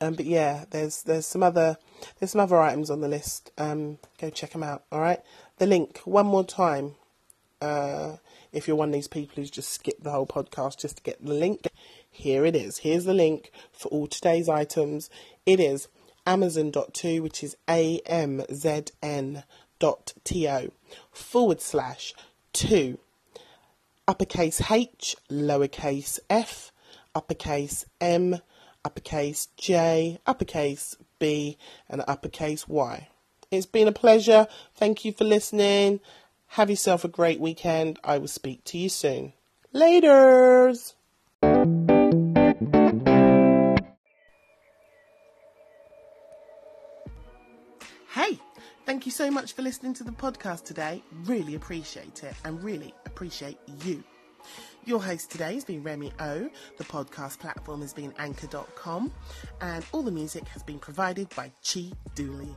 Um, 0.00 0.14
but 0.14 0.26
yeah, 0.26 0.64
there's 0.70 1.02
there's 1.04 1.26
some 1.26 1.44
other 1.44 1.78
there's 2.18 2.32
some 2.32 2.40
other 2.40 2.60
items 2.60 2.90
on 2.90 3.00
the 3.00 3.08
list. 3.08 3.52
Um, 3.56 3.98
go 4.20 4.30
check 4.30 4.50
them 4.50 4.64
out. 4.64 4.82
All 4.90 5.00
right, 5.00 5.20
the 5.58 5.66
link 5.66 5.98
one 6.04 6.26
more 6.26 6.44
time. 6.44 6.96
Uh, 7.62 8.16
if 8.56 8.66
you're 8.66 8.76
one 8.76 8.88
of 8.88 8.94
these 8.94 9.08
people 9.08 9.34
who's 9.36 9.50
just 9.50 9.70
skipped 9.70 10.02
the 10.02 10.10
whole 10.10 10.26
podcast 10.26 10.78
just 10.78 10.96
to 10.96 11.02
get 11.02 11.24
the 11.24 11.34
link, 11.34 11.68
here 12.10 12.46
it 12.46 12.56
is. 12.56 12.78
Here's 12.78 13.04
the 13.04 13.14
link 13.14 13.50
for 13.70 13.88
all 13.88 14.06
today's 14.06 14.48
items. 14.48 15.10
It 15.44 15.60
is 15.60 15.88
amazon.to, 16.26 17.20
which 17.20 17.44
is 17.44 17.56
a 17.68 18.00
m 18.06 18.42
z 18.52 18.84
n 19.02 19.44
dot 19.78 20.14
t 20.24 20.48
o 20.48 20.70
forward 21.12 21.60
slash 21.60 22.14
two 22.54 22.98
uppercase 24.08 24.70
H, 24.70 25.16
lowercase 25.30 26.18
f, 26.30 26.72
uppercase 27.14 27.84
M, 28.00 28.38
uppercase 28.84 29.48
J, 29.56 30.18
uppercase 30.26 30.96
B, 31.18 31.58
and 31.88 32.02
uppercase 32.08 32.66
Y. 32.66 33.08
It's 33.50 33.66
been 33.66 33.88
a 33.88 33.92
pleasure. 33.92 34.48
Thank 34.74 35.04
you 35.04 35.12
for 35.12 35.24
listening. 35.24 36.00
Have 36.48 36.70
yourself 36.70 37.04
a 37.04 37.08
great 37.08 37.40
weekend. 37.40 37.98
I 38.02 38.18
will 38.18 38.28
speak 38.28 38.64
to 38.64 38.78
you 38.78 38.88
soon. 38.88 39.32
Laters! 39.74 40.94
Hey, 48.10 48.38
thank 48.86 49.04
you 49.04 49.12
so 49.12 49.30
much 49.30 49.52
for 49.52 49.62
listening 49.62 49.92
to 49.94 50.04
the 50.04 50.12
podcast 50.12 50.64
today. 50.64 51.02
Really 51.24 51.54
appreciate 51.54 52.24
it 52.24 52.34
and 52.44 52.62
really 52.62 52.94
appreciate 53.04 53.58
you. 53.84 54.02
Your 54.86 55.02
host 55.02 55.30
today 55.30 55.54
has 55.54 55.64
been 55.64 55.82
Remy 55.82 56.12
O. 56.20 56.48
The 56.78 56.84
podcast 56.84 57.40
platform 57.40 57.80
has 57.82 57.92
been 57.92 58.14
anchor.com 58.18 59.12
and 59.60 59.84
all 59.92 60.02
the 60.02 60.12
music 60.12 60.46
has 60.48 60.62
been 60.62 60.78
provided 60.78 61.28
by 61.34 61.50
Chi 61.62 61.90
Dooley. 62.14 62.54